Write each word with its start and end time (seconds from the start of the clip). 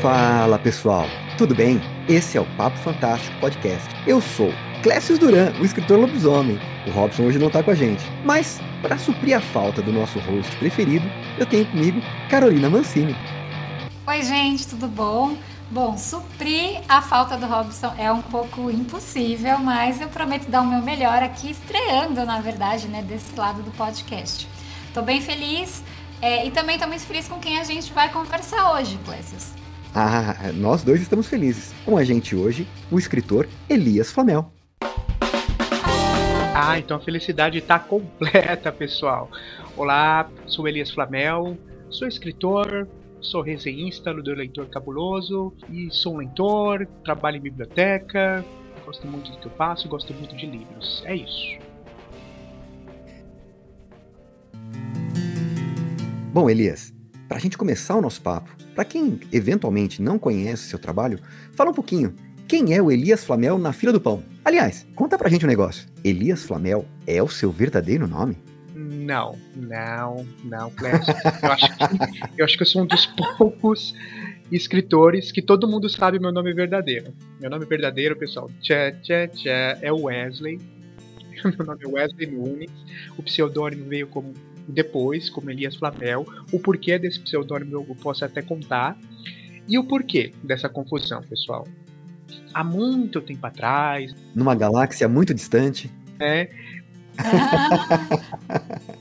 Fala 0.00 0.58
pessoal, 0.58 1.04
tudo 1.36 1.54
bem? 1.54 1.78
Esse 2.08 2.38
é 2.38 2.40
o 2.40 2.46
Papo 2.56 2.78
Fantástico 2.78 3.38
Podcast. 3.38 3.86
Eu 4.06 4.18
sou 4.18 4.50
Clécio 4.82 5.18
Duran, 5.18 5.52
o 5.60 5.64
escritor 5.64 5.98
lobisomem. 5.98 6.58
O 6.86 6.90
Robson 6.90 7.24
hoje 7.24 7.38
não 7.38 7.48
está 7.48 7.62
com 7.62 7.70
a 7.70 7.74
gente, 7.74 8.02
mas 8.24 8.58
para 8.80 8.96
suprir 8.96 9.36
a 9.36 9.42
falta 9.42 9.82
do 9.82 9.92
nosso 9.92 10.18
host 10.20 10.56
preferido, 10.56 11.04
eu 11.36 11.44
tenho 11.44 11.66
comigo 11.66 12.00
Carolina 12.30 12.70
Mancini. 12.70 13.14
Oi 14.06 14.22
gente, 14.22 14.68
tudo 14.68 14.88
bom? 14.88 15.36
Bom, 15.70 15.98
suprir 15.98 16.80
a 16.88 17.02
falta 17.02 17.36
do 17.36 17.44
Robson 17.44 17.92
é 17.98 18.10
um 18.10 18.22
pouco 18.22 18.70
impossível, 18.70 19.58
mas 19.58 20.00
eu 20.00 20.08
prometo 20.08 20.48
dar 20.48 20.62
o 20.62 20.66
meu 20.66 20.80
melhor 20.80 21.22
aqui, 21.22 21.50
estreando, 21.50 22.24
na 22.24 22.40
verdade, 22.40 22.88
né, 22.88 23.02
desse 23.02 23.38
lado 23.38 23.62
do 23.62 23.70
podcast. 23.72 24.48
Estou 24.88 25.02
bem 25.02 25.20
feliz 25.20 25.82
é, 26.22 26.46
e 26.46 26.50
também 26.50 26.76
estou 26.76 26.88
muito 26.88 27.04
feliz 27.04 27.28
com 27.28 27.38
quem 27.38 27.58
a 27.58 27.64
gente 27.64 27.92
vai 27.92 28.08
conversar 28.08 28.72
hoje, 28.72 28.98
Clécius. 29.04 29.59
Ah, 29.94 30.52
nós 30.54 30.84
dois 30.84 31.00
estamos 31.02 31.26
felizes. 31.26 31.74
Com 31.84 31.96
a 31.96 32.04
gente 32.04 32.36
hoje, 32.36 32.66
o 32.90 32.98
escritor 32.98 33.48
Elias 33.68 34.12
Flamel. 34.12 34.52
Ah, 36.54 36.78
então 36.78 36.96
a 36.96 37.00
felicidade 37.00 37.58
está 37.58 37.78
completa, 37.78 38.70
pessoal. 38.70 39.28
Olá, 39.76 40.30
sou 40.46 40.68
Elias 40.68 40.90
Flamel, 40.90 41.58
sou 41.88 42.06
escritor, 42.06 42.86
sou 43.20 43.42
resenhista 43.42 44.14
do 44.14 44.32
Leitor 44.32 44.66
Cabuloso 44.66 45.52
e 45.68 45.90
sou 45.90 46.14
um 46.14 46.18
leitor, 46.18 46.86
trabalho 47.04 47.38
em 47.38 47.40
biblioteca, 47.40 48.44
gosto 48.84 49.06
muito 49.08 49.32
do 49.32 49.38
que 49.38 49.46
eu 49.46 49.52
faço, 49.52 49.88
gosto 49.88 50.14
muito 50.14 50.36
de 50.36 50.46
livros. 50.46 51.02
É 51.04 51.16
isso. 51.16 51.58
Bom, 56.32 56.48
Elias, 56.48 56.94
para 57.30 57.38
a 57.38 57.40
gente 57.40 57.56
começar 57.56 57.94
o 57.94 58.02
nosso 58.02 58.20
papo, 58.20 58.50
para 58.74 58.84
quem 58.84 59.20
eventualmente 59.32 60.02
não 60.02 60.18
conhece 60.18 60.64
seu 60.64 60.80
trabalho, 60.80 61.20
fala 61.52 61.70
um 61.70 61.72
pouquinho. 61.72 62.12
Quem 62.48 62.74
é 62.74 62.82
o 62.82 62.90
Elias 62.90 63.22
Flamel 63.22 63.56
na 63.56 63.72
fila 63.72 63.92
do 63.92 64.00
pão? 64.00 64.24
Aliás, 64.44 64.84
conta 64.96 65.16
pra 65.16 65.30
gente 65.30 65.44
um 65.44 65.48
negócio. 65.48 65.86
Elias 66.02 66.44
Flamel 66.44 66.84
é 67.06 67.22
o 67.22 67.28
seu 67.28 67.52
verdadeiro 67.52 68.08
nome? 68.08 68.36
Não, 68.74 69.38
não, 69.54 70.26
não, 70.42 70.72
Clécio. 70.72 71.14
Eu 71.40 71.52
acho, 71.52 71.68
que, 71.68 71.84
eu 72.36 72.44
acho 72.44 72.56
que 72.56 72.62
eu 72.64 72.66
sou 72.66 72.82
um 72.82 72.86
dos 72.86 73.06
poucos 73.06 73.94
escritores 74.50 75.30
que 75.30 75.40
todo 75.40 75.68
mundo 75.68 75.88
sabe 75.88 76.18
meu 76.18 76.32
nome 76.32 76.52
verdadeiro. 76.52 77.14
Meu 77.40 77.48
nome 77.48 77.64
verdadeiro, 77.64 78.16
pessoal, 78.16 78.50
tchê, 78.60 78.90
tchê, 79.02 79.28
tchê, 79.28 79.50
é 79.80 79.92
Wesley. 79.92 80.58
Meu 81.56 81.64
nome 81.64 81.84
é 81.84 81.88
Wesley 81.88 82.26
Nunes. 82.26 82.70
O 83.16 83.22
pseudônimo 83.22 83.88
veio 83.88 84.08
como 84.08 84.34
depois, 84.70 85.28
como 85.28 85.50
Elias 85.50 85.76
Flamel. 85.76 86.26
O 86.52 86.58
porquê 86.58 86.98
desse 86.98 87.20
pseudônimo 87.20 87.86
eu 87.88 87.96
posso 87.96 88.24
até 88.24 88.42
contar. 88.42 88.98
E 89.68 89.78
o 89.78 89.84
porquê 89.84 90.32
dessa 90.42 90.68
confusão, 90.68 91.22
pessoal? 91.22 91.66
Há 92.52 92.64
muito 92.64 93.20
tempo 93.20 93.46
atrás. 93.46 94.14
Numa 94.34 94.54
galáxia 94.54 95.08
muito 95.08 95.32
distante. 95.34 95.90
É. 96.18 96.48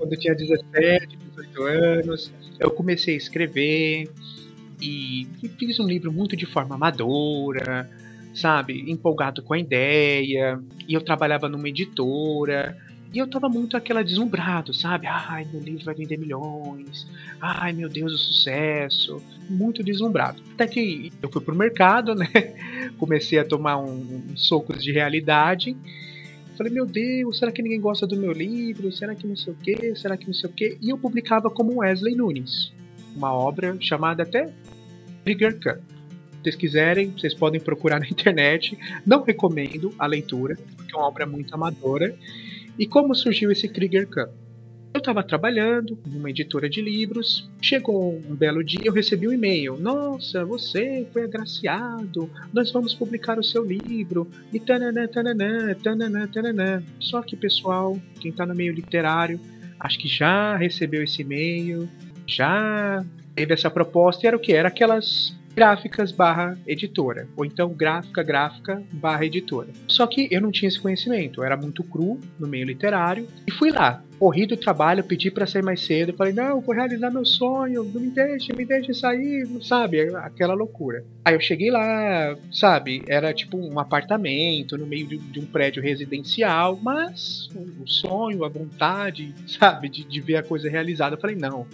quando 0.00 0.14
eu 0.14 0.18
tinha 0.18 0.34
17, 0.34 1.16
18 1.16 1.62
anos, 1.62 2.32
eu 2.58 2.70
comecei 2.70 3.14
a 3.14 3.18
escrever 3.18 4.10
e 4.80 5.28
fiz 5.58 5.78
um 5.78 5.86
livro 5.86 6.10
muito 6.10 6.34
de 6.34 6.46
forma 6.46 6.74
amadora, 6.74 7.90
sabe? 8.34 8.90
Empolgado 8.90 9.42
com 9.42 9.52
a 9.52 9.58
ideia. 9.58 10.58
E 10.88 10.94
eu 10.94 11.02
trabalhava 11.02 11.48
numa 11.48 11.68
editora. 11.68 12.76
E 13.12 13.18
eu 13.18 13.26
tava 13.26 13.48
muito 13.48 13.76
aquela 13.76 14.04
deslumbrado, 14.04 14.72
sabe? 14.72 15.06
Ai, 15.08 15.46
meu 15.52 15.60
livro 15.60 15.84
vai 15.84 15.94
vender 15.94 16.16
milhões. 16.16 17.08
Ai, 17.40 17.72
meu 17.72 17.88
Deus, 17.88 18.12
o 18.12 18.18
sucesso. 18.18 19.20
Muito 19.48 19.82
deslumbrado. 19.82 20.40
Até 20.54 20.66
que 20.68 21.12
eu 21.20 21.30
fui 21.30 21.40
pro 21.42 21.54
mercado, 21.54 22.14
né? 22.16 22.28
Comecei 22.98 23.38
a 23.38 23.44
tomar 23.44 23.78
um, 23.78 24.22
um 24.30 24.36
socos 24.36 24.82
de 24.82 24.92
realidade. 24.92 25.76
Falei, 26.56 26.72
meu 26.72 26.86
Deus, 26.86 27.38
será 27.38 27.50
que 27.50 27.62
ninguém 27.62 27.80
gosta 27.80 28.06
do 28.06 28.16
meu 28.16 28.32
livro? 28.32 28.92
Será 28.92 29.14
que 29.14 29.26
não 29.26 29.34
sei 29.34 29.52
o 29.52 29.56
quê? 29.56 29.94
Será 29.96 30.16
que 30.16 30.26
não 30.26 30.34
sei 30.34 30.48
o 30.48 30.52
quê? 30.52 30.78
E 30.80 30.90
eu 30.90 30.98
publicava 30.98 31.50
como 31.50 31.80
Wesley 31.80 32.14
Nunes. 32.14 32.72
Uma 33.16 33.32
obra 33.32 33.76
chamada 33.80 34.22
até 34.22 34.52
Trigger. 35.24 35.58
Se 35.60 35.80
vocês 36.42 36.56
quiserem, 36.56 37.10
vocês 37.10 37.34
podem 37.34 37.60
procurar 37.60 37.98
na 37.98 38.06
internet. 38.08 38.78
Não 39.04 39.22
recomendo 39.22 39.92
a 39.98 40.06
leitura, 40.06 40.56
porque 40.76 40.94
é 40.94 40.96
uma 40.96 41.08
obra 41.08 41.26
muito 41.26 41.52
amadora. 41.54 42.14
E 42.80 42.86
como 42.86 43.14
surgiu 43.14 43.52
esse 43.52 43.68
Krieger 43.68 44.06
Cup? 44.06 44.30
Eu 44.94 45.00
estava 45.00 45.22
trabalhando 45.22 45.98
numa 46.06 46.30
editora 46.30 46.66
de 46.66 46.80
livros, 46.80 47.46
chegou 47.60 48.18
um 48.26 48.34
belo 48.34 48.64
dia, 48.64 48.80
eu 48.86 48.92
recebi 48.94 49.28
um 49.28 49.32
e-mail. 49.34 49.76
Nossa, 49.76 50.46
você 50.46 51.06
foi 51.12 51.24
agraciado, 51.24 52.30
nós 52.54 52.72
vamos 52.72 52.94
publicar 52.94 53.38
o 53.38 53.44
seu 53.44 53.62
livro. 53.62 54.26
E 54.50 54.58
tananã, 54.58 55.06
tananã, 55.06 55.74
tananã, 55.74 56.26
tananã. 56.26 56.82
Só 56.98 57.20
que, 57.20 57.36
pessoal, 57.36 58.00
quem 58.18 58.30
está 58.30 58.46
no 58.46 58.54
meio 58.54 58.72
literário, 58.72 59.38
acho 59.78 59.98
que 59.98 60.08
já 60.08 60.56
recebeu 60.56 61.04
esse 61.04 61.20
e-mail, 61.20 61.86
já 62.26 63.04
teve 63.34 63.52
essa 63.52 63.70
proposta, 63.70 64.24
e 64.24 64.26
era 64.26 64.38
o 64.38 64.40
que? 64.40 64.54
Era 64.54 64.68
aquelas 64.68 65.38
gráficas 65.60 66.10
barra 66.10 66.56
editora, 66.66 67.28
ou 67.36 67.44
então 67.44 67.68
gráfica 67.68 68.22
gráfica 68.22 68.82
barra 68.90 69.26
editora. 69.26 69.68
Só 69.86 70.06
que 70.06 70.26
eu 70.30 70.40
não 70.40 70.50
tinha 70.50 70.70
esse 70.70 70.80
conhecimento, 70.80 71.40
eu 71.40 71.44
era 71.44 71.54
muito 71.54 71.84
cru 71.84 72.18
no 72.38 72.48
meio 72.48 72.64
literário 72.64 73.28
e 73.46 73.50
fui 73.50 73.70
lá. 73.70 74.02
Corri 74.18 74.46
do 74.46 74.56
trabalho, 74.56 75.04
pedi 75.04 75.30
para 75.30 75.46
sair 75.46 75.62
mais 75.62 75.84
cedo, 75.84 76.14
falei, 76.14 76.32
não, 76.32 76.62
vou 76.62 76.74
realizar 76.74 77.10
meu 77.10 77.26
sonho, 77.26 77.84
não 77.84 78.00
me 78.00 78.08
deixe, 78.08 78.54
me 78.54 78.64
deixe 78.64 78.94
sair, 78.94 79.46
sabe? 79.62 80.00
Aquela 80.16 80.54
loucura. 80.54 81.04
Aí 81.26 81.34
eu 81.34 81.40
cheguei 81.40 81.70
lá, 81.70 82.36
sabe? 82.50 83.02
Era 83.06 83.34
tipo 83.34 83.58
um 83.58 83.78
apartamento 83.78 84.78
no 84.78 84.86
meio 84.86 85.06
de, 85.06 85.40
um 85.40 85.44
prédio 85.44 85.82
residencial, 85.82 86.78
mas 86.82 87.50
o 87.54 87.86
sonho, 87.86 88.44
a 88.44 88.48
vontade, 88.48 89.34
sabe? 89.46 89.90
De, 89.90 90.04
de 90.04 90.20
ver 90.22 90.36
a 90.36 90.42
coisa 90.42 90.70
realizada. 90.70 91.16
Eu 91.16 91.20
falei, 91.20 91.36
não, 91.36 91.66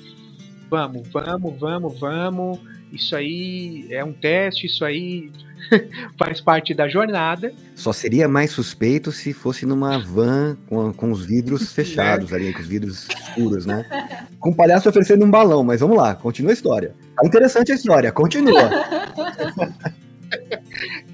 vamos, 0.69 1.09
vamos, 1.09 1.59
vamos, 1.59 2.01
vamos 2.01 2.76
isso 2.93 3.17
aí 3.17 3.87
é 3.91 4.05
um 4.05 4.13
teste, 4.13 4.67
isso 4.67 4.85
aí 4.85 5.31
faz 6.19 6.41
parte 6.41 6.75
da 6.75 6.89
jornada. 6.89 7.53
Só 7.75 7.93
seria 7.93 8.29
mais 8.29 8.51
suspeito 8.51 9.13
se 9.13 9.33
fosse 9.33 9.67
numa 9.67 9.99
van 9.99 10.57
com, 10.69 10.93
com 10.93 11.11
os 11.11 11.25
vidros 11.25 11.73
fechados 11.75 12.33
ali, 12.33 12.53
com 12.53 12.61
os 12.61 12.69
vidros 12.69 13.09
escuros, 13.09 13.67
né? 13.67 14.29
Com 14.39 14.51
o 14.51 14.55
palhaço 14.55 14.89
oferecendo 14.89 15.25
um 15.25 15.31
balão, 15.31 15.65
mas 15.65 15.81
vamos 15.81 15.97
lá, 15.97 16.15
continua 16.15 16.53
a 16.53 16.55
história. 16.55 16.95
Tá 17.17 17.27
interessante 17.27 17.73
a 17.73 17.75
história, 17.75 18.13
continua. 18.13 18.71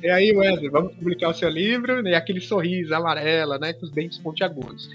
e 0.02 0.10
aí, 0.10 0.32
Wesley, 0.32 0.68
vamos 0.68 0.94
publicar 0.94 1.30
o 1.30 1.34
seu 1.34 1.48
livro, 1.48 2.02
né? 2.02 2.14
Aquele 2.14 2.40
sorriso 2.40 2.94
amarelo, 2.94 3.58
né? 3.58 3.72
Com 3.72 3.86
os 3.86 3.90
dentes 3.90 4.18
pontiagudos. 4.18 4.90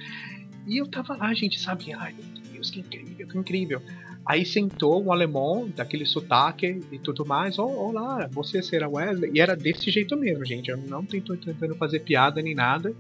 E 0.68 0.78
eu 0.78 0.88
tava 0.88 1.16
lá, 1.16 1.34
gente, 1.34 1.60
sabe? 1.60 1.94
Ai, 1.94 2.14
meu 2.14 2.26
Deus, 2.54 2.70
que 2.70 2.82
incrível, 2.82 3.28
que 3.28 3.38
incrível. 3.38 3.82
Aí 4.28 4.46
sentou 4.46 5.02
um 5.02 5.12
alemão, 5.12 5.70
daquele 5.74 6.06
sotaque 6.06 6.82
e 6.92 7.00
tudo 7.00 7.26
mais. 7.26 7.58
Oh, 7.58 7.68
olá, 7.68 8.28
você 8.30 8.62
será 8.62 8.90
Wesley? 8.90 9.32
E 9.34 9.40
era 9.40 9.56
desse 9.56 9.90
jeito 9.90 10.18
mesmo, 10.18 10.44
gente. 10.44 10.70
Eu 10.70 10.78
não 10.78 11.02
estou 11.02 11.38
tentando 11.38 11.76
fazer 11.76 12.02
piada 12.02 12.42
nem 12.42 12.54
nada. 12.54 12.94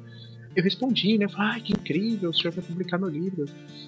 Eu 0.56 0.64
respondi, 0.64 1.18
né? 1.18 1.28
Falei, 1.28 1.52
ai, 1.52 1.62
que 1.62 1.74
incrível, 1.74 2.30
o 2.30 2.34
senhor 2.34 2.52
vai 2.52 2.64
publicar 2.64 2.98
meu 2.98 3.10
livro. 3.10 3.46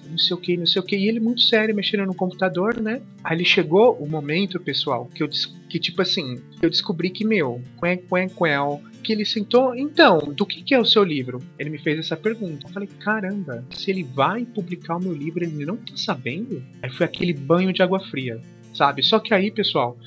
Não 0.08 0.18
sei 0.18 0.36
o 0.36 0.38
que, 0.38 0.56
não 0.56 0.66
sei 0.66 0.80
o 0.80 0.84
que. 0.84 0.96
E 0.96 1.08
ele 1.08 1.18
muito 1.18 1.40
sério, 1.40 1.74
mexendo 1.74 2.06
no 2.06 2.14
computador, 2.14 2.80
né? 2.80 3.00
Aí 3.24 3.36
ele 3.36 3.44
chegou 3.44 3.94
o 3.94 4.08
momento, 4.08 4.60
pessoal, 4.60 5.06
que 5.06 5.22
eu 5.22 5.28
que 5.68 5.78
tipo 5.78 6.02
assim, 6.02 6.40
eu 6.60 6.68
descobri 6.68 7.10
que, 7.10 7.24
meu, 7.24 7.62
quen, 7.80 7.96
quen, 7.96 8.28
quen, 8.28 8.80
que 9.00 9.12
ele 9.12 9.24
sentou. 9.24 9.74
Então, 9.74 10.18
do 10.18 10.46
que, 10.46 10.62
que 10.62 10.74
é 10.74 10.78
o 10.78 10.84
seu 10.84 11.02
livro? 11.02 11.38
Ele 11.58 11.70
me 11.70 11.78
fez 11.78 11.98
essa 11.98 12.16
pergunta. 12.16 12.66
Eu 12.66 12.72
falei, 12.72 12.88
caramba, 13.00 13.64
se 13.70 13.90
ele 13.90 14.04
vai 14.04 14.44
publicar 14.44 14.96
o 14.96 15.00
meu 15.00 15.12
livro, 15.12 15.42
ele 15.42 15.64
não 15.64 15.76
tá 15.76 15.96
sabendo? 15.96 16.62
Aí 16.82 16.90
foi 16.90 17.06
aquele 17.06 17.32
banho 17.32 17.72
de 17.72 17.82
água 17.82 18.00
fria, 18.00 18.40
sabe? 18.74 19.02
Só 19.02 19.18
que 19.18 19.34
aí, 19.34 19.50
pessoal, 19.50 19.98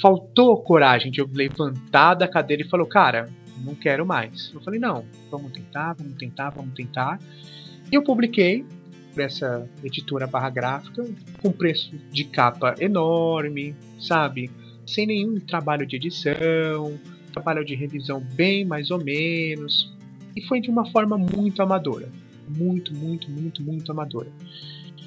faltou 0.00 0.56
coragem 0.62 1.10
de 1.10 1.20
eu 1.20 1.28
levantar 1.32 2.14
da 2.14 2.28
cadeira 2.28 2.62
e 2.62 2.68
falou, 2.68 2.86
cara, 2.86 3.28
não 3.64 3.74
quero 3.74 4.06
mais. 4.06 4.50
Eu 4.54 4.60
falei, 4.60 4.80
não, 4.80 5.04
vamos 5.30 5.52
tentar, 5.52 5.94
vamos 5.94 6.14
tentar, 6.14 6.50
vamos 6.50 6.74
tentar. 6.74 7.18
E 7.90 7.94
eu 7.94 8.02
publiquei 8.02 8.64
para 9.14 9.24
essa 9.24 9.68
editora 9.82 10.26
barra 10.26 10.50
gráfica, 10.50 11.04
com 11.42 11.50
preço 11.50 11.92
de 12.10 12.24
capa 12.24 12.74
enorme, 12.78 13.74
sabe? 13.98 14.50
Sem 14.86 15.06
nenhum 15.06 15.38
trabalho 15.40 15.86
de 15.86 15.96
edição, 15.96 16.98
trabalho 17.30 17.64
de 17.64 17.74
revisão 17.74 18.20
bem 18.34 18.64
mais 18.64 18.90
ou 18.90 19.02
menos. 19.02 19.92
E 20.36 20.42
foi 20.42 20.60
de 20.60 20.70
uma 20.70 20.86
forma 20.86 21.18
muito 21.18 21.62
amadora. 21.62 22.08
Muito, 22.48 22.94
muito, 22.94 23.30
muito, 23.30 23.62
muito 23.62 23.92
amadora. 23.92 24.28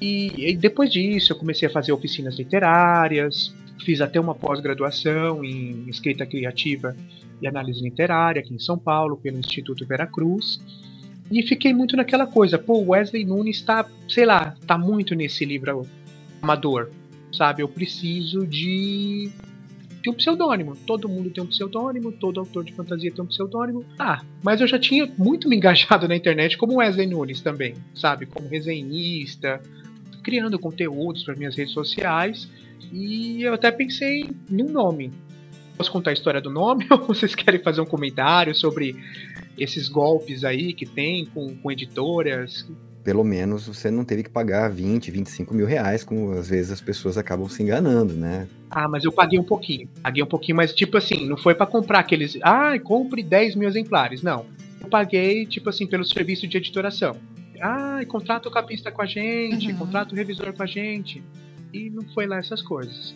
E, 0.00 0.50
e 0.50 0.56
depois 0.56 0.90
disso 0.90 1.32
eu 1.32 1.36
comecei 1.36 1.68
a 1.68 1.70
fazer 1.70 1.92
oficinas 1.92 2.36
literárias, 2.36 3.54
fiz 3.84 4.00
até 4.00 4.18
uma 4.18 4.34
pós-graduação 4.34 5.44
em 5.44 5.88
escrita 5.88 6.26
criativa 6.26 6.96
e 7.40 7.46
análise 7.46 7.80
literária 7.80 8.40
aqui 8.40 8.54
em 8.54 8.58
São 8.58 8.78
Paulo, 8.78 9.16
pelo 9.16 9.38
Instituto 9.38 9.86
Veracruz. 9.86 10.60
E 11.30 11.42
fiquei 11.42 11.72
muito 11.72 11.96
naquela 11.96 12.26
coisa, 12.26 12.58
pô, 12.58 12.78
Wesley 12.80 13.24
Nunes 13.24 13.56
está, 13.56 13.88
sei 14.08 14.26
lá, 14.26 14.54
tá 14.66 14.76
muito 14.76 15.14
nesse 15.14 15.44
livro 15.44 15.86
amador, 16.42 16.90
sabe? 17.32 17.62
Eu 17.62 17.68
preciso 17.68 18.46
de 18.46 19.30
tem 20.04 20.12
um 20.12 20.16
pseudônimo. 20.16 20.76
Todo 20.86 21.08
mundo 21.08 21.30
tem 21.30 21.42
um 21.42 21.46
pseudônimo, 21.46 22.12
todo 22.12 22.38
autor 22.38 22.62
de 22.62 22.74
fantasia 22.74 23.10
tem 23.10 23.24
um 23.24 23.26
pseudônimo. 23.26 23.86
Ah, 23.98 24.20
mas 24.42 24.60
eu 24.60 24.66
já 24.66 24.78
tinha 24.78 25.10
muito 25.16 25.48
me 25.48 25.56
engajado 25.56 26.06
na 26.06 26.14
internet 26.14 26.58
como 26.58 26.76
Wesley 26.76 27.06
Nunes 27.06 27.40
também, 27.40 27.74
sabe? 27.94 28.26
Como 28.26 28.46
resenhista, 28.46 29.62
criando 30.22 30.58
conteúdos 30.58 31.24
para 31.24 31.34
minhas 31.34 31.56
redes 31.56 31.72
sociais. 31.72 32.50
E 32.92 33.42
eu 33.42 33.54
até 33.54 33.70
pensei 33.70 34.30
num 34.50 34.70
nome. 34.70 35.10
Posso 35.74 35.90
contar 35.90 36.10
a 36.10 36.12
história 36.12 36.40
do 36.40 36.50
nome 36.50 36.86
ou 36.92 36.98
vocês 36.98 37.34
querem 37.34 37.60
fazer 37.60 37.80
um 37.80 37.86
comentário 37.86 38.54
sobre 38.54 38.94
esses 39.56 39.88
golpes 39.88 40.44
aí 40.44 40.74
que 40.74 40.84
tem 40.84 41.24
com, 41.24 41.56
com 41.56 41.72
editoras? 41.72 42.68
Pelo 43.04 43.22
menos 43.22 43.66
você 43.66 43.90
não 43.90 44.02
teve 44.02 44.22
que 44.22 44.30
pagar 44.30 44.70
20, 44.70 45.10
25 45.10 45.52
mil 45.52 45.66
reais, 45.66 46.02
como 46.02 46.32
às 46.32 46.48
vezes 46.48 46.72
as 46.72 46.80
pessoas 46.80 47.18
acabam 47.18 47.46
se 47.48 47.62
enganando, 47.62 48.14
né? 48.14 48.48
Ah, 48.70 48.88
mas 48.88 49.04
eu 49.04 49.12
paguei 49.12 49.38
um 49.38 49.44
pouquinho. 49.44 49.86
Paguei 50.02 50.22
um 50.22 50.26
pouquinho, 50.26 50.56
mas 50.56 50.72
tipo 50.72 50.96
assim, 50.96 51.28
não 51.28 51.36
foi 51.36 51.54
para 51.54 51.66
comprar 51.66 51.98
aqueles. 51.98 52.38
Ah, 52.42 52.78
compre 52.82 53.22
10 53.22 53.56
mil 53.56 53.68
exemplares. 53.68 54.22
Não. 54.22 54.46
Eu 54.80 54.88
paguei, 54.88 55.44
tipo 55.44 55.68
assim, 55.68 55.86
pelo 55.86 56.04
serviço 56.04 56.48
de 56.48 56.56
editoração. 56.56 57.14
Ah, 57.60 58.00
contrata 58.08 58.48
o 58.48 58.52
capista 58.52 58.90
com 58.90 59.02
a 59.02 59.06
gente, 59.06 59.70
uhum. 59.70 59.78
contrata 59.78 60.14
o 60.14 60.16
revisor 60.16 60.52
com 60.54 60.62
a 60.62 60.66
gente. 60.66 61.22
E 61.72 61.90
não 61.90 62.02
foi 62.14 62.26
lá 62.26 62.38
essas 62.38 62.62
coisas. 62.62 63.14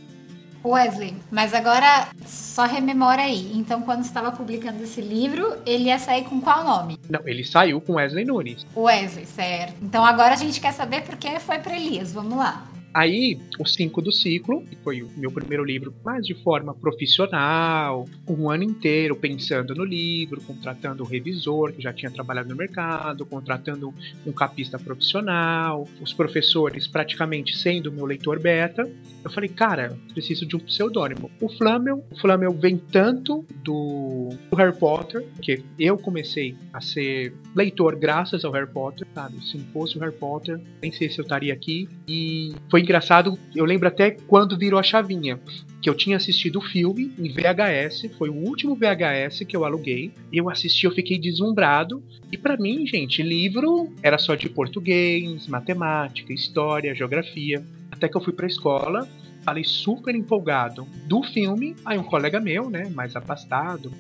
Wesley, 0.64 1.14
mas 1.30 1.54
agora 1.54 2.08
só 2.26 2.64
rememora 2.64 3.22
aí. 3.22 3.52
Então, 3.54 3.82
quando 3.82 4.02
estava 4.02 4.32
publicando 4.32 4.82
esse 4.82 5.00
livro, 5.00 5.56
ele 5.64 5.84
ia 5.84 5.98
sair 5.98 6.24
com 6.24 6.40
qual 6.40 6.64
nome? 6.64 6.98
Não, 7.08 7.20
ele 7.26 7.44
saiu 7.44 7.80
com 7.80 7.94
Wesley 7.94 8.24
Nunes. 8.24 8.66
Wesley, 8.76 9.26
certo. 9.26 9.74
Então 9.82 10.04
agora 10.04 10.34
a 10.34 10.36
gente 10.36 10.60
quer 10.60 10.72
saber 10.72 11.02
por 11.02 11.16
que 11.16 11.38
foi 11.40 11.58
para 11.58 11.76
Elias. 11.76 12.12
Vamos 12.12 12.36
lá. 12.36 12.66
Aí, 12.92 13.38
o 13.58 13.66
5 13.66 14.00
do 14.00 14.10
ciclo, 14.10 14.64
que 14.64 14.74
foi 14.76 15.02
o 15.02 15.10
meu 15.16 15.30
primeiro 15.30 15.62
livro, 15.62 15.94
mais 16.02 16.26
de 16.26 16.34
forma 16.34 16.74
profissional, 16.74 18.08
um 18.26 18.50
ano 18.50 18.64
inteiro 18.64 19.14
pensando 19.14 19.74
no 19.74 19.84
livro, 19.84 20.40
contratando 20.40 21.04
um 21.04 21.06
revisor 21.06 21.72
que 21.72 21.82
já 21.82 21.92
tinha 21.92 22.10
trabalhado 22.10 22.48
no 22.48 22.56
mercado, 22.56 23.26
contratando 23.26 23.92
um 24.26 24.32
capista 24.32 24.78
profissional, 24.78 25.86
os 26.00 26.14
professores 26.14 26.86
praticamente 26.86 27.56
sendo 27.56 27.92
meu 27.92 28.06
leitor 28.06 28.40
beta. 28.40 28.90
Eu 29.24 29.30
falei, 29.30 29.48
cara, 29.48 29.98
preciso 30.12 30.46
de 30.46 30.56
um 30.56 30.60
pseudônimo. 30.60 31.30
O 31.40 31.48
Flamel, 31.48 32.04
o 32.10 32.18
Flamel 32.18 32.52
vem 32.52 32.76
tanto 32.76 33.44
do, 33.62 34.30
do 34.50 34.56
Harry 34.56 34.76
Potter, 34.76 35.26
que 35.42 35.62
eu 35.78 35.98
comecei 35.98 36.56
a 36.72 36.80
ser 36.80 37.34
leitor 37.54 37.96
graças 37.96 38.44
ao 38.44 38.52
Harry 38.52 38.70
Potter, 38.70 39.06
sabe? 39.14 39.44
Se 39.44 39.58
não 39.58 39.64
fosse 39.66 39.96
o 39.96 40.00
Harry 40.00 40.14
Potter, 40.14 40.60
nem 40.80 40.92
sei 40.92 41.10
se 41.10 41.18
eu 41.18 41.22
estaria 41.22 41.52
aqui. 41.52 41.88
E 42.06 42.54
foi 42.70 42.80
engraçado, 42.80 43.38
eu 43.54 43.64
lembro 43.64 43.88
até 43.88 44.12
quando 44.12 44.56
virou 44.56 44.78
a 44.78 44.82
chavinha. 44.82 45.38
Que 45.80 45.88
eu 45.88 45.94
tinha 45.94 46.16
assistido 46.16 46.56
o 46.56 46.62
filme 46.62 47.12
em 47.18 47.28
VHS, 47.28 48.10
foi 48.18 48.28
o 48.28 48.34
último 48.34 48.74
VHS 48.74 49.44
que 49.46 49.56
eu 49.56 49.64
aluguei. 49.64 50.12
Eu 50.32 50.50
assisti, 50.50 50.86
eu 50.86 50.92
fiquei 50.92 51.18
deslumbrado. 51.18 52.02
E 52.32 52.36
para 52.36 52.56
mim, 52.56 52.86
gente, 52.86 53.22
livro 53.22 53.92
era 54.02 54.18
só 54.18 54.34
de 54.34 54.48
português, 54.48 55.46
matemática, 55.46 56.32
história, 56.32 56.94
geografia. 56.94 57.64
Até 57.98 58.08
que 58.08 58.16
eu 58.16 58.20
fui 58.20 58.32
pra 58.32 58.46
escola, 58.46 59.06
falei 59.42 59.64
super 59.64 60.14
empolgado 60.14 60.86
do 61.06 61.22
filme. 61.22 61.74
Aí 61.84 61.98
um 61.98 62.04
colega 62.04 62.40
meu, 62.40 62.70
né, 62.70 62.88
mais 62.94 63.16
afastado, 63.16 63.92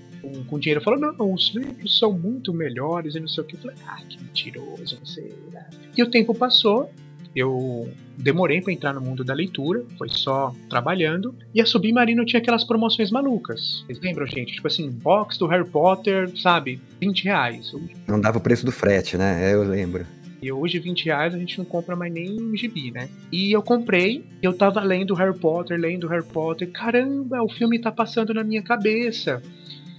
com, 0.46 0.58
dinheiro, 0.58 0.80
falou: 0.80 1.00
Não, 1.00 1.32
os 1.32 1.52
livros 1.54 1.98
são 1.98 2.12
muito 2.12 2.54
melhores 2.54 3.14
e 3.14 3.20
não 3.20 3.28
sei 3.28 3.42
o 3.42 3.46
que. 3.46 3.56
Eu 3.56 3.60
falei: 3.60 3.76
Ah, 3.86 4.00
que 4.08 4.22
mentiroso, 4.22 4.96
não 4.98 5.06
sei. 5.06 5.34
Né? 5.52 5.66
E 5.96 6.02
o 6.02 6.10
tempo 6.10 6.32
passou, 6.32 6.90
eu 7.34 7.88
demorei 8.16 8.60
para 8.60 8.72
entrar 8.72 8.92
no 8.92 9.00
mundo 9.00 9.24
da 9.24 9.34
leitura, 9.34 9.84
foi 9.96 10.08
só 10.08 10.54
trabalhando, 10.68 11.34
e 11.54 11.60
a 11.60 11.66
Submarino 11.66 12.24
tinha 12.24 12.40
aquelas 12.40 12.64
promoções 12.64 13.10
malucas. 13.10 13.84
Vocês 13.86 14.00
lembram, 14.00 14.26
gente? 14.26 14.54
Tipo 14.54 14.66
assim, 14.66 14.90
box 14.90 15.38
do 15.38 15.46
Harry 15.46 15.68
Potter, 15.68 16.30
sabe? 16.40 16.80
20 17.00 17.24
reais. 17.24 17.72
Não 18.06 18.20
dava 18.20 18.38
o 18.38 18.40
preço 18.40 18.64
do 18.64 18.72
frete, 18.72 19.16
né? 19.16 19.50
É, 19.50 19.54
eu 19.54 19.62
lembro. 19.62 20.06
E 20.40 20.52
hoje, 20.52 20.78
20 20.78 21.06
reais, 21.06 21.34
a 21.34 21.38
gente 21.38 21.58
não 21.58 21.64
compra 21.64 21.96
mais 21.96 22.12
nem 22.12 22.56
gibi, 22.56 22.90
né? 22.90 23.08
E 23.32 23.52
eu 23.52 23.62
comprei, 23.62 24.24
eu 24.40 24.52
tava 24.52 24.80
lendo 24.80 25.14
Harry 25.14 25.36
Potter, 25.36 25.78
lendo 25.78 26.06
Harry 26.08 26.24
Potter. 26.24 26.70
Caramba, 26.70 27.42
o 27.42 27.48
filme 27.48 27.78
tá 27.78 27.90
passando 27.90 28.32
na 28.32 28.44
minha 28.44 28.62
cabeça. 28.62 29.42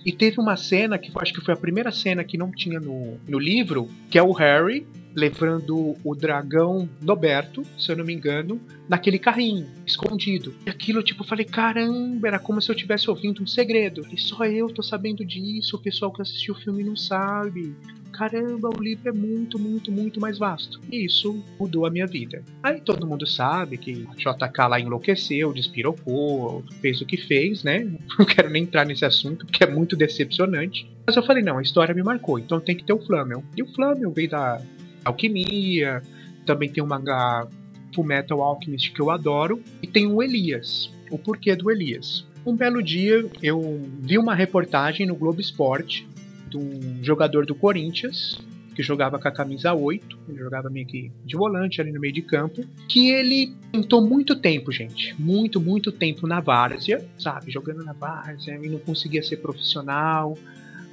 E 0.06 0.12
teve 0.14 0.40
uma 0.40 0.56
cena 0.56 0.98
que 0.98 1.12
acho 1.16 1.34
que 1.34 1.42
foi 1.42 1.54
a 1.54 1.58
primeira 1.58 1.92
cena 1.92 2.24
que 2.24 2.38
não 2.38 2.52
tinha 2.52 2.80
no, 2.80 3.18
no 3.28 3.38
livro, 3.38 3.90
que 4.10 4.18
é 4.18 4.24
o 4.24 4.32
Harry 4.32 4.88
levando 5.14 5.98
o 6.04 6.16
dragão 6.16 6.88
Noberto, 7.02 7.64
se 7.78 7.92
eu 7.92 7.98
não 7.98 8.06
me 8.06 8.14
engano, 8.14 8.62
naquele 8.88 9.20
carrinho, 9.20 9.68
escondido. 9.86 10.56
E 10.66 10.70
aquilo, 10.70 11.04
tipo, 11.04 11.24
eu 11.24 11.28
falei, 11.28 11.46
caramba, 11.46 12.28
era 12.28 12.40
como 12.40 12.62
se 12.62 12.72
eu 12.72 12.76
tivesse 12.76 13.10
ouvindo 13.10 13.44
um 13.44 13.48
segredo. 13.48 14.08
E 14.12 14.18
só 14.18 14.46
eu 14.46 14.70
tô 14.70 14.82
sabendo 14.82 15.26
disso, 15.26 15.76
o 15.76 15.82
pessoal 15.82 16.14
que 16.14 16.22
assistiu 16.22 16.54
o 16.54 16.58
filme 16.58 16.84
não 16.84 16.96
sabe 16.96 17.76
caramba, 18.12 18.70
o 18.70 18.82
livro 18.82 19.10
é 19.10 19.12
muito, 19.12 19.58
muito, 19.58 19.92
muito 19.92 20.20
mais 20.20 20.38
vasto. 20.38 20.80
E 20.92 21.06
isso 21.06 21.44
mudou 21.60 21.86
a 21.86 21.90
minha 21.90 22.06
vida. 22.06 22.44
Aí 22.62 22.82
todo 22.82 23.08
mundo 23.08 23.26
sabe 23.26 23.78
que 23.78 24.08
JK 24.18 24.68
lá 24.70 24.80
enlouqueceu, 24.80 25.54
despirocou, 25.54 26.64
fez 26.82 27.02
o 27.02 27.06
que 27.06 27.18
fez, 27.18 27.64
né? 27.64 27.80
Não 28.18 28.26
quero 28.26 28.50
nem 28.50 28.64
entrar 28.64 28.86
nesse 28.86 29.06
assunto, 29.06 29.46
porque 29.46 29.64
é 29.64 29.68
muito 29.68 29.96
decepcionante. 29.96 30.90
Mas 31.06 31.16
eu 31.16 31.24
falei, 31.24 31.44
não, 31.44 31.58
a 31.58 31.62
história 31.62 31.96
me 31.96 32.04
marcou, 32.04 32.38
então 32.38 32.60
tem 32.60 32.76
que 32.76 32.84
ter 32.84 32.94
o 32.94 33.00
Flamel. 33.00 33.44
E 33.58 33.64
o 33.64 33.74
Flamel 33.74 34.12
veio 34.12 34.30
da 34.30 34.62
alquimia, 35.04 36.04
também 36.46 36.70
tem 36.70 36.84
o 36.84 36.88
mangá 36.88 37.48
Full 37.96 38.04
Metal 38.04 38.42
Alchemist 38.42 38.92
que 38.92 39.02
eu 39.02 39.10
adoro, 39.10 39.62
e 39.82 39.88
tem 39.88 40.06
o 40.06 40.22
Elias. 40.22 40.92
O 41.10 41.18
porquê 41.18 41.56
do 41.56 41.72
Elias? 41.72 42.28
Um 42.46 42.56
belo 42.56 42.82
dia 42.82 43.26
eu 43.42 43.82
vi 44.00 44.18
uma 44.18 44.34
reportagem 44.36 45.06
no 45.06 45.16
Globo 45.16 45.42
Esporte 45.42 46.08
de 46.50 46.58
um 46.58 47.04
jogador 47.04 47.46
do 47.46 47.56
Corinthians, 47.56 48.40
que 48.76 48.84
jogava 48.84 49.20
com 49.20 49.28
a 49.28 49.32
camisa 49.32 49.74
8, 49.74 50.18
ele 50.30 50.38
jogava 50.38 50.70
meio 50.70 50.86
que 50.86 51.12
de 51.26 51.36
volante 51.36 51.82
ali 51.82 51.92
no 51.92 52.00
meio 52.00 52.14
de 52.14 52.22
campo, 52.22 52.64
que 52.88 53.12
ele 53.12 53.54
tentou 53.72 54.02
muito 54.02 54.36
tempo, 54.36 54.72
gente, 54.72 55.14
muito, 55.20 55.60
muito 55.60 55.92
tempo 55.92 56.26
na 56.26 56.40
várzea, 56.40 57.06
sabe, 57.18 57.52
jogando 57.52 57.84
na 57.84 57.92
várzea 57.92 58.58
e 58.64 58.70
não 58.70 58.80
conseguia 58.80 59.22
ser 59.22 59.38
profissional, 59.38 60.38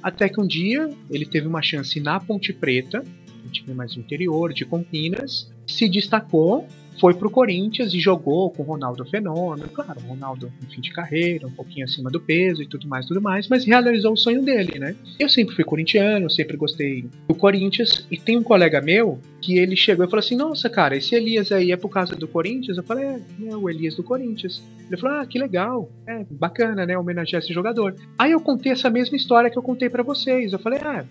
até 0.03 0.27
que 0.27 0.39
um 0.39 0.45
dia 0.45 0.89
ele 1.09 1.25
teve 1.25 1.47
uma 1.47 1.61
chance 1.61 1.99
na 1.99 2.19
Ponte 2.19 2.51
Preta, 2.51 3.03
um 3.45 3.49
time 3.49 3.73
mais 3.73 3.95
interior, 3.95 4.53
de 4.53 4.65
Campinas, 4.65 5.49
se 5.65 5.87
destacou 5.87 6.67
foi 6.99 7.13
pro 7.13 7.29
Corinthians 7.29 7.93
e 7.93 7.99
jogou 7.99 8.49
com 8.51 8.63
o 8.63 8.65
Ronaldo 8.65 9.05
Fenômeno. 9.05 9.67
Claro, 9.69 9.99
o 10.03 10.09
Ronaldo 10.09 10.51
em 10.63 10.73
fim 10.73 10.81
de 10.81 10.91
carreira, 10.91 11.47
um 11.47 11.51
pouquinho 11.51 11.85
acima 11.85 12.09
do 12.09 12.19
peso 12.19 12.61
e 12.61 12.67
tudo 12.67 12.87
mais, 12.87 13.05
tudo 13.05 13.21
mais, 13.21 13.47
mas 13.47 13.65
realizou 13.65 14.13
o 14.13 14.17
sonho 14.17 14.43
dele, 14.43 14.79
né? 14.79 14.95
Eu 15.19 15.29
sempre 15.29 15.55
fui 15.55 15.63
corintiano, 15.63 16.29
sempre 16.29 16.57
gostei 16.57 17.05
do 17.27 17.35
Corinthians 17.35 18.05
e 18.09 18.17
tem 18.17 18.37
um 18.37 18.43
colega 18.43 18.81
meu 18.81 19.19
que 19.41 19.57
ele 19.57 19.75
chegou 19.75 20.05
e 20.05 20.09
falou 20.09 20.19
assim: 20.19 20.35
Nossa, 20.35 20.69
cara, 20.69 20.95
esse 20.95 21.15
Elias 21.15 21.51
aí 21.51 21.71
é 21.71 21.77
por 21.77 21.89
causa 21.89 22.15
do 22.15 22.27
Corinthians? 22.27 22.77
Eu 22.77 22.83
falei: 22.83 23.05
É, 23.05 23.21
é 23.47 23.55
o 23.55 23.69
Elias 23.69 23.95
do 23.95 24.03
Corinthians. 24.03 24.63
Ele 24.87 24.97
falou: 24.99 25.19
Ah, 25.19 25.25
que 25.25 25.37
legal, 25.37 25.89
é 26.07 26.25
bacana, 26.29 26.85
né? 26.85 26.97
Homenagear 26.97 27.41
esse 27.41 27.53
jogador. 27.53 27.95
Aí 28.17 28.31
eu 28.31 28.41
contei 28.41 28.71
essa 28.71 28.89
mesma 28.89 29.15
história 29.15 29.49
que 29.49 29.57
eu 29.57 29.63
contei 29.63 29.89
para 29.89 30.03
vocês. 30.03 30.53
Eu 30.53 30.59
falei: 30.59 30.79
Ah, 30.83 31.05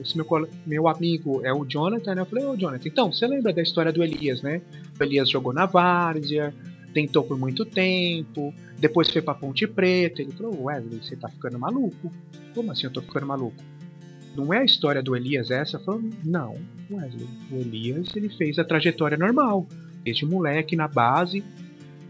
esse 0.00 0.16
meu, 0.16 0.26
meu 0.66 0.88
amigo 0.88 1.40
é 1.44 1.52
o 1.52 1.64
Jonathan, 1.64 2.14
né? 2.14 2.22
Eu 2.22 2.26
falei: 2.26 2.44
Ô, 2.44 2.50
oh, 2.50 2.56
Jonathan, 2.56 2.88
então, 2.88 3.12
você 3.12 3.26
lembra 3.26 3.52
da 3.52 3.62
história 3.62 3.92
do 3.92 4.02
Elias, 4.02 4.42
né? 4.42 4.60
Elias 5.04 5.30
jogou 5.30 5.52
na 5.52 5.66
Várzea, 5.66 6.54
tentou 6.92 7.22
por 7.22 7.38
muito 7.38 7.64
tempo, 7.64 8.54
depois 8.78 9.10
foi 9.10 9.22
pra 9.22 9.34
Ponte 9.34 9.66
Preta. 9.66 10.22
Ele 10.22 10.32
falou: 10.32 10.64
Wesley, 10.64 11.02
você 11.02 11.16
tá 11.16 11.28
ficando 11.28 11.58
maluco. 11.58 12.12
Como 12.54 12.72
assim 12.72 12.86
eu 12.86 12.92
tô 12.92 13.02
ficando 13.02 13.26
maluco? 13.26 13.62
Não 14.36 14.54
é 14.54 14.58
a 14.58 14.64
história 14.64 15.02
do 15.02 15.16
Elias 15.16 15.50
essa? 15.50 15.78
Falei, 15.78 16.10
não, 16.24 16.56
Wesley. 16.90 17.28
O 17.50 17.56
Elias 17.56 18.08
ele 18.14 18.28
fez 18.28 18.58
a 18.58 18.64
trajetória 18.64 19.16
normal, 19.16 19.66
desde 20.04 20.24
moleque 20.24 20.76
na 20.76 20.88
base. 20.88 21.44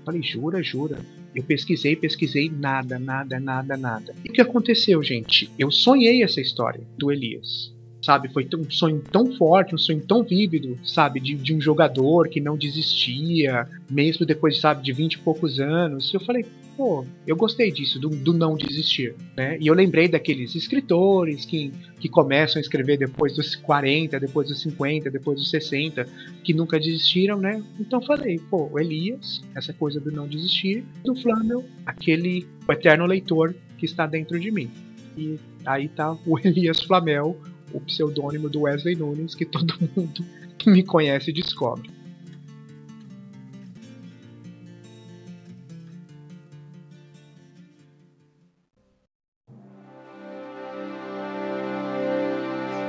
Falei, 0.05 0.23
jura, 0.23 0.63
jura. 0.63 0.99
Eu 1.35 1.45
pesquisei, 1.45 1.95
pesquisei, 1.95 2.51
nada, 2.51 2.99
nada, 2.99 3.39
nada, 3.39 3.77
nada. 3.77 4.15
E 4.25 4.31
o 4.31 4.33
que 4.33 4.41
aconteceu, 4.41 5.03
gente? 5.03 5.51
Eu 5.59 5.71
sonhei 5.71 6.23
essa 6.23 6.41
história 6.41 6.83
do 6.99 7.11
Elias 7.11 7.73
sabe? 8.02 8.33
Foi 8.33 8.49
um 8.54 8.71
sonho 8.71 9.02
tão 9.11 9.33
forte, 9.37 9.75
um 9.75 9.78
sonho 9.78 10.00
tão 10.00 10.23
vívido, 10.23 10.78
sabe? 10.85 11.21
De, 11.21 11.35
de 11.35 11.54
um 11.54 11.61
jogador 11.61 12.28
que 12.28 12.40
não 12.40 12.57
desistia, 12.57 13.66
mesmo 13.90 14.25
depois, 14.26 14.59
sabe, 14.61 14.83
de 14.83 14.92
20 14.92 15.14
e 15.14 15.19
poucos 15.19 15.61
anos. 15.61 16.12
Eu 16.12 16.21
falei, 16.21 16.45
pô, 16.76 17.04
eu 17.26 17.37
gostei 17.37 17.71
disso, 17.71 17.99
do, 17.99 18.09
do, 18.09 18.33
não 18.33 18.57
desistir, 18.57 19.14
né? 19.37 19.59
E 19.61 19.66
eu 19.66 19.75
lembrei 19.75 20.09
daqueles 20.09 20.54
escritores 20.54 21.45
que, 21.45 21.71
que 21.99 22.09
começam 22.09 22.59
a 22.59 22.62
escrever 22.62 22.97
depois 22.97 23.37
dos 23.37 23.54
40, 23.54 24.19
depois 24.19 24.49
dos 24.49 24.62
50, 24.62 25.11
depois 25.11 25.38
dos 25.38 25.50
60, 25.50 26.07
que 26.42 26.54
nunca 26.54 26.78
desistiram, 26.78 27.38
né? 27.38 27.62
Então 27.78 28.00
falei, 28.00 28.38
pô, 28.50 28.78
Elias, 28.78 29.42
essa 29.54 29.75
coisa 29.75 30.00
do 30.00 30.11
não 30.11 30.26
desistir, 30.26 30.85
do 31.04 31.14
Flamel, 31.14 31.64
aquele 31.85 32.47
eterno 32.69 33.04
leitor 33.04 33.54
que 33.76 33.85
está 33.85 34.07
dentro 34.07 34.40
de 34.40 34.50
mim. 34.50 34.71
E 35.19 35.38
aí 35.66 35.88
tá 35.88 36.16
o 36.26 36.38
Elias 36.42 36.80
Flamel, 36.80 37.37
o 37.73 37.81
pseudônimo 37.81 38.49
do 38.49 38.62
Wesley 38.62 38.97
Nunes, 38.97 39.35
que 39.35 39.45
todo 39.45 39.75
mundo 39.97 40.25
que 40.59 40.71
me 40.71 40.83
conhece 40.83 41.33
descobre. 41.33 41.91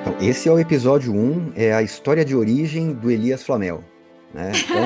Então, 0.01 0.17
esse 0.19 0.49
é 0.49 0.51
o 0.51 0.59
episódio 0.59 1.13
1, 1.13 1.53
é 1.55 1.73
a 1.73 1.81
história 1.81 2.25
de 2.25 2.35
origem 2.35 2.93
do 2.93 3.09
Elias 3.09 3.43
Flamel. 3.43 3.83
Né? 4.33 4.51
Então... 4.63 4.81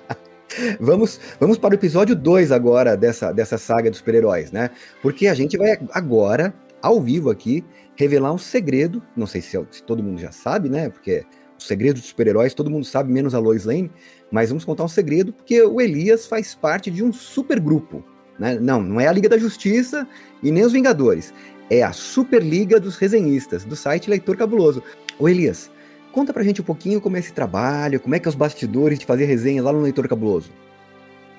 vamos, 0.80 1.20
vamos 1.38 1.58
para 1.58 1.72
o 1.72 1.74
episódio 1.74 2.16
2 2.16 2.52
agora 2.52 2.96
dessa, 2.96 3.32
dessa 3.32 3.58
saga 3.58 3.90
dos 3.90 3.98
super-heróis, 3.98 4.50
né? 4.50 4.70
Porque 5.02 5.26
a 5.26 5.34
gente 5.34 5.56
vai 5.56 5.78
agora, 5.92 6.54
ao 6.80 7.00
vivo 7.00 7.30
aqui, 7.30 7.64
revelar 8.00 8.32
um 8.32 8.38
segredo. 8.38 9.02
Não 9.14 9.26
sei 9.26 9.42
se, 9.42 9.58
se 9.70 9.82
todo 9.82 10.02
mundo 10.02 10.18
já 10.18 10.32
sabe, 10.32 10.68
né? 10.68 10.88
Porque 10.88 11.24
o 11.58 11.62
segredo 11.62 11.96
dos 11.96 12.06
super-heróis 12.06 12.54
todo 12.54 12.70
mundo 12.70 12.86
sabe, 12.86 13.12
menos 13.12 13.34
a 13.34 13.38
Lois 13.38 13.66
Lane. 13.66 13.90
Mas 14.30 14.48
vamos 14.48 14.64
contar 14.64 14.84
um 14.84 14.88
segredo, 14.88 15.32
porque 15.32 15.62
o 15.62 15.80
Elias 15.80 16.26
faz 16.26 16.54
parte 16.54 16.90
de 16.90 17.04
um 17.04 17.12
supergrupo. 17.12 18.02
Né? 18.38 18.58
Não, 18.58 18.80
não 18.80 19.00
é 19.00 19.06
a 19.06 19.12
Liga 19.12 19.28
da 19.28 19.36
Justiça 19.36 20.08
e 20.42 20.50
nem 20.50 20.64
os 20.64 20.72
Vingadores. 20.72 21.34
É 21.68 21.82
a 21.82 21.92
Superliga 21.92 22.80
dos 22.80 22.96
Resenhistas, 22.96 23.64
do 23.64 23.76
site 23.76 24.08
Leitor 24.08 24.36
Cabuloso. 24.36 24.82
Ô 25.18 25.28
Elias, 25.28 25.70
conta 26.10 26.32
pra 26.32 26.42
gente 26.42 26.60
um 26.60 26.64
pouquinho 26.64 27.00
como 27.00 27.16
é 27.16 27.20
esse 27.20 27.32
trabalho, 27.32 28.00
como 28.00 28.14
é 28.14 28.18
que 28.18 28.26
é 28.26 28.30
os 28.30 28.34
bastidores 28.34 28.98
de 28.98 29.04
fazer 29.04 29.26
resenha 29.26 29.62
lá 29.62 29.72
no 29.72 29.82
Leitor 29.82 30.08
Cabuloso. 30.08 30.50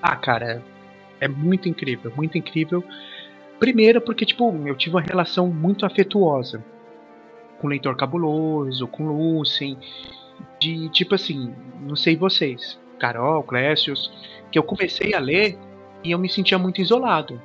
Ah, 0.02 0.16
cara, 0.16 0.64
é 1.20 1.28
muito 1.28 1.68
incrível, 1.68 2.12
muito 2.16 2.38
incrível. 2.38 2.84
Primeiro 3.62 4.02
porque, 4.02 4.26
tipo, 4.26 4.52
eu 4.66 4.76
tive 4.76 4.96
uma 4.96 5.04
relação 5.04 5.46
muito 5.46 5.86
afetuosa 5.86 6.66
com 7.60 7.68
o 7.68 7.70
Leitor 7.70 7.96
Cabuloso, 7.96 8.88
com 8.88 9.04
o 9.04 9.38
Lucien, 9.38 9.78
de, 10.60 10.90
tipo 10.90 11.14
assim, 11.14 11.54
não 11.80 11.96
sei 11.96 12.18
vocês, 12.18 12.80
Carol, 12.98 13.44
Clécius, 13.44 14.12
que 14.52 14.58
eu 14.58 14.64
comecei 14.64 15.14
a 15.14 15.20
ler 15.20 15.60
e 16.04 16.10
eu 16.10 16.18
me 16.18 16.28
sentia 16.28 16.58
muito 16.58 16.82
isolado. 16.82 17.40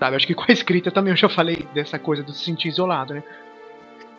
Sabe, 0.00 0.16
acho 0.16 0.26
que 0.26 0.34
com 0.34 0.46
a 0.48 0.52
escrita 0.52 0.90
também 0.90 1.12
eu 1.12 1.16
já 1.16 1.28
falei 1.28 1.64
dessa 1.72 1.96
coisa 1.96 2.24
de 2.24 2.36
se 2.36 2.44
sentir 2.44 2.66
isolado, 2.66 3.14
né? 3.14 3.22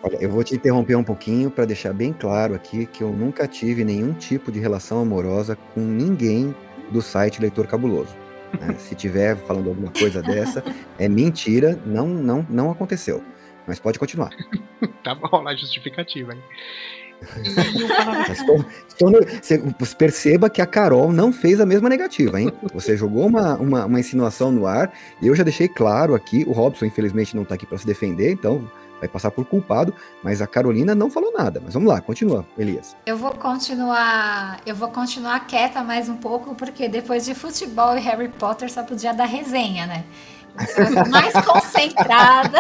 Olha, 0.02 0.16
eu 0.22 0.30
vou 0.30 0.46
te 0.46 0.56
interromper 0.56 0.96
um 0.96 1.04
pouquinho 1.04 1.52
para 1.52 1.66
deixar 1.66 1.92
bem 1.92 2.14
claro 2.14 2.56
aqui 2.56 2.86
que 2.86 3.04
eu 3.04 3.12
nunca 3.12 3.50
tive 3.50 3.84
nenhum 3.84 4.14
tipo 4.14 4.50
de 4.50 4.62
relação 4.62 5.02
amorosa 5.02 5.58
com 5.74 5.82
ninguém 5.82 6.56
do 6.90 7.02
site 7.02 7.42
Leitor 7.42 7.68
Cabuloso. 7.68 8.24
Né? 8.60 8.76
Se 8.80 8.96
tiver 8.96 9.36
falando 9.36 9.70
alguma 9.70 9.92
coisa 9.92 10.22
dessa, 10.22 10.64
é 10.98 11.08
mentira, 11.08 11.80
não, 11.86 12.08
não, 12.08 12.46
não 12.50 12.72
aconteceu. 12.72 13.24
Mas 13.68 13.80
pode 13.80 13.98
continuar. 13.98 14.32
tá 15.04 15.16
bom, 15.16 15.42
lá 15.42 15.56
justificativa, 15.56 16.34
hein? 16.34 16.44
Estou, 18.30 18.66
estou 18.88 19.10
no, 19.10 19.20
você 19.80 19.96
perceba 19.98 20.50
que 20.50 20.62
a 20.62 20.66
Carol 20.66 21.12
não 21.12 21.32
fez 21.32 21.60
a 21.60 21.66
mesma 21.66 21.90
negativa, 21.90 22.40
hein? 22.40 22.52
Você 22.74 22.96
jogou 22.98 23.26
uma, 23.26 23.56
uma, 23.56 23.86
uma 23.86 24.00
insinuação 24.00 24.52
no 24.52 24.68
ar, 24.68 24.94
e 25.22 25.28
eu 25.28 25.36
já 25.36 25.44
deixei 25.44 25.68
claro 25.68 26.14
aqui, 26.14 26.44
o 26.46 26.52
Robson 26.52 26.86
infelizmente 26.86 27.36
não 27.36 27.44
está 27.44 27.56
aqui 27.56 27.66
para 27.66 27.78
se 27.78 27.86
defender, 27.86 28.32
então 28.32 28.70
vai 29.00 29.08
passar 29.08 29.32
por 29.32 29.46
culpado, 29.46 29.94
mas 30.24 30.42
a 30.42 30.48
Carolina 30.48 30.96
não 30.96 31.10
falou 31.10 31.32
nada. 31.32 31.62
Mas 31.64 31.74
vamos 31.74 31.90
lá, 31.90 32.02
continua, 32.02 32.46
Elias. 32.58 32.96
Eu 33.06 33.18
vou 33.18 33.32
continuar, 33.32 34.60
eu 34.66 34.76
vou 34.76 34.90
continuar 34.90 35.48
quieta 35.48 35.84
mais 35.84 36.10
um 36.10 36.18
pouco, 36.18 36.56
porque 36.56 36.88
depois 36.88 37.26
de 37.26 37.36
futebol 37.36 37.98
e 37.98 38.02
Harry 38.02 38.30
Potter 38.30 38.72
só 38.72 38.84
podia 38.84 39.14
dar 39.14 39.26
resenha, 39.26 39.86
né? 39.86 40.04
Tô 40.56 41.10
mais 41.10 41.34
concentrada. 41.34 42.60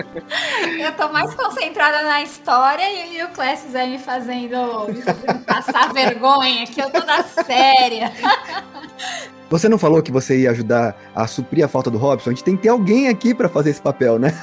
eu 0.80 0.92
tô 0.92 1.12
mais 1.12 1.34
concentrada 1.34 2.02
na 2.02 2.22
história 2.22 2.82
e, 2.90 3.18
e 3.18 3.24
o 3.24 3.28
Classes 3.28 3.74
aí 3.74 3.90
me 3.90 3.98
fazendo, 3.98 4.88
me 4.88 5.02
fazendo 5.02 5.44
passar 5.44 5.92
vergonha, 5.92 6.66
que 6.66 6.80
eu 6.80 6.90
tô 6.90 7.04
na 7.04 7.22
séria. 7.22 8.12
Você 9.50 9.68
não 9.68 9.78
falou 9.78 10.02
que 10.02 10.12
você 10.12 10.40
ia 10.40 10.50
ajudar 10.50 10.96
a 11.14 11.26
suprir 11.26 11.64
a 11.64 11.68
falta 11.68 11.90
do 11.90 11.98
Robson? 11.98 12.30
A 12.30 12.32
gente 12.32 12.44
tem 12.44 12.56
que 12.56 12.62
ter 12.62 12.68
alguém 12.68 13.08
aqui 13.08 13.34
para 13.34 13.48
fazer 13.48 13.70
esse 13.70 13.80
papel, 13.80 14.18
né? 14.18 14.34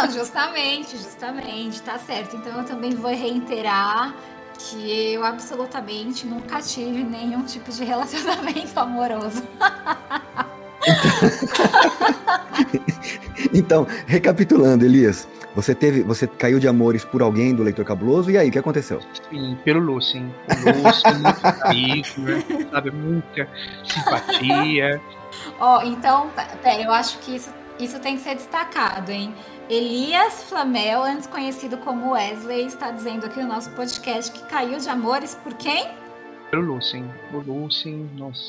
Não, 0.00 0.10
justamente, 0.10 0.96
justamente, 0.96 1.82
tá 1.82 1.98
certo. 1.98 2.36
Então 2.36 2.58
eu 2.58 2.64
também 2.64 2.94
vou 2.94 3.10
reiterar 3.10 4.14
que 4.58 5.14
eu 5.14 5.24
absolutamente 5.24 6.26
nunca 6.26 6.60
tive 6.60 7.02
nenhum 7.02 7.44
tipo 7.44 7.70
de 7.70 7.84
relacionamento 7.84 8.76
amoroso. 8.80 9.42
então, 13.52 13.86
recapitulando, 14.06 14.84
Elias, 14.84 15.28
você 15.54 15.74
teve, 15.74 16.02
você 16.02 16.26
caiu 16.26 16.58
de 16.58 16.68
amores 16.68 17.04
por 17.04 17.22
alguém 17.22 17.54
do 17.54 17.62
leitor 17.62 17.84
cabuloso 17.84 18.30
e 18.30 18.38
aí 18.38 18.48
o 18.48 18.52
que 18.52 18.58
aconteceu? 18.58 19.00
Sim, 19.30 19.58
pelo 19.64 19.80
Lucien. 19.80 20.34
Lucien, 20.82 21.18
muito 21.18 21.40
carisma, 21.40 22.30
né? 22.30 22.44
sabe, 22.70 22.90
muita 22.90 23.48
simpatia. 23.84 25.00
Ó, 25.58 25.78
oh, 25.78 25.86
então, 25.86 26.30
pera, 26.62 26.82
eu 26.82 26.92
acho 26.92 27.18
que 27.18 27.36
isso, 27.36 27.50
isso 27.78 27.98
tem 28.00 28.16
que 28.16 28.22
ser 28.22 28.34
destacado, 28.34 29.10
hein? 29.10 29.34
Elias 29.70 30.42
Flamel, 30.48 31.04
antes 31.04 31.28
conhecido 31.28 31.78
como 31.78 32.10
Wesley, 32.10 32.66
está 32.66 32.90
dizendo 32.90 33.26
aqui 33.26 33.40
no 33.40 33.46
nosso 33.46 33.70
podcast 33.70 34.32
que 34.32 34.44
caiu 34.48 34.76
de 34.78 34.88
amores 34.88 35.36
por 35.36 35.54
quem? 35.54 35.86
Pelo 36.50 36.74
Lucien. 36.74 37.04
O 37.32 37.38
Lucien, 37.38 38.10
nossa, 38.16 38.42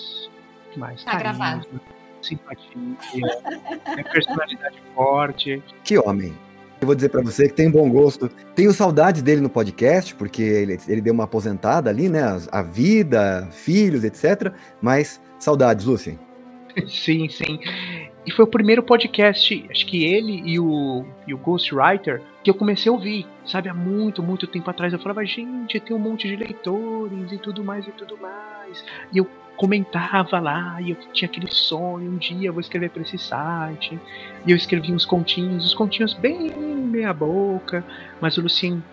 demais. 0.73 1.03
Tá 1.03 1.11
carisma. 1.11 1.33
gravado 1.33 1.81
simpatia, 2.23 2.75
tem 3.95 4.03
personalidade 4.03 4.81
forte. 4.95 5.63
Que 5.83 5.99
homem. 5.99 6.33
Eu 6.79 6.87
vou 6.87 6.95
dizer 6.95 7.09
para 7.09 7.21
você 7.21 7.47
que 7.47 7.53
tem 7.53 7.69
bom 7.69 7.87
gosto. 7.87 8.27
Tenho 8.55 8.73
saudades 8.73 9.21
dele 9.21 9.41
no 9.41 9.49
podcast, 9.49 10.15
porque 10.15 10.41
ele, 10.41 10.79
ele 10.87 11.01
deu 11.01 11.13
uma 11.13 11.25
aposentada 11.25 11.91
ali, 11.91 12.09
né? 12.09 12.21
A 12.51 12.63
vida, 12.63 13.47
filhos, 13.51 14.03
etc. 14.03 14.51
Mas 14.81 15.21
saudades, 15.37 15.85
Lúcia. 15.85 16.17
Sim, 16.87 17.29
sim. 17.29 17.59
E 18.25 18.31
foi 18.31 18.45
o 18.45 18.47
primeiro 18.47 18.83
podcast, 18.83 19.65
acho 19.69 19.85
que 19.85 20.05
ele 20.05 20.43
e 20.45 20.59
o, 20.59 21.05
e 21.25 21.33
o 21.33 21.37
Ghostwriter, 21.37 22.21
que 22.43 22.51
eu 22.51 22.53
comecei 22.53 22.89
a 22.89 22.93
ouvir, 22.93 23.25
sabe? 23.45 23.67
Há 23.67 23.73
muito, 23.73 24.21
muito 24.21 24.45
tempo 24.45 24.69
atrás. 24.69 24.93
Eu 24.93 24.99
falava, 24.99 25.25
gente, 25.25 25.79
tem 25.79 25.95
um 25.95 25.99
monte 25.99 26.27
de 26.27 26.35
leitores 26.35 27.31
e 27.31 27.37
tudo 27.39 27.63
mais 27.63 27.87
e 27.87 27.91
tudo 27.91 28.15
mais. 28.17 28.85
E 29.11 29.17
eu 29.17 29.27
comentava 29.57 30.39
lá, 30.39 30.79
e 30.81 30.91
eu 30.91 30.97
tinha 31.11 31.27
aquele 31.27 31.47
sonho, 31.49 32.11
um 32.11 32.17
dia 32.17 32.49
eu 32.49 32.53
vou 32.53 32.61
escrever 32.61 32.91
para 32.91 33.01
esse 33.01 33.17
site. 33.17 33.99
E 34.45 34.51
eu 34.51 34.55
escrevi 34.55 34.93
uns 34.93 35.05
continhos, 35.05 35.65
os 35.65 35.73
continhos 35.73 36.13
bem 36.13 36.51
meia 36.51 37.13
boca, 37.13 37.83
mas 38.19 38.37
o 38.37 38.41
Lucien 38.41 38.83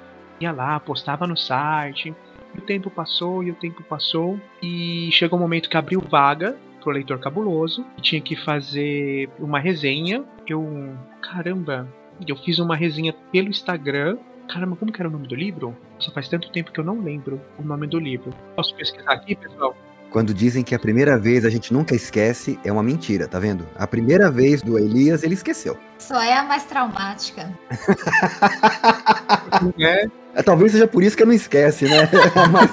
ia 0.40 0.52
lá, 0.52 0.80
postava 0.80 1.26
no 1.26 1.36
site. 1.36 2.14
E 2.54 2.58
o 2.58 2.62
tempo 2.62 2.88
passou 2.88 3.44
e 3.44 3.50
o 3.50 3.54
tempo 3.54 3.82
passou 3.82 4.40
e 4.62 5.10
chegou 5.12 5.38
um 5.38 5.42
momento 5.42 5.68
que 5.68 5.76
abriu 5.76 6.00
vaga 6.00 6.56
pro 6.88 6.94
leitor 6.94 7.18
cabuloso 7.18 7.84
tinha 8.00 8.20
que 8.20 8.34
fazer 8.34 9.28
uma 9.38 9.60
resenha. 9.60 10.24
Eu, 10.46 10.96
caramba, 11.20 11.86
eu 12.26 12.36
fiz 12.36 12.58
uma 12.58 12.74
resenha 12.74 13.12
pelo 13.30 13.48
Instagram 13.48 14.16
Caramba, 14.48 14.76
como 14.76 14.90
que 14.90 14.98
era 14.98 15.10
o 15.10 15.12
nome 15.12 15.28
do 15.28 15.34
livro? 15.34 15.76
Só 15.98 16.10
faz 16.10 16.26
tanto 16.26 16.50
tempo 16.50 16.72
que 16.72 16.80
eu 16.80 16.84
não 16.84 17.02
lembro 17.02 17.38
o 17.58 17.62
nome 17.62 17.86
do 17.86 17.98
livro. 17.98 18.32
Posso 18.56 18.74
pesquisar 18.74 19.12
aqui, 19.12 19.36
pessoal? 19.36 19.76
Quando 20.10 20.32
dizem 20.32 20.64
que 20.64 20.74
a 20.74 20.78
primeira 20.78 21.18
vez 21.18 21.44
a 21.44 21.50
gente 21.50 21.72
nunca 21.72 21.94
esquece, 21.94 22.58
é 22.64 22.72
uma 22.72 22.82
mentira, 22.82 23.28
tá 23.28 23.38
vendo? 23.38 23.66
A 23.76 23.86
primeira 23.86 24.30
vez 24.30 24.62
do 24.62 24.78
Elias, 24.78 25.22
ele 25.22 25.34
esqueceu. 25.34 25.76
Só 25.98 26.22
é 26.22 26.34
a 26.34 26.44
mais 26.44 26.64
traumática. 26.64 27.52
é. 29.78 30.08
é. 30.34 30.42
Talvez 30.42 30.72
seja 30.72 30.86
por 30.86 31.02
isso 31.02 31.16
que 31.16 31.22
eu 31.22 31.26
não 31.26 31.34
esquece, 31.34 31.84
né? 31.84 32.08
Mas... 32.50 32.70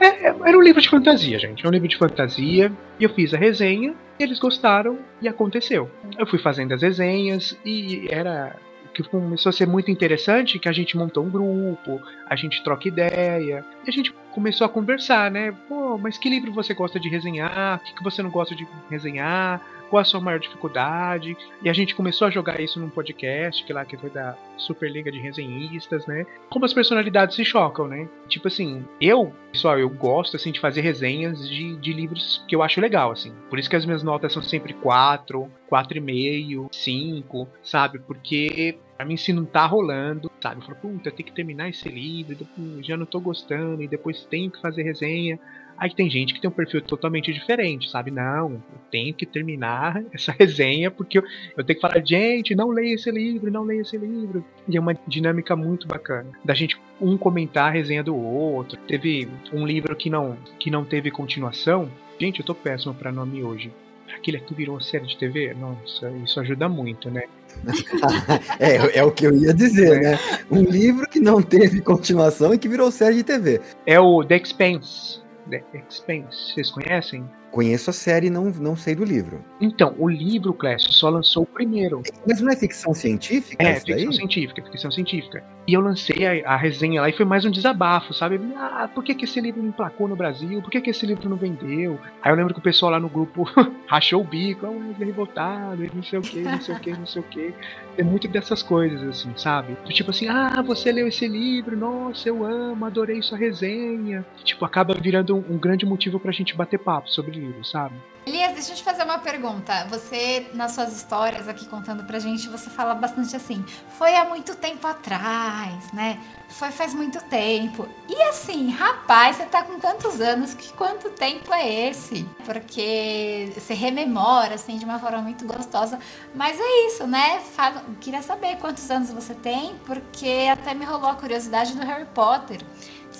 É, 0.00 0.28
é, 0.28 0.34
era 0.44 0.56
um 0.56 0.62
livro 0.62 0.80
de 0.80 0.88
fantasia, 0.88 1.38
gente. 1.38 1.64
É 1.64 1.68
um 1.68 1.72
livro 1.72 1.88
de 1.88 1.98
fantasia. 1.98 2.72
E 2.98 3.04
eu 3.04 3.10
fiz 3.10 3.34
a 3.34 3.36
resenha, 3.36 3.94
e 4.18 4.22
eles 4.22 4.38
gostaram, 4.38 4.98
e 5.20 5.28
aconteceu. 5.28 5.90
Eu 6.18 6.26
fui 6.26 6.38
fazendo 6.38 6.72
as 6.72 6.80
resenhas, 6.80 7.54
e 7.64 8.06
era 8.10 8.56
que 8.92 9.02
começou 9.02 9.50
a 9.50 9.52
ser 9.52 9.66
muito 9.66 9.90
interessante, 9.90 10.58
que 10.58 10.68
a 10.68 10.72
gente 10.72 10.96
montou 10.96 11.24
um 11.24 11.30
grupo, 11.30 12.00
a 12.28 12.36
gente 12.36 12.62
troca 12.62 12.88
ideia, 12.88 13.64
a 13.86 13.90
gente 13.90 14.12
começou 14.32 14.64
a 14.64 14.68
conversar, 14.70 15.30
né? 15.30 15.52
Pô, 15.68 15.98
mas 15.98 16.18
que 16.18 16.28
livro 16.28 16.52
você 16.52 16.74
gosta 16.74 17.00
de 17.00 17.08
resenhar? 17.08 17.78
O 17.78 17.84
que, 17.84 17.94
que 17.94 18.04
você 18.04 18.22
não 18.22 18.30
gosta 18.30 18.54
de 18.54 18.66
resenhar? 18.90 19.60
Qual 19.92 20.00
a 20.00 20.04
sua 20.06 20.22
maior 20.22 20.40
dificuldade? 20.40 21.36
E 21.62 21.68
a 21.68 21.72
gente 21.74 21.94
começou 21.94 22.26
a 22.26 22.30
jogar 22.30 22.58
isso 22.58 22.80
num 22.80 22.88
podcast, 22.88 23.62
que 23.62 23.74
lá 23.74 23.84
que 23.84 23.94
foi 23.94 24.08
da 24.08 24.34
Superliga 24.56 25.12
de 25.12 25.18
Resenhistas, 25.18 26.06
né? 26.06 26.24
Como 26.48 26.64
as 26.64 26.72
personalidades 26.72 27.36
se 27.36 27.44
chocam, 27.44 27.86
né? 27.86 28.08
Tipo 28.26 28.48
assim, 28.48 28.82
eu, 28.98 29.34
pessoal, 29.52 29.78
eu 29.78 29.90
gosto 29.90 30.34
assim 30.34 30.50
de 30.50 30.60
fazer 30.60 30.80
resenhas 30.80 31.46
de, 31.46 31.76
de 31.76 31.92
livros 31.92 32.42
que 32.48 32.56
eu 32.56 32.62
acho 32.62 32.80
legal, 32.80 33.12
assim. 33.12 33.34
Por 33.50 33.58
isso 33.58 33.68
que 33.68 33.76
as 33.76 33.84
minhas 33.84 34.02
notas 34.02 34.32
são 34.32 34.42
sempre 34.42 34.72
4, 34.72 35.46
4,5, 35.70 36.68
5, 36.72 37.48
sabe? 37.62 37.98
Porque 37.98 38.78
pra 38.96 39.04
mim 39.04 39.18
se 39.18 39.32
não 39.32 39.44
tá 39.44 39.66
rolando, 39.66 40.30
sabe? 40.40 40.60
Eu 40.60 40.64
falo, 40.64 40.78
puta, 40.78 41.10
tenho 41.10 41.26
que 41.26 41.34
terminar 41.34 41.68
esse 41.68 41.88
livro, 41.88 42.46
já 42.80 42.96
não 42.96 43.04
tô 43.04 43.20
gostando, 43.20 43.82
e 43.82 43.88
depois 43.88 44.24
tenho 44.24 44.50
que 44.50 44.60
fazer 44.60 44.84
resenha. 44.84 45.38
Aí 45.76 45.94
tem 45.94 46.08
gente 46.10 46.34
que 46.34 46.40
tem 46.40 46.48
um 46.48 46.52
perfil 46.52 46.80
totalmente 46.82 47.32
diferente, 47.32 47.90
sabe? 47.90 48.10
Não, 48.10 48.52
eu 48.52 48.78
tenho 48.90 49.14
que 49.14 49.26
terminar 49.26 50.02
essa 50.12 50.32
resenha 50.32 50.90
porque 50.90 51.18
eu, 51.18 51.24
eu 51.56 51.64
tenho 51.64 51.78
que 51.78 51.80
falar, 51.80 52.04
gente, 52.04 52.54
não 52.54 52.70
leia 52.70 52.94
esse 52.94 53.10
livro, 53.10 53.50
não 53.50 53.64
leia 53.64 53.82
esse 53.82 53.96
livro. 53.96 54.44
E 54.68 54.76
é 54.76 54.80
uma 54.80 54.94
dinâmica 55.06 55.56
muito 55.56 55.86
bacana. 55.86 56.30
Da 56.44 56.54
gente 56.54 56.80
um 57.00 57.16
comentar 57.16 57.68
a 57.68 57.70
resenha 57.70 58.02
do 58.02 58.16
outro. 58.16 58.78
Teve 58.86 59.28
um 59.52 59.66
livro 59.66 59.96
que 59.96 60.08
não, 60.08 60.36
que 60.58 60.70
não 60.70 60.84
teve 60.84 61.10
continuação. 61.10 61.90
Gente, 62.18 62.40
eu 62.40 62.46
tô 62.46 62.54
péssimo 62.54 62.94
para 62.94 63.10
nome 63.10 63.42
hoje 63.42 63.72
aquele 64.14 64.38
que 64.38 64.54
virou 64.54 64.80
série 64.80 65.06
de 65.06 65.16
TV, 65.16 65.54
nossa, 65.54 66.10
isso 66.24 66.38
ajuda 66.40 66.68
muito, 66.68 67.10
né? 67.10 67.22
é, 68.58 68.98
é 68.98 69.04
o 69.04 69.10
que 69.10 69.26
eu 69.26 69.34
ia 69.34 69.52
dizer, 69.52 70.00
né? 70.00 70.18
Um 70.50 70.62
livro 70.62 71.08
que 71.08 71.20
não 71.20 71.42
teve 71.42 71.80
continuação 71.80 72.54
e 72.54 72.58
que 72.58 72.68
virou 72.68 72.90
série 72.90 73.16
de 73.16 73.24
TV. 73.24 73.60
É 73.86 73.98
o 73.98 74.24
The 74.24 74.36
Expanse. 74.36 75.21
The 75.48 75.64
Expanse, 75.74 76.52
vocês 76.52 76.70
conhecem? 76.70 77.28
Conheço 77.52 77.90
a 77.90 77.92
série 77.92 78.28
e 78.28 78.30
não, 78.30 78.46
não 78.46 78.74
sei 78.74 78.94
do 78.94 79.04
livro. 79.04 79.44
Então, 79.60 79.94
o 79.98 80.08
livro, 80.08 80.54
Clécio, 80.54 80.90
só 80.90 81.10
lançou 81.10 81.42
o 81.42 81.46
primeiro. 81.46 82.02
Mas 82.26 82.40
não 82.40 82.50
é 82.50 82.56
ficção 82.56 82.94
científica? 82.94 83.62
É, 83.62 83.74
ficção 83.74 83.94
daí? 83.94 84.14
científica, 84.14 84.62
ficção 84.62 84.90
científica. 84.90 85.44
E 85.68 85.74
eu 85.74 85.80
lancei 85.82 86.26
a, 86.26 86.54
a, 86.54 86.56
resenha 86.56 87.02
lá 87.02 87.10
e 87.10 87.12
foi 87.12 87.26
mais 87.26 87.44
um 87.44 87.50
desabafo, 87.50 88.14
sabe? 88.14 88.40
Ah, 88.56 88.88
por 88.92 89.04
que, 89.04 89.14
que 89.14 89.26
esse 89.26 89.38
livro 89.38 89.62
não 89.62 89.68
emplacou 89.68 90.08
no 90.08 90.16
Brasil? 90.16 90.62
Por 90.62 90.70
que, 90.70 90.80
que 90.80 90.90
esse 90.90 91.04
livro 91.04 91.28
não 91.28 91.36
vendeu? 91.36 92.00
Aí 92.22 92.32
eu 92.32 92.36
lembro 92.36 92.54
que 92.54 92.58
o 92.58 92.62
pessoal 92.62 92.90
lá 92.90 92.98
no 92.98 93.08
grupo 93.08 93.44
rachou 93.86 94.22
o 94.22 94.24
bico, 94.24 94.66
oh, 94.66 94.72
ele 94.72 94.96
é 94.98 95.04
revoltado, 95.04 95.88
não 95.94 96.02
sei 96.02 96.18
o 96.18 96.22
que, 96.22 96.40
não 96.40 96.60
sei 96.60 96.74
o 96.74 96.80
que, 96.80 96.90
não 96.90 97.06
sei 97.06 97.22
o 97.22 97.24
que. 97.24 97.54
Tem 97.96 98.04
muito 98.04 98.26
dessas 98.26 98.62
coisas, 98.62 99.02
assim, 99.02 99.30
sabe? 99.36 99.76
Tipo 99.90 100.10
assim, 100.10 100.26
ah, 100.26 100.62
você 100.62 100.90
leu 100.90 101.06
esse 101.06 101.28
livro, 101.28 101.76
nossa, 101.76 102.28
eu 102.28 102.44
amo, 102.44 102.86
adorei 102.86 103.20
sua 103.20 103.36
resenha. 103.36 104.24
Tipo, 104.42 104.64
acaba 104.64 104.94
virando 104.94 105.36
um, 105.36 105.54
um 105.54 105.58
grande 105.58 105.84
motivo 105.84 106.18
pra 106.18 106.32
gente 106.32 106.56
bater 106.56 106.78
papo 106.78 107.10
sobre 107.10 107.41
sabe? 107.64 107.94
Elias, 108.24 108.52
deixa 108.52 108.70
eu 108.70 108.76
te 108.76 108.84
fazer 108.84 109.02
uma 109.02 109.18
pergunta. 109.18 109.84
Você, 109.90 110.48
nas 110.54 110.72
suas 110.72 110.96
histórias 110.96 111.48
aqui 111.48 111.66
contando 111.66 112.04
pra 112.04 112.20
gente, 112.20 112.48
você 112.48 112.70
fala 112.70 112.94
bastante 112.94 113.34
assim, 113.34 113.64
foi 113.98 114.14
há 114.14 114.24
muito 114.24 114.54
tempo 114.54 114.86
atrás, 114.86 115.90
né? 115.92 116.20
Foi 116.48 116.70
faz 116.70 116.94
muito 116.94 117.20
tempo. 117.24 117.88
E 118.08 118.22
assim, 118.22 118.70
rapaz, 118.70 119.36
você 119.36 119.46
tá 119.46 119.64
com 119.64 119.80
quantos 119.80 120.20
anos? 120.20 120.54
Que 120.54 120.72
quanto 120.74 121.10
tempo 121.10 121.52
é 121.52 121.88
esse? 121.88 122.24
Porque 122.44 123.52
você 123.56 123.74
rememora, 123.74 124.54
assim, 124.54 124.78
de 124.78 124.84
uma 124.84 125.00
forma 125.00 125.20
muito 125.20 125.44
gostosa. 125.44 125.98
Mas 126.32 126.60
é 126.60 126.86
isso, 126.86 127.04
né? 127.08 127.40
Fala, 127.40 127.84
queria 128.00 128.22
saber 128.22 128.56
quantos 128.58 128.88
anos 128.88 129.10
você 129.10 129.34
tem, 129.34 129.74
porque 129.84 130.48
até 130.52 130.74
me 130.74 130.84
rolou 130.84 131.10
a 131.10 131.16
curiosidade 131.16 131.74
do 131.74 131.84
Harry 131.84 132.06
Potter. 132.14 132.60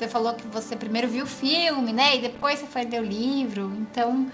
Você 0.02 0.08
falou 0.08 0.34
que 0.34 0.44
você 0.48 0.74
primeiro 0.74 1.06
viu 1.06 1.22
o 1.22 1.28
filme, 1.28 1.92
né? 1.92 2.16
E 2.16 2.20
depois 2.22 2.58
você 2.58 2.66
foi 2.66 2.82
ler 2.82 3.00
o 3.00 3.04
livro. 3.04 3.72
Então, 3.78 4.26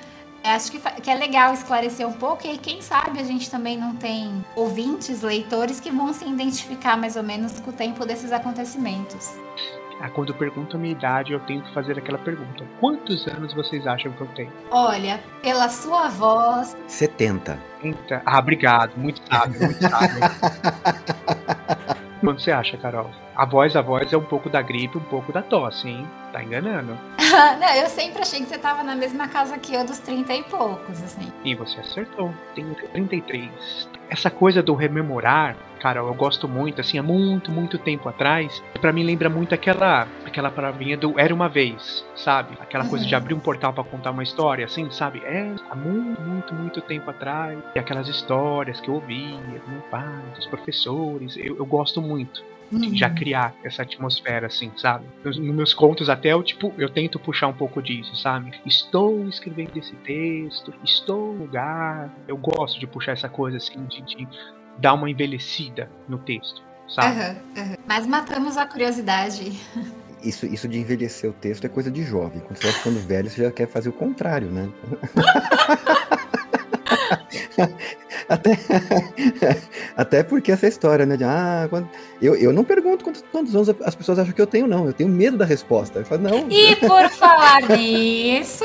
acho 0.43 0.73
que, 0.73 0.81
que 0.81 1.11
é 1.11 1.15
legal 1.15 1.53
esclarecer 1.53 2.09
um 2.09 2.15
pouco. 2.15 2.47
E 2.47 2.51
aí, 2.53 2.57
quem 2.57 2.81
sabe 2.81 3.21
a 3.21 3.23
gente 3.23 3.51
também 3.51 3.77
não 3.77 3.95
tem 3.95 4.43
ouvintes, 4.57 5.21
leitores 5.21 5.79
que 5.79 5.91
vão 5.91 6.11
se 6.15 6.25
identificar 6.25 6.97
mais 6.97 7.17
ou 7.17 7.23
menos 7.23 7.61
com 7.61 7.69
o 7.69 7.73
tempo 7.75 8.07
desses 8.07 8.33
acontecimentos. 8.33 9.37
Ah, 10.01 10.09
quando 10.09 10.33
perguntam 10.33 10.79
a 10.79 10.81
minha 10.81 10.93
idade, 10.93 11.35
eu 11.35 11.41
tenho 11.41 11.61
que 11.61 11.75
fazer 11.75 11.99
aquela 11.99 12.17
pergunta: 12.17 12.65
quantos 12.81 13.27
anos 13.29 13.53
vocês 13.53 13.87
acham 13.87 14.11
que 14.13 14.23
eu 14.23 14.29
tenho? 14.29 14.53
Olha, 14.71 15.21
pela 15.43 15.69
sua 15.69 16.09
voz. 16.09 16.75
70. 16.87 17.59
70. 17.83 18.23
Ah, 18.25 18.39
obrigado. 18.39 18.97
Muito 18.97 19.21
sábio, 19.29 19.61
muito 19.61 19.83
sábio. 19.87 20.19
Quanto 22.21 22.43
você 22.43 22.51
acha, 22.51 22.77
Carol? 22.77 23.11
A 23.35 23.45
voz, 23.45 23.77
a 23.77 23.83
voz 23.83 24.13
é 24.13 24.17
um 24.17 24.25
pouco 24.25 24.51
da 24.51 24.61
gripe, 24.61 24.99
um 24.99 25.03
pouco 25.03 25.33
da 25.33 25.43
tosse, 25.43 25.89
hein? 25.89 26.07
Tá 26.33 26.43
enganando. 26.43 26.99
não, 27.61 27.75
eu 27.77 27.87
sempre 27.89 28.21
achei 28.21 28.41
que 28.41 28.47
você 28.47 28.59
tava 28.59 28.83
na 28.83 28.97
mesma 28.97 29.29
casa 29.29 29.57
que 29.59 29.75
eu, 29.75 29.85
dos 29.85 29.99
30 29.99 30.35
e 30.35 30.43
poucos, 30.43 31.03
assim. 31.03 31.33
E 31.45 31.55
você 31.55 31.79
acertou. 31.81 32.35
Tenho 32.55 32.75
33. 32.93 33.89
Essa 34.11 34.31
coisa 34.31 34.63
do 34.63 34.75
rememorar, 34.75 35.57
cara, 35.79 36.01
eu 36.01 36.15
gosto 36.15 36.49
muito, 36.49 36.81
assim, 36.81 36.99
há 36.99 37.03
muito, 37.03 37.51
muito 37.51 37.79
tempo 37.79 38.09
atrás. 38.09 38.63
para 38.81 38.93
mim 38.93 39.03
lembra 39.05 39.29
muito 39.31 39.55
aquela 39.55 40.07
aquela 40.25 40.51
palavrinha 40.51 40.97
do 40.97 41.19
Era 41.19 41.35
Uma 41.35 41.49
Vez, 41.49 42.05
sabe? 42.15 42.57
Aquela 42.61 42.85
uhum. 42.85 42.91
coisa 42.91 43.07
de 43.07 43.15
abrir 43.15 43.35
um 43.35 43.41
portal 43.41 43.73
para 43.73 43.85
contar 43.85 44.11
uma 44.11 44.23
história, 44.23 44.65
assim, 44.65 44.91
sabe? 44.91 45.21
É, 45.25 45.55
há 45.71 45.75
muito, 45.75 46.21
muito, 46.21 46.55
muito 46.55 46.81
tempo 46.83 47.11
atrás. 47.11 47.59
E 47.75 47.79
aquelas 47.79 48.09
histórias 48.09 48.81
que 48.81 48.89
eu 48.89 48.95
ouvia 48.95 49.39
do 49.39 49.71
meu 49.71 49.83
pai, 49.91 50.23
dos 50.35 50.47
professores. 50.47 51.37
Eu, 51.37 51.57
eu 51.57 51.67
gosto 51.67 52.01
muito 52.01 52.43
uhum. 52.73 52.95
já 52.95 53.11
criar 53.11 53.55
essa 53.65 53.83
atmosfera, 53.83 54.47
assim, 54.47 54.71
sabe? 54.77 55.07
Nos, 55.25 55.39
nos, 55.39 55.55
meus 55.55 55.75
contos 55.75 56.09
até 56.09 56.33
eu, 56.33 56.43
tipo, 56.43 56.73
eu 56.79 56.89
tento 56.89 57.19
puxar 57.19 57.49
um 57.49 57.53
pouco 57.53 57.83
disso, 57.83 58.15
sabe? 58.17 58.53
Estou 58.67 59.27
escrevendo 59.29 59.77
esse 59.77 59.95
texto, 59.97 60.73
estou 60.85 61.35
no 61.35 61.45
lugar. 61.45 62.15
Eu 62.27 62.37
gosto 62.37 62.79
de 62.79 62.87
puxar 62.87 63.13
essa 63.13 63.29
coisa, 63.29 63.57
assim, 63.57 63.85
de, 63.87 64.03
de 64.03 64.29
dar 64.79 64.95
uma 64.95 65.11
envelhecida 65.11 65.91
no 66.09 66.19
texto, 66.19 66.63
sabe? 66.89 67.21
Uhum, 67.21 67.63
uhum. 67.63 67.77
Mas 67.87 68.07
matamos 68.07 68.57
a 68.57 68.67
curiosidade. 68.67 69.53
Isso, 70.23 70.47
isso 70.47 70.67
de 70.67 70.79
envelhecer 70.79 71.31
o 71.31 71.33
texto 71.33 71.65
é 71.65 71.69
coisa 71.69 71.91
de 71.91 72.03
jovem. 72.03 72.41
Quando 72.41 72.57
você 72.57 72.65
vai 72.65 72.73
ficando 72.73 73.01
velho, 73.01 73.31
você 73.31 73.43
já 73.45 73.51
quer 73.51 73.69
fazer 73.69 73.89
o 73.89 73.93
contrário, 73.93 74.49
né? 74.49 74.69
Até, 78.29 78.59
até 79.97 80.23
porque 80.23 80.53
essa 80.53 80.67
história, 80.69 81.07
né? 81.07 81.17
De, 81.17 81.25
ah, 81.25 81.67
quando, 81.71 81.89
eu, 82.21 82.37
eu 82.37 82.53
não 82.53 82.63
pergunto 82.63 83.03
quantos, 83.03 83.25
quantos 83.33 83.55
anos 83.57 83.71
as 83.83 83.95
pessoas 83.95 84.19
acham 84.19 84.35
que 84.35 84.41
eu 84.41 84.47
tenho, 84.47 84.67
não. 84.67 84.87
Eu 84.87 84.93
tenho 84.93 85.09
medo 85.09 85.37
da 85.37 85.47
resposta. 85.47 86.01
Eu 86.01 86.05
falo, 86.05 86.23
não. 86.23 86.47
E 86.51 86.77
por 86.77 87.09
falar 87.11 87.63
nisso, 87.71 88.65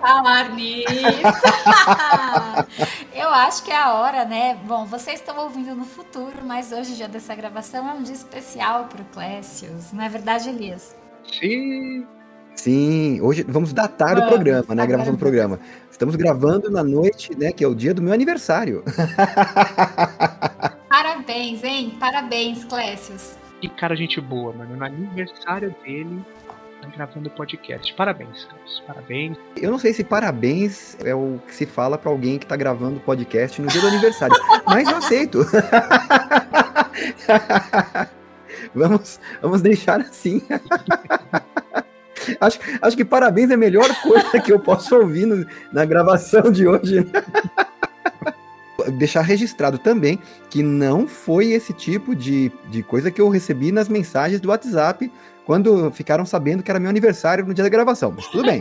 falar 0.00 0.50
nisso, 0.50 0.88
eu 3.14 3.28
acho 3.28 3.62
que 3.62 3.70
é 3.70 3.76
a 3.76 3.94
hora, 3.94 4.24
né? 4.24 4.58
Bom, 4.64 4.84
vocês 4.84 5.20
estão 5.20 5.36
ouvindo 5.38 5.74
no 5.74 5.84
futuro, 5.84 6.44
mas 6.44 6.72
hoje, 6.72 6.94
dia 6.94 7.08
dessa 7.08 7.34
gravação, 7.34 7.88
é 7.88 7.92
um 7.92 8.02
dia 8.02 8.14
especial 8.14 8.84
para 8.84 9.02
o 9.02 9.04
Clécius. 9.06 9.92
Não 9.92 10.02
é 10.02 10.08
verdade, 10.08 10.48
Elias? 10.48 10.96
Sim. 11.40 12.06
Sim, 12.54 13.18
hoje 13.22 13.44
vamos 13.48 13.72
datar 13.72 14.14
vamos, 14.14 14.24
o 14.24 14.28
programa, 14.28 14.74
né? 14.74 14.82
A 14.82 14.86
gravação 14.86 15.14
do 15.14 15.18
programa. 15.18 15.58
Estamos 15.90 16.16
gravando 16.16 16.70
na 16.70 16.82
noite, 16.82 17.36
né? 17.36 17.50
Que 17.50 17.64
é 17.64 17.68
o 17.68 17.74
dia 17.74 17.94
do 17.94 18.02
meu 18.02 18.12
aniversário. 18.12 18.84
Parabéns, 20.88 21.64
hein? 21.64 21.96
Parabéns, 21.98 22.64
Clécius. 22.64 23.36
Que 23.60 23.68
cara, 23.68 23.96
gente 23.96 24.20
boa, 24.20 24.52
mano. 24.52 24.76
No 24.76 24.84
aniversário 24.84 25.74
dele, 25.82 26.22
gravando 26.88 27.28
o 27.28 27.32
podcast. 27.32 27.92
Parabéns, 27.94 28.44
Clécius. 28.44 28.82
Parabéns. 28.86 29.36
Eu 29.56 29.70
não 29.70 29.78
sei 29.78 29.92
se 29.92 30.04
parabéns 30.04 30.96
é 31.04 31.14
o 31.14 31.38
que 31.46 31.54
se 31.54 31.66
fala 31.66 31.98
para 31.98 32.10
alguém 32.10 32.38
que 32.38 32.46
tá 32.46 32.56
gravando 32.56 33.00
podcast 33.00 33.60
no 33.60 33.68
dia 33.68 33.80
do 33.80 33.88
aniversário, 33.88 34.36
mas 34.66 34.88
eu 34.88 34.96
aceito. 34.96 35.44
vamos, 38.74 39.20
vamos 39.40 39.60
deixar 39.60 40.00
assim. 40.00 40.42
acho, 42.40 42.58
acho 42.80 42.96
que 42.96 43.04
parabéns 43.04 43.50
é 43.50 43.54
a 43.54 43.58
melhor 43.58 43.88
coisa 44.02 44.40
que 44.40 44.52
eu 44.52 44.58
posso 44.58 44.96
ouvir 44.96 45.26
no, 45.26 45.46
na 45.72 45.84
gravação 45.84 46.50
de 46.50 46.66
hoje. 46.66 47.00
Né? 47.00 47.10
Deixar 48.98 49.22
registrado 49.22 49.78
também 49.78 50.18
que 50.50 50.62
não 50.62 51.06
foi 51.06 51.52
esse 51.52 51.72
tipo 51.72 52.16
de, 52.16 52.50
de 52.68 52.82
coisa 52.82 53.10
que 53.10 53.20
eu 53.20 53.28
recebi 53.28 53.70
nas 53.70 53.88
mensagens 53.88 54.40
do 54.40 54.48
WhatsApp 54.48 55.10
quando 55.44 55.90
ficaram 55.90 56.24
sabendo 56.24 56.62
que 56.62 56.70
era 56.70 56.80
meu 56.80 56.90
aniversário 56.90 57.44
no 57.44 57.54
dia 57.54 57.64
da 57.64 57.70
gravação. 57.70 58.12
Mas 58.14 58.26
tudo 58.28 58.44
bem. 58.44 58.60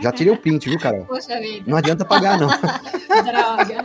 Já 0.00 0.12
tirei 0.12 0.32
o 0.32 0.36
print, 0.36 0.68
viu, 0.68 0.78
Carol? 0.78 1.04
Poxa 1.06 1.38
vida. 1.40 1.64
Não 1.66 1.76
adianta 1.76 2.04
pagar, 2.04 2.38
não. 2.38 2.48
Droga. 3.24 3.84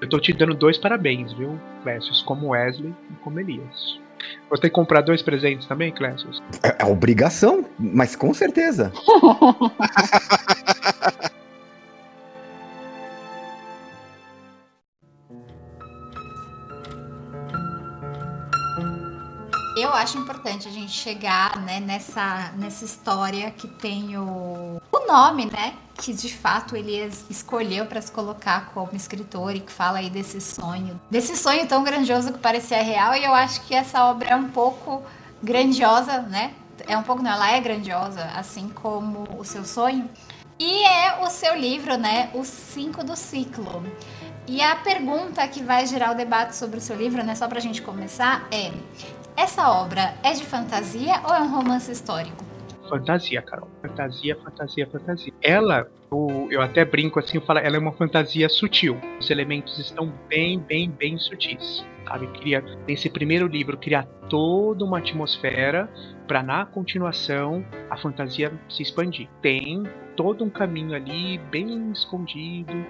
Eu 0.00 0.08
tô 0.08 0.20
te 0.20 0.32
dando 0.32 0.54
dois 0.54 0.78
parabéns, 0.78 1.32
viu, 1.32 1.58
Clécio? 1.82 2.12
Como 2.24 2.48
Wesley 2.48 2.94
e 3.10 3.14
como 3.16 3.40
Elias. 3.40 3.98
Você 4.50 4.62
tem 4.62 4.70
que 4.70 4.74
comprar 4.74 5.00
dois 5.00 5.22
presentes 5.22 5.66
também, 5.66 5.92
Clécio? 5.92 6.28
É, 6.62 6.82
é 6.82 6.84
obrigação, 6.84 7.64
mas 7.78 8.14
com 8.16 8.32
certeza. 8.32 8.92
Eu 19.88 19.94
acho 19.94 20.18
importante 20.18 20.68
a 20.68 20.70
gente 20.70 20.92
chegar 20.92 21.58
né, 21.60 21.80
nessa, 21.80 22.52
nessa 22.58 22.84
história 22.84 23.50
que 23.50 23.66
tem 23.66 24.18
o, 24.18 24.82
o 24.92 25.06
nome, 25.06 25.46
né? 25.46 25.76
Que 25.94 26.12
de 26.12 26.30
fato 26.32 26.76
ele 26.76 27.10
escolheu 27.30 27.86
para 27.86 27.98
se 28.02 28.12
colocar 28.12 28.66
como 28.74 28.94
escritor 28.94 29.56
e 29.56 29.60
que 29.60 29.72
fala 29.72 29.98
aí 29.98 30.10
desse 30.10 30.42
sonho, 30.42 31.00
desse 31.10 31.34
sonho 31.38 31.66
tão 31.66 31.82
grandioso 31.82 32.34
que 32.34 32.38
parecia 32.38 32.82
real. 32.82 33.14
E 33.14 33.24
eu 33.24 33.32
acho 33.32 33.62
que 33.62 33.74
essa 33.74 34.04
obra 34.04 34.28
é 34.28 34.36
um 34.36 34.50
pouco 34.50 35.02
grandiosa, 35.42 36.20
né? 36.20 36.52
É 36.86 36.96
um 36.96 37.02
pouco, 37.02 37.22
não, 37.22 37.32
ela 37.32 37.50
é 37.50 37.58
grandiosa, 37.58 38.24
assim 38.36 38.68
como 38.68 39.26
o 39.38 39.44
seu 39.44 39.64
sonho. 39.64 40.08
E 40.58 40.84
é 40.84 41.18
o 41.22 41.30
seu 41.30 41.56
livro, 41.56 41.96
né? 41.96 42.28
O 42.34 42.44
Cinco 42.44 43.02
do 43.02 43.16
Ciclo. 43.16 43.82
E 44.46 44.62
a 44.62 44.76
pergunta 44.76 45.46
que 45.46 45.62
vai 45.62 45.86
gerar 45.86 46.12
o 46.12 46.14
debate 46.14 46.56
sobre 46.56 46.78
o 46.78 46.80
seu 46.80 46.96
livro, 46.96 47.22
né, 47.22 47.34
só 47.34 47.46
pra 47.46 47.60
gente 47.60 47.82
começar, 47.82 48.48
é: 48.50 48.72
essa 49.38 49.70
obra 49.70 50.14
é 50.24 50.32
de 50.32 50.44
fantasia 50.44 51.22
ou 51.24 51.32
é 51.32 51.40
um 51.40 51.48
romance 51.48 51.92
histórico? 51.92 52.44
Fantasia, 52.88 53.40
Carol. 53.40 53.68
Fantasia, 53.80 54.36
fantasia, 54.42 54.88
fantasia. 54.90 55.32
Ela, 55.40 55.86
eu, 56.10 56.48
eu 56.50 56.60
até 56.60 56.84
brinco 56.84 57.20
assim, 57.20 57.36
eu 57.36 57.42
falo, 57.42 57.60
ela 57.60 57.76
é 57.76 57.78
uma 57.78 57.92
fantasia 57.92 58.48
sutil. 58.48 58.98
Os 59.20 59.30
elementos 59.30 59.78
estão 59.78 60.12
bem, 60.28 60.58
bem, 60.58 60.90
bem 60.90 61.16
sutis. 61.18 61.86
Sabe? 62.06 62.26
Queria, 62.28 62.64
nesse 62.86 63.08
primeiro 63.08 63.46
livro, 63.46 63.78
criar 63.78 64.04
toda 64.28 64.84
uma 64.84 64.98
atmosfera 64.98 65.88
para 66.26 66.42
na 66.42 66.66
continuação 66.66 67.64
a 67.88 67.96
fantasia 67.96 68.52
se 68.68 68.82
expandir. 68.82 69.28
Tem 69.40 69.84
todo 70.16 70.44
um 70.44 70.50
caminho 70.50 70.94
ali 70.94 71.38
bem 71.50 71.92
escondido, 71.92 72.84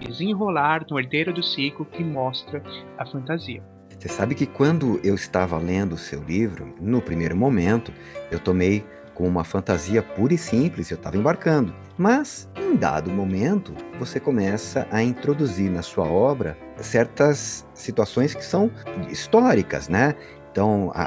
desenrolar 0.00 0.86
no 0.88 0.98
herdeiro 0.98 1.32
do 1.32 1.42
ciclo 1.42 1.84
que 1.84 2.02
mostra 2.02 2.62
a 2.96 3.04
fantasia. 3.04 3.62
Você 4.00 4.08
sabe 4.08 4.34
que 4.34 4.46
quando 4.46 4.98
eu 5.04 5.14
estava 5.14 5.58
lendo 5.58 5.92
o 5.92 5.98
seu 5.98 6.22
livro, 6.22 6.74
no 6.80 7.02
primeiro 7.02 7.36
momento, 7.36 7.92
eu 8.30 8.40
tomei 8.40 8.82
com 9.12 9.28
uma 9.28 9.44
fantasia 9.44 10.02
pura 10.02 10.32
e 10.32 10.38
simples, 10.38 10.90
eu 10.90 10.94
estava 10.94 11.18
embarcando. 11.18 11.74
Mas, 11.98 12.48
em 12.56 12.74
dado 12.74 13.10
momento, 13.10 13.74
você 13.98 14.18
começa 14.18 14.88
a 14.90 15.02
introduzir 15.02 15.70
na 15.70 15.82
sua 15.82 16.06
obra 16.06 16.56
certas 16.78 17.66
situações 17.74 18.32
que 18.32 18.42
são 18.42 18.70
históricas, 19.10 19.90
né? 19.90 20.14
Então, 20.50 20.90
a, 20.94 21.02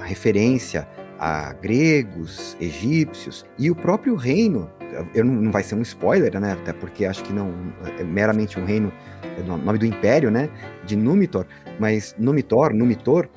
a 0.00 0.04
referência 0.04 0.86
a 1.18 1.52
gregos, 1.54 2.56
egípcios 2.60 3.44
e 3.58 3.70
o 3.70 3.74
próprio 3.74 4.14
reino. 4.14 4.70
Eu 5.14 5.24
não, 5.24 5.34
não 5.34 5.50
vai 5.50 5.62
ser 5.62 5.74
um 5.74 5.82
spoiler, 5.82 6.38
né? 6.38 6.52
Até 6.52 6.72
porque 6.72 7.04
acho 7.04 7.24
que 7.24 7.32
não 7.32 7.52
é 7.98 8.04
meramente 8.04 8.58
um 8.58 8.64
reino, 8.64 8.92
é 9.36 9.40
o 9.40 9.56
nome 9.56 9.78
do 9.78 9.86
império, 9.86 10.30
né? 10.30 10.48
De 10.84 10.94
Numitor, 10.94 11.46
mas 11.78 12.14
Numitor, 12.18 12.72
Numitor 12.72 13.28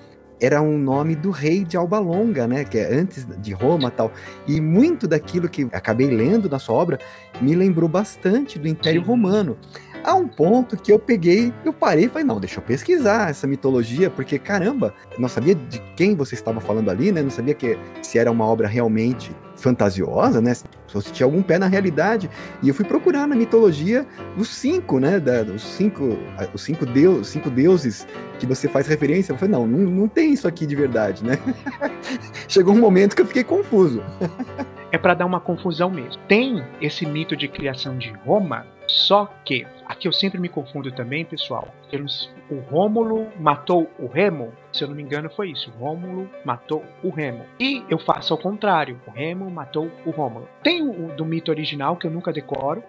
era 0.42 0.60
um 0.60 0.78
nome 0.78 1.16
do 1.16 1.30
rei 1.30 1.64
de 1.64 1.78
Alba 1.78 2.00
Longa, 2.00 2.48
né? 2.48 2.66
Que 2.66 2.80
é 2.80 2.92
antes 2.92 3.28
de 3.38 3.54
Roma 3.54 3.92
tal. 3.92 4.12
E 4.48 4.60
muito 4.60 5.08
daquilo 5.08 5.48
que 5.48 5.68
acabei 5.72 6.10
lendo 6.10 6.50
na 6.50 6.58
sua 6.58 6.76
obra 6.76 7.00
me 7.40 7.54
lembrou 7.54 7.88
bastante 7.88 8.58
do 8.58 8.68
Império. 8.68 9.04
Romano. 9.04 9.56
A 10.04 10.16
um 10.16 10.28
ponto 10.28 10.76
que 10.76 10.92
eu 10.92 10.98
peguei, 10.98 11.54
eu 11.64 11.72
parei 11.72 12.06
e 12.06 12.10
falei, 12.10 12.24
não, 12.24 12.40
deixa 12.40 12.60
eu 12.60 12.64
pesquisar 12.64 13.30
essa 13.30 13.46
mitologia, 13.46 14.10
porque 14.10 14.40
caramba, 14.40 14.96
não 15.20 15.30
sabia 15.30 15.54
de 15.54 15.80
quem 15.96 16.16
você 16.16 16.34
estava 16.34 16.60
falando 16.60 16.90
ali, 16.90 17.12
né? 17.12 17.22
Não 17.22 17.30
sabia 17.30 17.54
que 17.54 17.78
se 18.02 18.18
era 18.18 18.32
uma 18.32 18.46
obra 18.46 18.68
realmente 18.68 19.32
fantasiosa, 19.62 20.42
né? 20.42 20.54
Se 20.54 21.12
tinha 21.14 21.26
algum 21.26 21.42
pé 21.42 21.58
na 21.58 21.68
realidade. 21.68 22.30
E 22.62 22.68
eu 22.68 22.74
fui 22.74 22.84
procurar 22.84 23.28
na 23.28 23.36
mitologia 23.36 24.06
os 24.38 24.50
cinco, 24.50 25.00
né? 25.00 25.20
Da, 25.20 25.44
os 25.44 25.62
cinco, 25.62 26.18
os 26.54 26.62
cinco, 26.62 26.86
deus, 26.86 27.28
cinco 27.28 27.50
deuses 27.50 28.08
que 28.40 28.46
você 28.46 28.68
faz 28.68 28.88
referência. 28.88 29.32
Eu 29.32 29.38
falei, 29.38 29.54
não, 29.54 29.68
não, 29.68 29.80
não 29.80 30.08
tem 30.08 30.34
isso 30.34 30.48
aqui 30.48 30.66
de 30.66 30.76
verdade, 30.76 31.24
né? 31.24 31.38
Chegou 32.48 32.74
um 32.74 32.80
momento 32.80 33.16
que 33.16 33.22
eu 33.22 33.26
fiquei 33.26 33.44
confuso. 33.44 34.04
é 34.92 34.98
para 34.98 35.14
dar 35.14 35.26
uma 35.26 35.40
confusão 35.40 35.90
mesmo. 35.90 36.22
Tem 36.28 36.64
esse 36.82 37.06
mito 37.06 37.38
de 37.38 37.48
criação 37.48 37.98
de 37.98 38.12
Roma, 38.26 38.66
só 38.88 39.34
que 39.46 39.66
aqui 39.92 40.08
eu 40.08 40.14
sempre 40.14 40.40
me 40.40 40.50
confundo 40.50 40.92
também, 40.92 41.26
pessoal. 41.26 41.68
O 42.50 42.60
Rômulo 42.60 43.28
matou 43.40 43.90
o 44.00 44.08
Remo, 44.08 44.54
se 44.72 44.84
eu 44.84 44.88
não 44.88 44.96
me 44.96 45.04
engano 45.04 45.30
foi 45.30 45.52
isso. 45.52 45.72
O 45.72 45.84
Rômulo 45.84 46.30
matou 46.46 46.84
o 47.04 47.10
Remo. 47.10 47.46
E 47.60 47.84
eu 47.90 48.00
faço 48.00 48.34
ao 48.34 48.40
contrário. 48.40 49.00
O 49.08 49.12
Remo 49.12 49.50
matou 49.50 49.92
o 50.06 50.12
Rômulo. 50.12 50.48
Tem 50.64 50.82
o 50.82 51.14
do 51.16 51.26
mito 51.26 51.52
original 51.52 51.96
que 51.96 52.08
eu 52.08 52.12
nunca 52.12 52.32
decoro, 52.32 52.84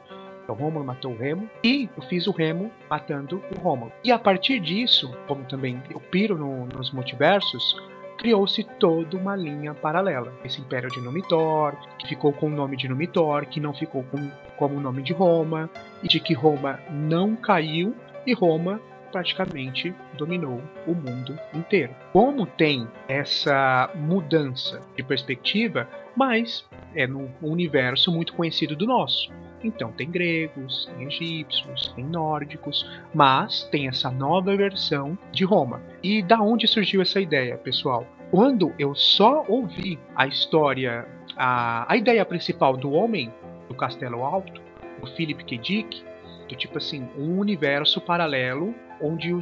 o 0.49 0.55
Rômulo 0.55 0.85
matou 0.85 1.13
o 1.13 1.17
Remo 1.17 1.49
e 1.65 1.89
eu 1.97 2.03
fiz 2.05 2.27
o 2.27 2.31
Remo 2.31 2.71
matando 2.89 3.43
o 3.57 3.61
Rômulo. 3.61 3.93
E 4.05 4.13
a 4.13 4.19
partir 4.19 4.61
disso, 4.61 5.11
como 5.27 5.45
também 5.45 5.83
eu 5.91 5.99
piro 5.99 6.37
no, 6.37 6.67
nos 6.67 6.91
multiversos, 6.93 7.77
criou-se 8.23 8.63
toda 8.79 9.17
uma 9.17 9.35
linha 9.35 9.75
paralela. 9.75 10.33
Esse 10.45 10.61
império 10.61 10.89
de 10.89 11.01
Numitor, 11.01 11.75
que 11.99 12.07
ficou 12.07 12.33
com 12.33 12.47
o 12.47 12.51
nome 12.51 12.77
de 12.77 12.89
Numitor, 12.89 13.47
que 13.47 13.59
não 13.59 13.75
ficou 13.75 14.05
com, 14.05 14.31
como 14.57 14.77
o 14.77 14.81
nome 14.81 15.03
de 15.03 15.13
Roma, 15.13 15.69
e 16.05 16.07
de 16.07 16.21
que 16.21 16.33
Roma 16.33 16.79
não 16.89 17.35
caiu 17.35 17.97
e 18.25 18.33
Roma 18.33 18.81
praticamente 19.11 19.93
dominou 20.17 20.63
o 20.87 20.95
mundo 20.95 21.37
inteiro. 21.53 21.93
Como 22.13 22.47
tem 22.47 22.87
essa 23.09 23.91
mudança 23.97 24.81
de 24.97 25.03
perspectiva, 25.03 25.89
mas 26.15 26.65
é 26.95 27.09
no 27.09 27.29
universo 27.43 28.13
muito 28.13 28.35
conhecido 28.35 28.77
do 28.77 28.87
nosso. 28.87 29.33
Então 29.63 29.93
tem 29.93 30.11
gregos, 30.11 30.91
tem 30.97 31.07
egípcios, 31.07 31.93
tem 31.95 32.05
nórdicos, 32.05 32.89
mas 33.15 33.65
tem 33.71 33.89
essa 33.89 34.11
nova 34.11 34.57
versão 34.57 35.17
de 35.31 35.45
Roma. 35.45 35.81
E 36.03 36.23
da 36.23 36.41
onde 36.41 36.67
surgiu 36.67 37.01
essa 37.01 37.21
ideia, 37.21 37.57
pessoal? 37.57 38.07
Quando 38.31 38.73
eu 38.79 38.95
só 38.95 39.45
ouvi 39.47 39.99
a 40.17 40.27
história, 40.27 41.07
a, 41.37 41.91
a 41.93 41.97
ideia 41.97 42.25
principal 42.25 42.77
do 42.77 42.93
homem 42.93 43.33
do 43.69 43.75
Castelo 43.75 44.25
Alto, 44.25 44.61
o 45.03 45.07
Philip 45.07 45.45
K. 45.45 45.59
Dick, 45.59 46.03
do 46.49 46.57
tipo 46.57 46.79
assim, 46.79 47.09
um 47.17 47.39
universo 47.39 48.01
paralelo 48.01 48.75
onde 49.01 49.33
o 49.33 49.41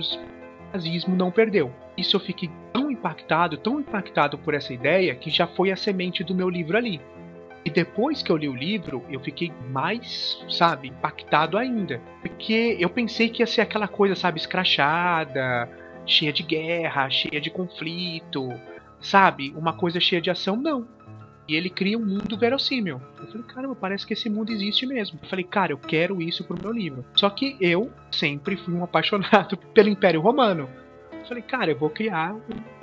nazismo 0.72 1.14
não 1.14 1.30
perdeu. 1.30 1.70
Isso 1.96 2.16
eu 2.16 2.20
fiquei 2.20 2.50
tão 2.72 2.90
impactado, 2.90 3.56
tão 3.56 3.80
impactado 3.80 4.38
por 4.38 4.54
essa 4.54 4.72
ideia, 4.72 5.14
que 5.14 5.30
já 5.30 5.46
foi 5.46 5.70
a 5.70 5.76
semente 5.76 6.24
do 6.24 6.34
meu 6.34 6.48
livro 6.48 6.76
ali. 6.76 7.00
E 7.64 7.70
depois 7.70 8.22
que 8.22 8.32
eu 8.32 8.36
li 8.36 8.48
o 8.48 8.54
livro, 8.54 9.04
eu 9.10 9.20
fiquei 9.20 9.52
mais, 9.70 10.38
sabe, 10.48 10.88
impactado 10.88 11.58
ainda. 11.58 12.00
Porque 12.22 12.76
eu 12.78 12.88
pensei 12.88 13.28
que 13.28 13.42
ia 13.42 13.46
ser 13.46 13.60
aquela 13.60 13.86
coisa, 13.86 14.14
sabe, 14.14 14.38
escrachada, 14.38 15.68
cheia 16.06 16.32
de 16.32 16.42
guerra, 16.42 17.10
cheia 17.10 17.40
de 17.40 17.50
conflito, 17.50 18.48
sabe? 19.00 19.52
Uma 19.56 19.74
coisa 19.74 20.00
cheia 20.00 20.22
de 20.22 20.30
ação, 20.30 20.56
não. 20.56 20.88
E 21.46 21.54
ele 21.56 21.68
cria 21.68 21.98
um 21.98 22.06
mundo 22.06 22.38
verossímil. 22.38 23.00
Eu 23.18 23.26
falei, 23.26 23.42
caramba, 23.42 23.74
parece 23.74 24.06
que 24.06 24.12
esse 24.12 24.30
mundo 24.30 24.52
existe 24.52 24.86
mesmo. 24.86 25.18
Eu 25.22 25.28
falei, 25.28 25.44
cara, 25.44 25.72
eu 25.72 25.78
quero 25.78 26.22
isso 26.22 26.44
pro 26.44 26.60
meu 26.60 26.72
livro. 26.72 27.04
Só 27.14 27.28
que 27.28 27.56
eu 27.60 27.90
sempre 28.10 28.56
fui 28.56 28.72
um 28.72 28.84
apaixonado 28.84 29.56
pelo 29.74 29.88
Império 29.88 30.20
Romano. 30.20 30.70
Eu 31.12 31.24
falei, 31.26 31.42
cara, 31.42 31.72
eu 31.72 31.78
vou 31.78 31.90
criar 31.90 32.36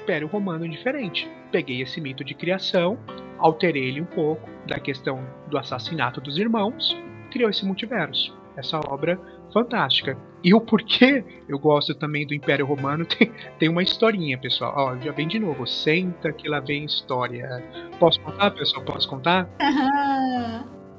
Império 0.07 0.27
Romano 0.29 0.65
diferente. 0.69 1.29
Peguei 1.51 1.81
esse 1.81 1.99
mito 1.99 2.23
de 2.23 2.33
criação, 2.33 2.97
alterei 3.37 3.89
ele 3.89 3.99
um 3.99 4.05
pouco 4.05 4.49
da 4.65 4.79
questão 4.79 5.21
do 5.49 5.57
assassinato 5.57 6.21
dos 6.21 6.37
irmãos, 6.37 6.97
criou 7.29 7.49
esse 7.49 7.65
multiverso. 7.65 8.33
Essa 8.55 8.79
obra 8.87 9.19
fantástica. 9.53 10.17
E 10.41 10.53
o 10.53 10.61
porquê 10.61 11.25
eu 11.47 11.59
gosto 11.59 11.93
também 11.93 12.25
do 12.25 12.33
Império 12.33 12.65
Romano 12.65 13.03
tem, 13.05 13.29
tem 13.59 13.67
uma 13.67 13.83
historinha, 13.83 14.37
pessoal. 14.37 14.73
Ó, 14.77 14.97
já 14.97 15.11
vem 15.11 15.27
de 15.27 15.39
novo. 15.39 15.67
Senta 15.67 16.31
que 16.31 16.47
lá 16.47 16.61
vem 16.61 16.85
história. 16.85 17.61
Posso 17.99 18.21
contar, 18.21 18.51
pessoal? 18.51 18.85
Posso 18.85 19.09
contar? 19.09 19.49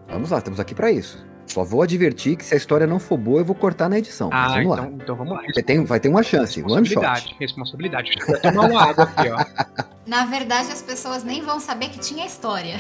Vamos 0.07 0.31
lá, 0.31 0.37
estamos 0.37 0.61
aqui 0.61 0.75
para 0.75 0.93
isso. 0.93 1.27
Só 1.49 1.65
vou 1.65 1.83
advertir 1.83 2.37
que 2.37 2.45
se 2.45 2.55
a 2.55 2.57
história 2.57 2.87
não 2.87 2.99
for 2.99 3.17
boa, 3.17 3.41
eu 3.41 3.45
vou 3.45 3.55
cortar 3.55 3.89
na 3.89 3.99
edição. 3.99 4.29
Ah, 4.33 4.49
vamos 4.49 4.61
então, 4.61 4.75
lá. 4.75 4.91
então 5.03 5.17
vamos 5.17 5.33
lá. 5.35 5.43
Você 5.53 5.63
tem, 5.63 5.85
vai 5.85 5.99
ter 5.99 6.09
uma 6.09 6.23
chance, 6.23 6.63
one 6.63 6.87
shot. 6.87 7.35
Responsabilidade. 7.41 8.11
Tomar 8.43 8.71
uma 8.71 8.83
água 8.83 9.05
aqui, 9.05 9.29
ó. 9.31 9.85
Na 10.07 10.25
verdade, 10.25 10.73
as 10.73 10.81
pessoas 10.81 11.23
nem 11.23 11.43
vão 11.43 11.61
saber 11.61 11.89
que 11.91 11.99
tinha 11.99 12.25
história. 12.25 12.77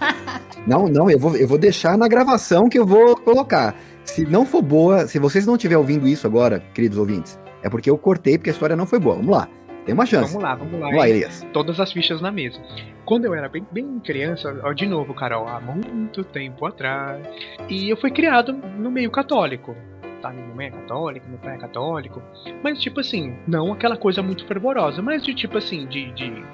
não, 0.66 0.86
não, 0.86 1.10
eu 1.10 1.18
vou, 1.18 1.34
eu 1.34 1.48
vou 1.48 1.56
deixar 1.56 1.96
na 1.96 2.06
gravação 2.06 2.68
que 2.68 2.78
eu 2.78 2.86
vou 2.86 3.16
colocar. 3.16 3.74
Se 4.04 4.26
não 4.26 4.44
for 4.44 4.62
boa, 4.62 5.06
se 5.06 5.18
vocês 5.18 5.46
não 5.46 5.54
estiverem 5.54 5.78
ouvindo 5.78 6.06
isso 6.06 6.26
agora, 6.26 6.60
queridos 6.74 6.98
ouvintes, 6.98 7.38
é 7.62 7.70
porque 7.70 7.88
eu 7.88 7.96
cortei 7.96 8.36
porque 8.36 8.50
a 8.50 8.52
história 8.52 8.76
não 8.76 8.86
foi 8.86 8.98
boa. 8.98 9.16
Vamos 9.16 9.30
lá. 9.30 9.48
Tem 9.88 9.94
uma 9.94 10.04
chance. 10.04 10.34
Vamos 10.34 10.42
lá, 10.42 10.54
vamos 10.54 10.78
lá. 10.78 11.08
Elias. 11.08 11.46
Todas 11.50 11.80
as 11.80 11.90
fichas 11.90 12.20
na 12.20 12.30
mesa. 12.30 12.60
Quando 13.06 13.24
eu 13.24 13.32
era 13.34 13.48
bem, 13.48 13.66
bem 13.72 13.98
criança, 14.00 14.54
ó, 14.62 14.74
de 14.74 14.86
novo, 14.86 15.14
Carol, 15.14 15.48
há 15.48 15.58
muito 15.58 16.22
tempo 16.24 16.66
atrás. 16.66 17.26
E 17.70 17.88
eu 17.88 17.96
fui 17.96 18.10
criado 18.10 18.52
no 18.52 18.90
meio 18.90 19.10
católico. 19.10 19.74
Tá, 20.20 20.28
minha 20.30 20.46
mãe 20.54 20.66
é 20.66 20.70
católica, 20.72 21.26
meu 21.26 21.38
pai 21.38 21.54
é 21.54 21.58
católico. 21.58 22.22
Mas, 22.62 22.78
tipo 22.78 23.00
assim, 23.00 23.34
não 23.46 23.72
aquela 23.72 23.96
coisa 23.96 24.22
muito 24.22 24.46
fervorosa, 24.46 25.00
mas 25.00 25.24
de 25.24 25.32
tipo 25.32 25.56
assim, 25.56 25.86
de, 25.86 26.12
de, 26.12 26.44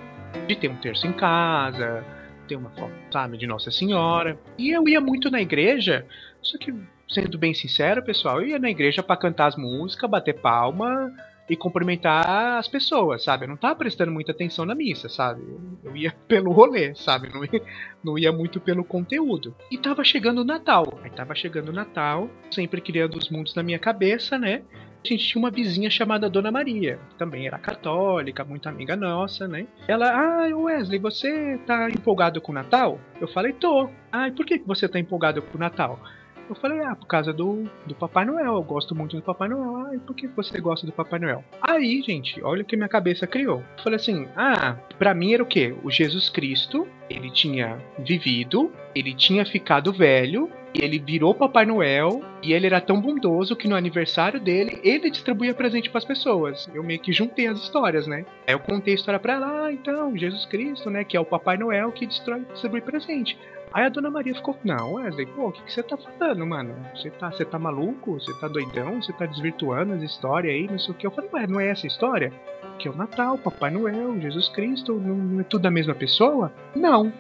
de 0.47 0.55
ter 0.55 0.69
um 0.69 0.77
terço 0.77 1.05
em 1.05 1.13
casa, 1.13 2.05
ter 2.47 2.55
uma 2.55 2.71
foto, 2.71 2.95
sabe, 3.13 3.37
de 3.37 3.49
Nossa 3.49 3.73
Senhora. 3.73 4.39
E 4.57 4.71
eu 4.71 4.89
ia 4.89 5.01
muito 5.01 5.29
na 5.29 5.41
igreja, 5.41 6.07
só 6.41 6.57
que 6.57 6.73
sendo 7.09 7.37
bem 7.37 7.53
sincero, 7.53 8.01
pessoal, 8.01 8.41
eu 8.41 8.47
ia 8.47 8.61
na 8.61 8.71
igreja 8.71 9.03
para 9.03 9.17
cantar 9.17 9.49
as 9.49 9.57
músicas, 9.57 10.09
bater 10.09 10.35
palma 10.35 11.13
e 11.49 11.57
cumprimentar 11.57 12.59
as 12.59 12.69
pessoas, 12.69 13.23
sabe? 13.23 13.45
Eu 13.45 13.49
não 13.49 13.57
tava 13.57 13.77
prestando 13.77 14.11
muita 14.11 14.33
atenção 14.33 14.65
na 14.65 14.75
missa, 14.75 15.09
sabe? 15.09 15.43
Eu 15.83 15.97
ia 15.97 16.13
pelo 16.27 16.53
rolê, 16.53 16.95
sabe? 16.95 17.29
Não 17.33 17.45
ia, 17.45 17.63
não 18.03 18.19
ia 18.19 18.33
muito 18.33 18.61
pelo 18.61 18.85
conteúdo. 18.85 19.55
E 19.71 19.77
tava 19.77 20.03
chegando 20.05 20.41
o 20.41 20.45
Natal. 20.45 20.99
Aí 21.03 21.11
tava 21.11 21.35
chegando 21.35 21.69
o 21.69 21.73
Natal, 21.73 22.29
sempre 22.51 22.81
criando 22.81 23.17
os 23.17 23.29
mundos 23.29 23.55
na 23.55 23.63
minha 23.63 23.79
cabeça, 23.79 24.39
né? 24.39 24.63
A 25.05 25.07
gente 25.07 25.27
tinha 25.27 25.39
uma 25.39 25.51
vizinha 25.51 25.91
chamada 25.91 26.31
Dona 26.31 26.51
Maria, 26.51 26.99
também 27.19 27.47
era 27.47 27.59
católica, 27.59 28.43
muito 28.43 28.67
amiga 28.71 28.97
nossa, 28.97 29.47
né? 29.47 29.67
Ela, 29.87 30.11
ah, 30.11 30.57
Wesley, 30.57 30.99
você 30.99 31.61
tá 31.67 31.91
empolgado 31.91 32.41
com 32.41 32.53
o 32.53 32.55
Natal? 32.55 32.99
Eu 33.21 33.29
falei, 33.29 33.53
tô. 33.53 33.91
Ah, 34.11 34.29
e 34.29 34.33
por 34.33 34.47
que 34.47 34.63
você 34.65 34.89
tá 34.89 34.99
empolgado 34.99 35.43
com 35.43 35.59
o 35.59 35.61
Natal? 35.61 36.01
Eu 36.49 36.55
falei, 36.57 36.81
ah, 36.81 36.95
por 36.95 37.07
causa 37.07 37.33
do, 37.33 37.65
do 37.87 37.95
Papai 37.95 38.25
Noel, 38.25 38.55
eu 38.55 38.63
gosto 38.63 38.95
muito 38.95 39.17
do 39.17 39.23
Papai 39.23 39.49
Noel. 39.49 39.87
Ah, 39.87 39.95
e 39.95 39.99
por 39.99 40.15
que 40.15 40.27
você 40.29 40.61
gosta 40.61 40.87
do 40.87 40.93
Papai 40.93 41.19
Noel? 41.19 41.45
Aí, 41.63 42.03
gente, 42.03 42.43
olha 42.43 42.63
o 42.63 42.65
que 42.65 42.77
minha 42.77 42.89
cabeça 42.89 43.27
criou. 43.27 43.63
Eu 43.77 43.83
falei 43.83 43.97
assim, 43.97 44.29
ah, 44.37 44.77
pra 44.99 45.15
mim 45.15 45.33
era 45.33 45.43
o 45.43 45.47
quê? 45.47 45.75
O 45.83 45.91
Jesus 45.91 46.29
Cristo, 46.29 46.87
ele 47.09 47.31
tinha 47.31 47.79
vivido, 47.99 48.73
ele 48.95 49.15
tinha 49.15 49.45
ficado 49.47 49.93
velho, 49.93 50.51
e 50.75 50.85
ele 50.85 50.99
virou 50.99 51.33
Papai 51.33 51.65
Noel 51.65 52.21
e 52.43 52.53
ele 52.53 52.67
era 52.67 52.81
tão 52.81 53.01
bondoso 53.01 53.55
que 53.55 53.69
no 53.69 53.77
aniversário 53.77 54.41
dele 54.41 54.81
ele 54.83 55.09
distribuía 55.09 55.55
presente 55.55 55.89
para 55.89 55.99
as 55.99 56.05
pessoas. 56.05 56.69
Eu 56.75 56.83
meio 56.83 56.99
que 56.99 57.13
juntei 57.13 57.47
as 57.47 57.61
histórias, 57.61 58.09
né? 58.09 58.27
Aí 58.47 58.55
eu 58.55 58.59
contei 58.59 58.95
a 58.95 58.97
história 58.97 59.21
para 59.21 59.35
ela, 59.35 59.67
ah, 59.67 59.73
então, 59.73 60.17
Jesus 60.17 60.45
Cristo, 60.47 60.91
né, 60.91 61.05
que 61.05 61.17
é 61.17 61.21
o 61.21 61.25
Papai 61.25 61.57
Noel 61.57 61.93
que 61.93 62.07
destrói, 62.07 62.45
distribui 62.53 62.81
presente. 62.81 63.39
Aí 63.75 63.87
a 63.87 63.89
dona 63.89 64.09
Maria 64.09 64.33
ficou, 64.37 64.57
não, 64.63 64.93
Wesley, 64.95 65.27
pô, 65.27 65.49
o 65.49 65.53
que, 65.53 65.61
que 65.65 65.73
você 65.73 65.83
tá 65.83 65.97
falando, 65.97 66.47
mano? 66.47 66.77
Você 66.95 67.11
tá, 67.11 67.33
você 67.33 67.45
tá 67.45 67.59
maluco? 67.59 68.13
Você 68.13 68.33
tá 68.39 68.47
doidão? 68.47 69.03
Você 69.03 69.13
tá 69.13 69.27
desvirtuando 69.27 69.95
as 69.95 70.01
histórias 70.01 70.55
aí, 70.55 70.69
não 70.69 70.79
sei 70.79 70.95
o 70.95 70.97
que. 70.97 71.05
Eu 71.05 71.11
falei, 71.11 71.29
ué, 71.33 71.47
não 71.49 71.59
é 71.59 71.71
essa 71.71 71.85
história? 71.85 72.33
Que 72.79 72.87
é 72.87 72.91
o 72.93 72.97
Natal, 72.97 73.37
Papai 73.37 73.73
Noel, 73.73 74.21
Jesus 74.21 74.49
Cristo, 74.49 74.95
não, 74.95 75.41
é 75.41 75.43
tudo 75.43 75.67
a 75.67 75.73
mesma 75.73 75.93
pessoa? 75.93 76.53
Não. 76.77 77.13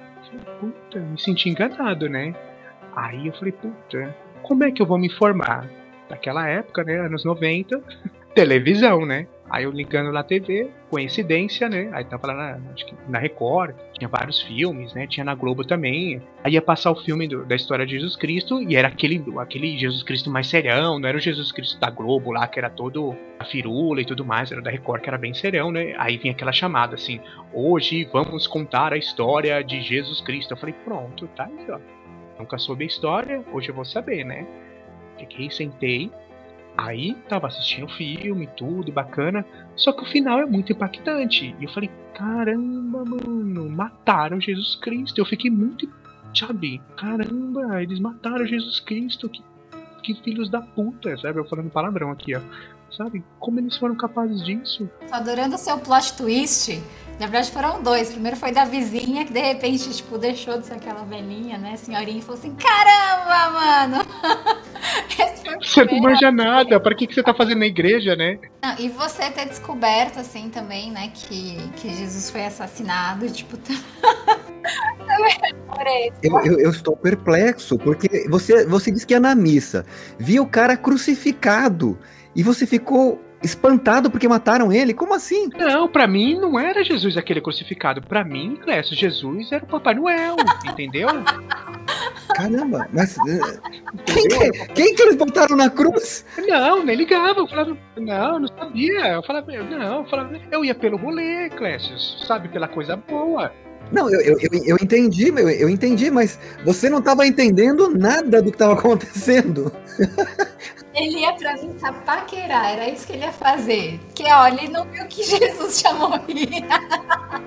Puta, 0.60 1.00
me 1.00 1.20
senti 1.20 1.48
enganado, 1.48 2.08
né? 2.08 2.32
Aí 2.94 3.26
eu 3.26 3.32
falei, 3.32 3.50
puta, 3.50 4.16
como 4.44 4.62
é 4.62 4.70
que 4.70 4.80
eu 4.80 4.86
vou 4.86 4.96
me 4.96 5.08
informar? 5.08 5.68
Naquela 6.08 6.48
época, 6.48 6.84
né, 6.84 7.00
anos 7.00 7.24
90, 7.24 7.82
televisão, 8.32 9.04
né? 9.04 9.26
Aí 9.54 9.62
eu 9.62 9.70
ligando 9.70 10.10
na 10.10 10.24
TV, 10.24 10.68
coincidência, 10.90 11.68
né? 11.68 11.88
Aí 11.92 12.04
tava 12.04 12.26
lá 12.26 12.34
na, 12.34 12.60
na 13.08 13.18
Record, 13.20 13.76
tinha 13.92 14.08
vários 14.08 14.42
filmes, 14.42 14.92
né? 14.94 15.06
Tinha 15.06 15.22
na 15.22 15.32
Globo 15.32 15.62
também. 15.64 16.20
Aí 16.42 16.54
ia 16.54 16.60
passar 16.60 16.90
o 16.90 16.96
filme 16.96 17.28
do, 17.28 17.44
da 17.44 17.54
história 17.54 17.86
de 17.86 17.92
Jesus 17.92 18.16
Cristo 18.16 18.60
e 18.60 18.74
era 18.74 18.88
aquele, 18.88 19.22
aquele 19.38 19.78
Jesus 19.78 20.02
Cristo 20.02 20.28
mais 20.28 20.48
serião, 20.48 20.98
não 20.98 21.08
era 21.08 21.16
o 21.16 21.20
Jesus 21.20 21.52
Cristo 21.52 21.78
da 21.78 21.88
Globo 21.88 22.32
lá, 22.32 22.48
que 22.48 22.58
era 22.58 22.68
todo 22.68 23.14
a 23.38 23.44
firula 23.44 24.00
e 24.00 24.04
tudo 24.04 24.24
mais, 24.24 24.50
era 24.50 24.60
da 24.60 24.72
Record 24.72 25.02
que 25.02 25.08
era 25.08 25.16
bem 25.16 25.32
serião, 25.32 25.70
né? 25.70 25.94
Aí 25.98 26.16
vinha 26.16 26.32
aquela 26.32 26.52
chamada 26.52 26.96
assim: 26.96 27.20
hoje 27.52 28.08
vamos 28.12 28.48
contar 28.48 28.92
a 28.92 28.96
história 28.96 29.62
de 29.62 29.80
Jesus 29.80 30.20
Cristo. 30.20 30.50
Eu 30.50 30.56
falei, 30.56 30.74
pronto, 30.84 31.28
tá 31.28 31.44
aí, 31.44 31.70
ó. 31.70 31.78
Nunca 32.40 32.58
soube 32.58 32.82
a 32.82 32.88
história, 32.88 33.44
hoje 33.52 33.68
eu 33.68 33.74
vou 33.76 33.84
saber, 33.84 34.24
né? 34.24 34.44
Fiquei, 35.16 35.48
sentei, 35.48 36.10
Aí 36.76 37.14
tava 37.28 37.46
assistindo 37.46 37.86
o 37.86 37.88
filme, 37.88 38.48
tudo 38.56 38.90
bacana, 38.90 39.44
só 39.76 39.92
que 39.92 40.02
o 40.02 40.06
final 40.06 40.40
é 40.40 40.46
muito 40.46 40.72
impactante. 40.72 41.54
E 41.60 41.64
eu 41.64 41.70
falei, 41.70 41.90
caramba, 42.14 43.04
mano, 43.04 43.68
mataram 43.68 44.40
Jesus 44.40 44.74
Cristo. 44.76 45.20
Eu 45.20 45.24
fiquei 45.24 45.50
muito, 45.50 45.88
sabe, 46.34 46.82
caramba, 46.96 47.80
eles 47.80 48.00
mataram 48.00 48.44
Jesus 48.44 48.80
Cristo, 48.80 49.28
que, 49.28 49.42
que 50.02 50.14
filhos 50.22 50.50
da 50.50 50.60
puta, 50.60 51.16
sabe? 51.18 51.38
Eu 51.38 51.44
falando 51.44 51.70
palavrão 51.70 52.10
aqui, 52.10 52.34
ó. 52.34 52.40
Sabe? 52.96 53.24
Como 53.40 53.58
eles 53.58 53.76
foram 53.76 53.96
capazes 53.96 54.44
disso? 54.44 54.88
Tô 55.08 55.14
adorando 55.14 55.56
o 55.56 55.58
seu 55.58 55.78
plot 55.78 56.16
twist. 56.16 56.80
Na 57.18 57.26
verdade 57.26 57.50
foram 57.50 57.82
dois. 57.82 58.10
Primeiro 58.10 58.36
foi 58.36 58.52
da 58.52 58.64
vizinha, 58.64 59.24
que 59.24 59.32
de 59.32 59.40
repente, 59.40 59.92
tipo, 59.92 60.18
deixou 60.18 60.58
de 60.58 60.66
ser 60.66 60.74
aquela 60.74 61.04
velhinha, 61.04 61.58
né, 61.58 61.76
senhorinha, 61.76 62.18
e 62.18 62.22
falou 62.22 62.38
assim, 62.38 62.54
caramba, 62.54 63.50
mano! 63.50 64.64
Você 65.62 65.84
não 65.84 66.00
manja 66.00 66.30
nada, 66.30 66.80
para 66.80 66.94
que, 66.94 67.06
que 67.06 67.14
você 67.14 67.22
tá 67.22 67.32
fazendo 67.32 67.60
na 67.60 67.66
igreja, 67.66 68.16
né? 68.16 68.38
Não, 68.62 68.74
e 68.78 68.88
você 68.88 69.30
ter 69.30 69.46
descoberto, 69.46 70.18
assim, 70.18 70.50
também, 70.50 70.90
né, 70.90 71.10
que, 71.14 71.56
que 71.76 71.94
Jesus 71.94 72.30
foi 72.30 72.44
assassinado, 72.44 73.30
tipo... 73.30 73.56
eu, 76.22 76.40
eu, 76.40 76.60
eu, 76.60 76.70
estou 76.70 76.96
perplexo, 76.96 77.78
porque 77.78 78.26
você, 78.28 78.66
você 78.66 78.90
disse 78.90 79.06
que 79.06 79.14
ia 79.14 79.20
na 79.20 79.34
missa, 79.34 79.86
viu 80.18 80.42
o 80.42 80.48
cara 80.48 80.76
crucificado, 80.76 81.98
e 82.34 82.42
você 82.42 82.66
ficou 82.66 83.20
espantado 83.44 84.10
porque 84.10 84.26
mataram 84.26 84.72
ele? 84.72 84.94
Como 84.94 85.14
assim? 85.14 85.48
Não, 85.56 85.88
para 85.88 86.06
mim 86.06 86.38
não 86.38 86.58
era 86.58 86.82
Jesus 86.82 87.16
aquele 87.16 87.40
crucificado. 87.40 88.00
Para 88.00 88.24
mim, 88.24 88.56
Clécio, 88.62 88.96
Jesus 88.96 89.52
era 89.52 89.64
o 89.64 89.68
Papai 89.68 89.94
Noel, 89.94 90.36
entendeu? 90.66 91.08
Caramba, 92.34 92.88
mas 92.92 93.16
uh, 93.16 93.60
quem, 94.06 94.28
que, 94.28 94.66
quem 94.74 94.94
que 94.94 95.02
eles 95.02 95.16
botaram 95.16 95.56
na 95.56 95.70
cruz? 95.70 96.24
Não, 96.48 96.84
nem 96.84 96.96
ligava. 96.96 97.40
Eu 97.40 97.46
falava, 97.46 97.76
não, 97.96 98.40
não 98.40 98.48
sabia. 98.48 99.08
Eu 99.08 99.22
falava, 99.22 99.52
não, 99.52 99.98
eu 99.98 100.04
falava, 100.06 100.40
eu 100.50 100.64
ia 100.64 100.74
pelo 100.74 100.96
rolê, 100.96 101.50
Clécio, 101.50 101.98
sabe, 102.26 102.48
pela 102.48 102.66
coisa 102.66 102.96
boa. 102.96 103.52
Não, 103.92 104.10
eu, 104.10 104.20
eu, 104.20 104.38
eu, 104.40 104.64
eu 104.64 104.76
entendi, 104.80 105.28
eu, 105.28 105.50
eu 105.50 105.68
entendi, 105.68 106.10
mas 106.10 106.38
você 106.64 106.88
não 106.88 106.98
estava 106.98 107.26
entendendo 107.26 107.90
nada 107.90 108.40
do 108.40 108.50
que 108.50 108.56
estava 108.56 108.72
acontecendo. 108.72 109.70
Ele 110.94 111.20
ia 111.20 111.32
pra 111.32 111.54
mim 111.54 111.74
paquerar, 112.06 112.72
era 112.72 112.88
isso 112.88 113.06
que 113.06 113.14
ele 113.14 113.24
ia 113.24 113.32
fazer. 113.32 114.00
Que 114.14 114.30
olha, 114.30 114.62
ele 114.62 114.72
não 114.72 114.84
viu 114.84 115.06
que 115.06 115.22
Jesus 115.26 115.80
chamou 115.80 116.18
ele. 116.28 116.64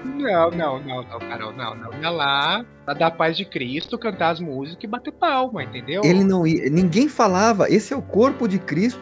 Não, 0.04 0.52
não, 0.52 0.80
não, 0.80 1.04
não, 1.04 1.20
Carol, 1.20 1.54
não, 1.54 1.76
não. 1.76 1.94
Ia 2.02 2.10
lá, 2.10 2.66
dar 2.94 3.12
paz 3.12 3.38
de 3.38 3.46
Cristo, 3.46 3.98
cantar 3.98 4.32
as 4.32 4.40
músicas 4.40 4.84
e 4.84 4.88
bater 4.88 5.12
palma, 5.12 5.64
entendeu? 5.64 6.02
Ele 6.04 6.24
não 6.24 6.46
ia, 6.46 6.70
ninguém 6.70 7.08
falava, 7.08 7.70
esse 7.70 7.94
é 7.94 7.98
o 7.98 8.02
corpo 8.02 8.48
de 8.48 8.60
Cristo. 8.60 9.00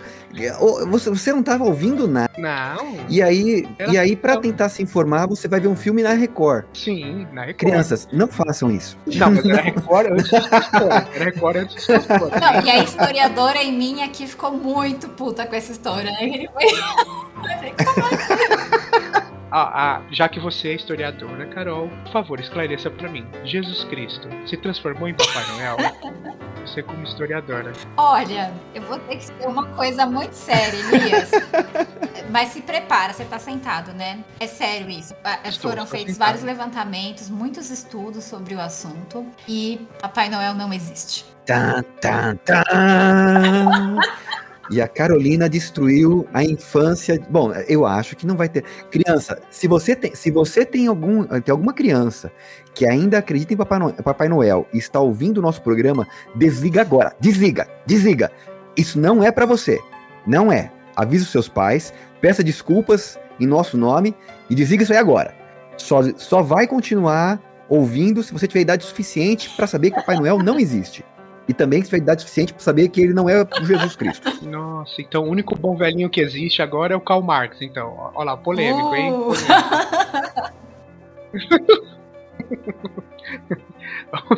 Você, 0.90 1.10
você 1.10 1.32
não 1.32 1.40
estava 1.40 1.64
ouvindo 1.64 2.08
nada. 2.08 2.32
Não. 2.38 2.98
E 3.10 3.22
aí, 3.22 3.66
e 3.90 3.98
aí 3.98 4.16
para 4.16 4.38
tentar 4.38 4.70
se 4.70 4.84
informar, 4.84 5.28
você 5.28 5.48
vai 5.48 5.60
ver 5.60 5.70
um 5.70 5.76
filme 5.76 6.04
na 6.04 6.14
Record. 6.14 6.66
Sim, 6.74 7.26
na 7.32 7.46
Record. 7.46 7.58
Crianças, 7.58 8.08
não 8.12 8.28
façam 8.28 8.70
isso. 8.70 8.98
Não, 9.16 9.32
mas 9.32 9.46
era 9.46 9.62
Record 9.62 10.12
antes 10.12 10.34
Era 10.34 11.26
Record 11.26 11.56
antes 11.58 11.88
Não, 11.88 12.66
e 12.66 12.70
a 12.70 12.84
historiadora 12.84 13.64
em 13.64 13.78
mim 13.78 14.04
aqui 14.04 14.28
ficou 14.36 14.52
muito 14.52 15.08
puta 15.10 15.48
com 15.48 15.56
essa 15.56 15.72
história. 15.72 16.12
Ele 16.22 16.48
foi... 16.54 16.66
Como 17.84 18.06
assim? 18.08 19.25
Ah, 19.52 19.98
ah, 19.98 20.02
já 20.12 20.28
que 20.28 20.40
você 20.40 20.70
é 20.70 20.74
historiadora, 20.74 21.46
Carol, 21.48 21.90
por 22.04 22.12
favor, 22.12 22.40
esclareça 22.40 22.90
para 22.90 23.10
mim. 23.10 23.26
Jesus 23.44 23.84
Cristo 23.86 24.28
se 24.46 24.58
transformou 24.58 25.08
em 25.08 25.14
Papai 25.14 25.46
Noel? 25.48 25.78
Você 26.66 26.82
como 26.82 27.04
historiadora. 27.04 27.72
Olha, 27.96 28.52
eu 28.74 28.82
vou 28.82 28.98
ter 28.98 29.18
que 29.18 29.26
ser 29.26 29.48
uma 29.48 29.68
coisa 29.76 30.04
muito 30.08 30.34
séria, 30.34 30.76
Elias. 30.92 31.30
Mas 32.32 32.50
se 32.50 32.62
prepara, 32.62 33.14
você 33.14 33.24
tá 33.24 33.38
sentado, 33.38 33.94
né? 33.94 34.24
É 34.40 34.48
sério 34.48 34.90
isso. 34.90 35.14
Ah, 35.24 35.40
Estou, 35.46 35.70
Foram 35.70 35.86
feitos 35.86 36.14
sentado. 36.14 36.28
vários 36.28 36.44
levantamentos, 36.44 37.30
muitos 37.30 37.70
estudos 37.70 38.24
sobre 38.24 38.56
o 38.56 38.60
assunto 38.60 39.28
e 39.48 39.88
Papai 40.02 40.28
Noel 40.28 40.56
não 40.56 40.74
existe. 40.74 41.24
Tá, 41.46 41.84
tá, 42.02 42.34
tá. 42.44 42.64
E 44.70 44.82
a 44.82 44.88
Carolina 44.88 45.48
destruiu 45.48 46.28
a 46.34 46.44
infância. 46.44 47.22
Bom, 47.30 47.54
eu 47.68 47.86
acho 47.86 48.16
que 48.16 48.26
não 48.26 48.36
vai 48.36 48.50
ter. 48.50 48.64
Criança, 48.90 49.40
se 49.50 49.68
você 49.68 49.96
tem, 49.96 50.16
se 50.16 50.32
você 50.32 50.66
tem, 50.66 50.88
algum, 50.88 51.24
tem 51.26 51.52
alguma 51.52 51.74
criança 51.74 52.32
que 52.74 52.86
ainda 52.86 53.20
acredita 53.20 53.54
em 53.54 53.58
Papai 53.58 53.80
Noel, 53.80 53.96
Papai 54.04 54.28
Noel 54.28 54.68
e 54.74 54.78
está 54.78 55.00
ouvindo 55.00 55.38
o 55.38 55.42
nosso 55.42 55.62
programa, 55.62 56.08
desliga 56.36 56.82
agora. 56.82 57.16
Desliga, 57.20 57.68
desliga. 57.86 58.32
Isso 58.76 59.00
não 59.00 59.24
é 59.24 59.32
para 59.32 59.46
você. 59.46 59.80
Não 60.26 60.52
é. 60.52 60.72
Avise 60.96 61.24
os 61.24 61.32
seus 61.32 61.48
pais, 61.48 61.94
peça 62.20 62.44
desculpas 62.44 63.20
em 63.40 63.46
nosso 63.46 63.78
nome 63.78 64.16
e 64.50 64.56
desliga 64.56 64.84
isso 64.84 64.94
aí 64.94 65.00
agora. 65.00 65.34
Só, 65.78 66.02
só 66.18 66.42
vai 66.42 66.68
continuar 66.68 67.40
ouvindo 67.68 68.24
se 68.24 68.34
você 68.34 68.48
tiver 68.48 68.62
idade 68.62 68.84
suficiente 68.84 69.50
para 69.56 69.68
saber 69.68 69.92
que 69.92 69.98
Papai 69.98 70.18
Noel 70.18 70.40
não 70.40 70.60
existe. 70.60 71.04
E 71.48 71.54
também 71.54 71.80
que 71.80 71.86
tiver 71.86 71.98
idade 71.98 72.22
suficiente 72.22 72.54
para 72.54 72.62
saber 72.62 72.90
que 72.90 73.00
ele 73.00 73.14
não 73.14 73.30
é 73.30 73.44
o 73.44 73.66
Jesus 73.66 73.96
Cristo. 73.96 74.30
Nossa, 74.46 75.02
então 75.02 75.26
o 75.26 75.30
único 75.30 75.56
bom 75.56 75.76
velhinho 75.76 76.10
que 76.10 76.20
existe 76.20 76.62
agora 76.62 76.94
é 76.94 76.98
o 76.98 77.02
Karl 77.02 77.22
Marx, 77.22 77.62
então. 77.62 78.12
Olha 78.16 78.32
lá, 78.32 78.38
polêmico, 78.38 78.90
uh. 78.90 78.96
hein? 78.96 79.12
Polêmico. 79.12 80.26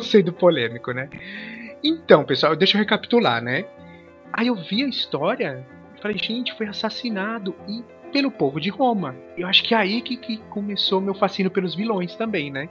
Sendo 0.00 0.32
polêmico, 0.32 0.92
né? 0.92 1.08
Então, 1.82 2.24
pessoal, 2.24 2.56
deixa 2.56 2.76
eu 2.76 2.80
recapitular, 2.80 3.42
né? 3.42 3.64
Aí 4.32 4.48
eu 4.48 4.54
vi 4.54 4.84
a 4.84 4.88
história 4.88 5.66
e 5.96 6.00
falei, 6.00 6.18
gente, 6.18 6.54
foi 6.54 6.66
assassinado 6.66 7.54
e 7.66 7.82
pelo 8.12 8.30
povo 8.30 8.60
de 8.60 8.70
Roma. 8.70 9.14
Eu 9.36 9.46
acho 9.46 9.62
que 9.62 9.74
é 9.74 9.78
aí 9.78 10.00
que, 10.00 10.16
que 10.16 10.38
começou 10.50 11.00
meu 11.00 11.14
fascínio 11.14 11.50
pelos 11.50 11.74
vilões 11.74 12.14
também, 12.14 12.50
né? 12.50 12.68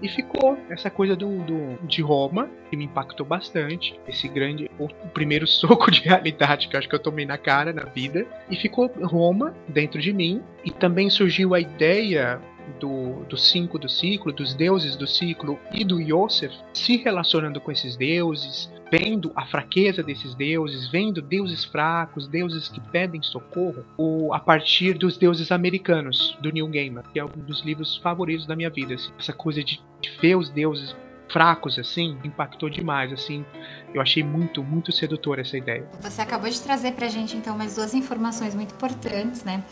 E 0.00 0.08
ficou 0.08 0.58
essa 0.68 0.90
coisa 0.90 1.16
do, 1.16 1.38
do, 1.42 1.78
de 1.86 2.02
Roma, 2.02 2.50
que 2.68 2.76
me 2.76 2.84
impactou 2.84 3.24
bastante. 3.24 3.98
Esse 4.06 4.28
grande, 4.28 4.70
o, 4.78 4.84
o, 4.84 5.08
primeiro 5.08 5.46
soco 5.48 5.90
de 5.90 6.00
realidade 6.00 6.68
que 6.68 6.76
eu 6.76 6.78
acho 6.78 6.88
que 6.88 6.94
eu 6.94 6.98
tomei 6.98 7.24
na 7.24 7.38
cara 7.38 7.72
na 7.72 7.84
vida. 7.84 8.26
E 8.50 8.56
ficou 8.56 8.90
Roma 9.02 9.54
dentro 9.68 10.00
de 10.00 10.12
mim. 10.12 10.42
E 10.64 10.70
também 10.70 11.08
surgiu 11.08 11.54
a 11.54 11.60
ideia 11.60 12.40
do, 12.80 13.24
do 13.24 13.36
cinco 13.36 13.78
do 13.78 13.88
ciclo, 13.88 14.32
dos 14.32 14.54
deuses 14.54 14.96
do 14.96 15.06
ciclo 15.06 15.58
e 15.72 15.84
do 15.84 16.00
Yosef 16.00 16.54
se 16.72 16.96
relacionando 16.96 17.60
com 17.60 17.70
esses 17.70 17.96
deuses, 17.96 18.70
vendo 18.90 19.32
a 19.34 19.44
fraqueza 19.46 20.02
desses 20.02 20.34
deuses, 20.34 20.88
vendo 20.88 21.20
deuses 21.20 21.64
fracos, 21.64 22.28
deuses 22.28 22.68
que 22.68 22.80
pedem 22.80 23.22
socorro, 23.22 23.84
ou 23.96 24.32
a 24.32 24.38
partir 24.38 24.94
dos 24.94 25.16
deuses 25.16 25.50
americanos, 25.50 26.36
do 26.40 26.52
Neil 26.52 26.68
Gaiman, 26.68 27.02
que 27.12 27.18
é 27.18 27.24
um 27.24 27.28
dos 27.28 27.64
livros 27.64 27.96
favoritos 27.96 28.46
da 28.46 28.54
minha 28.54 28.70
vida. 28.70 28.94
Assim. 28.94 29.12
Essa 29.18 29.32
coisa 29.32 29.62
de, 29.62 29.82
ver 30.20 30.36
os 30.36 30.48
deuses 30.50 30.94
fracos, 31.28 31.78
assim, 31.78 32.16
impactou 32.22 32.70
demais, 32.70 33.12
assim. 33.12 33.44
Eu 33.92 34.00
achei 34.00 34.22
muito, 34.22 34.62
muito 34.62 34.92
sedutora 34.92 35.40
essa 35.40 35.56
ideia. 35.56 35.84
Você 36.00 36.22
acabou 36.22 36.48
de 36.48 36.60
trazer 36.60 36.92
pra 36.92 37.08
gente, 37.08 37.36
então, 37.36 37.56
mais 37.58 37.74
duas 37.74 37.94
informações 37.94 38.54
muito 38.54 38.72
importantes, 38.72 39.42
né? 39.42 39.64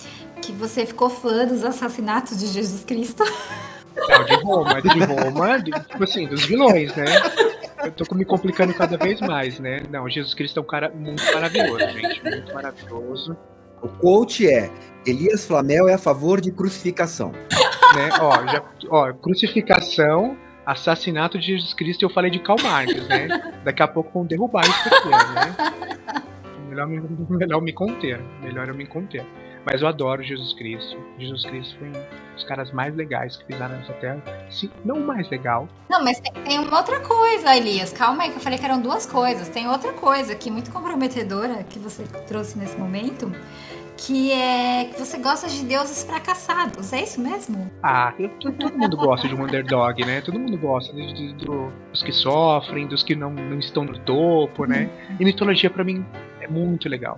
Que 0.43 0.51
você 0.53 0.85
ficou 0.85 1.09
fã 1.09 1.47
dos 1.47 1.63
assassinatos 1.63 2.39
de 2.39 2.49
Jesus 2.49 2.85
Cristo. 2.85 3.23
Não, 3.97 4.25
de 4.25 4.35
Roma, 4.43 4.83
de 4.83 5.05
Roma, 5.05 5.59
de, 5.63 5.71
tipo 5.71 6.03
assim, 6.03 6.27
dos 6.27 6.45
vilões, 6.45 6.95
né? 6.97 7.05
Eu 7.85 7.93
tô 7.93 8.15
me 8.15 8.25
complicando 8.25 8.75
cada 8.75 8.97
vez 8.97 9.21
mais, 9.21 9.59
né? 9.59 9.83
Não, 9.91 10.09
Jesus 10.09 10.35
Cristo 10.35 10.59
é 10.59 10.63
um 10.63 10.67
cara 10.67 10.91
muito 10.91 11.23
maravilhoso, 11.33 11.89
gente. 11.91 12.23
Muito 12.23 12.55
maravilhoso. 12.55 13.37
O 13.83 13.89
coach 13.89 14.49
é 14.49 14.71
Elias 15.07 15.45
Flamel 15.47 15.89
é 15.89 15.95
a 15.95 15.99
favor 15.99 16.41
de 16.41 16.51
crucificação. 16.51 17.33
Né? 17.33 18.09
Ó, 18.21 18.47
já, 18.47 18.63
ó, 18.89 19.13
crucificação 19.13 20.37
assassinato 20.65 21.39
de 21.39 21.49
Jesus 21.49 21.75
Cristo 21.75 22.05
eu 22.05 22.11
falei 22.11 22.31
de 22.31 22.39
Karl 22.39 22.57
Marx, 22.63 23.07
né? 23.07 23.29
Daqui 23.63 23.83
a 23.83 23.89
pouco 23.89 24.11
vão 24.13 24.25
derrubar 24.27 24.63
isso 24.63 24.89
aqui, 24.89 25.09
né? 25.11 26.23
Melhor, 26.69 26.89
melhor 27.29 27.61
me 27.61 27.73
conter. 27.73 28.21
Melhor 28.43 28.69
eu 28.69 28.75
me 28.75 28.87
conter. 28.87 29.25
Mas 29.65 29.81
eu 29.81 29.89
adoro 29.89 30.23
Jesus 30.23 30.53
Cristo. 30.53 30.97
Jesus 31.19 31.45
Cristo 31.45 31.79
foi 31.79 31.89
um 31.89 32.35
dos 32.35 32.45
caras 32.45 32.71
mais 32.73 32.95
legais 32.95 33.37
que 33.37 33.45
pisaram 33.45 33.77
nessa 33.77 33.93
terra. 33.95 34.23
Se 34.51 34.71
não 34.85 34.97
o 34.97 35.07
mais 35.07 35.29
legal. 35.31 35.69
Não, 35.89 36.05
mas 36.05 36.21
tem, 36.21 36.59
uma 36.59 36.77
outra 36.77 37.01
coisa, 37.01 37.57
Elias. 37.57 37.93
Calma 37.93 38.25
aí, 38.25 38.31
que 38.31 38.37
eu 38.37 38.41
falei 38.41 38.59
que 38.59 38.65
eram 38.65 38.81
duas 38.81 39.07
coisas. 39.07 39.49
Tem 39.49 39.69
outra 39.69 39.93
coisa 39.93 40.35
que 40.35 40.51
muito 40.51 40.71
comprometedora 40.71 41.63
que 41.65 41.79
você 41.79 42.05
trouxe 42.27 42.59
nesse 42.59 42.77
momento. 42.77 43.33
Que 43.97 44.33
é 44.33 44.87
que 44.87 44.99
você 44.99 45.17
gosta 45.19 45.49
de 45.49 45.65
deuses 45.65 46.03
fracassados, 46.03 46.93
é 46.93 47.05
isso 47.05 47.21
mesmo? 47.21 47.71
Ah, 47.81 48.13
todo 48.41 48.77
mundo 48.77 48.97
gosta 48.97 49.29
de 49.29 49.35
um 49.37 49.45
underdog, 49.45 50.05
né? 50.05 50.21
Todo 50.21 50.37
mundo 50.37 50.59
gosta 50.59 50.93
de, 50.93 51.15
de, 51.15 51.33
de, 51.35 51.47
dos 51.47 52.03
que 52.03 52.11
sofrem, 52.11 52.89
dos 52.89 53.05
que 53.05 53.15
não, 53.15 53.31
não 53.31 53.61
estão 53.61 53.85
no 53.85 53.97
topo, 54.01 54.67
né? 54.67 54.91
Uhum. 55.11 55.17
E 55.21 55.25
mitologia 55.25 55.71
para 55.71 55.85
mim 55.85 56.05
é 56.41 56.49
muito 56.49 56.89
legal. 56.89 57.17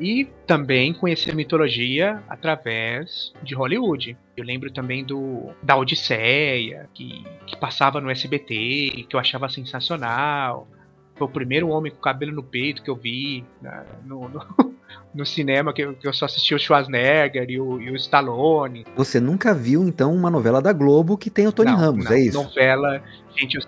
E 0.00 0.28
também 0.46 0.92
conhecer 0.92 1.32
a 1.32 1.34
mitologia 1.34 2.22
através 2.28 3.32
de 3.42 3.54
Hollywood. 3.54 4.16
Eu 4.36 4.44
lembro 4.44 4.70
também 4.70 5.04
do 5.04 5.50
da 5.62 5.76
Odisseia, 5.76 6.88
que, 6.94 7.24
que 7.46 7.56
passava 7.56 8.00
no 8.00 8.10
SBT, 8.10 9.06
que 9.08 9.16
eu 9.16 9.20
achava 9.20 9.48
sensacional. 9.48 10.68
Foi 11.16 11.26
o 11.26 11.30
primeiro 11.30 11.68
homem 11.68 11.90
com 11.90 11.98
cabelo 11.98 12.32
no 12.32 12.44
peito 12.44 12.82
que 12.82 12.88
eu 12.88 12.94
vi 12.94 13.44
na, 13.60 13.84
no, 14.04 14.28
no, 14.28 14.46
no, 15.12 15.26
cinema, 15.26 15.72
que 15.72 15.82
eu, 15.82 15.94
que 15.94 16.06
eu, 16.06 16.12
só 16.12 16.26
assisti 16.26 16.54
o 16.54 16.58
Schwarzenegger 16.58 17.50
e 17.50 17.60
o, 17.60 17.80
e 17.80 17.90
o, 17.90 17.96
Stallone. 17.96 18.86
Você 18.94 19.18
nunca 19.18 19.52
viu, 19.52 19.82
então, 19.82 20.14
uma 20.14 20.30
novela 20.30 20.62
da 20.62 20.72
Globo 20.72 21.18
que 21.18 21.28
tem 21.28 21.48
o 21.48 21.52
Tony 21.52 21.72
não, 21.72 21.78
Ramos, 21.78 22.04
não, 22.04 22.12
é 22.12 22.20
isso? 22.20 22.40
Novela. 22.40 23.02
Gente, 23.36 23.56
eu... 23.56 23.62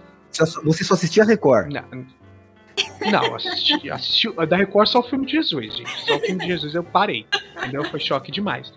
Você 0.63 0.85
só 0.85 0.95
assistia 0.95 1.25
Record? 1.25 1.73
Não, 1.73 2.07
não, 3.11 3.35
assisti, 3.35 3.91
assisti. 3.91 4.29
Da 4.47 4.57
Record 4.57 4.89
só 4.89 5.01
o 5.01 5.03
filme 5.03 5.27
de 5.27 5.33
Jesus, 5.33 5.77
gente. 5.77 6.07
Só 6.07 6.17
o 6.17 6.21
filme 6.21 6.41
de 6.41 6.47
Jesus 6.47 6.75
eu 6.75 6.85
parei. 6.85 7.27
Entendeu? 7.57 7.85
Foi 7.85 8.01
choque 8.01 8.31
demais. 8.31 8.73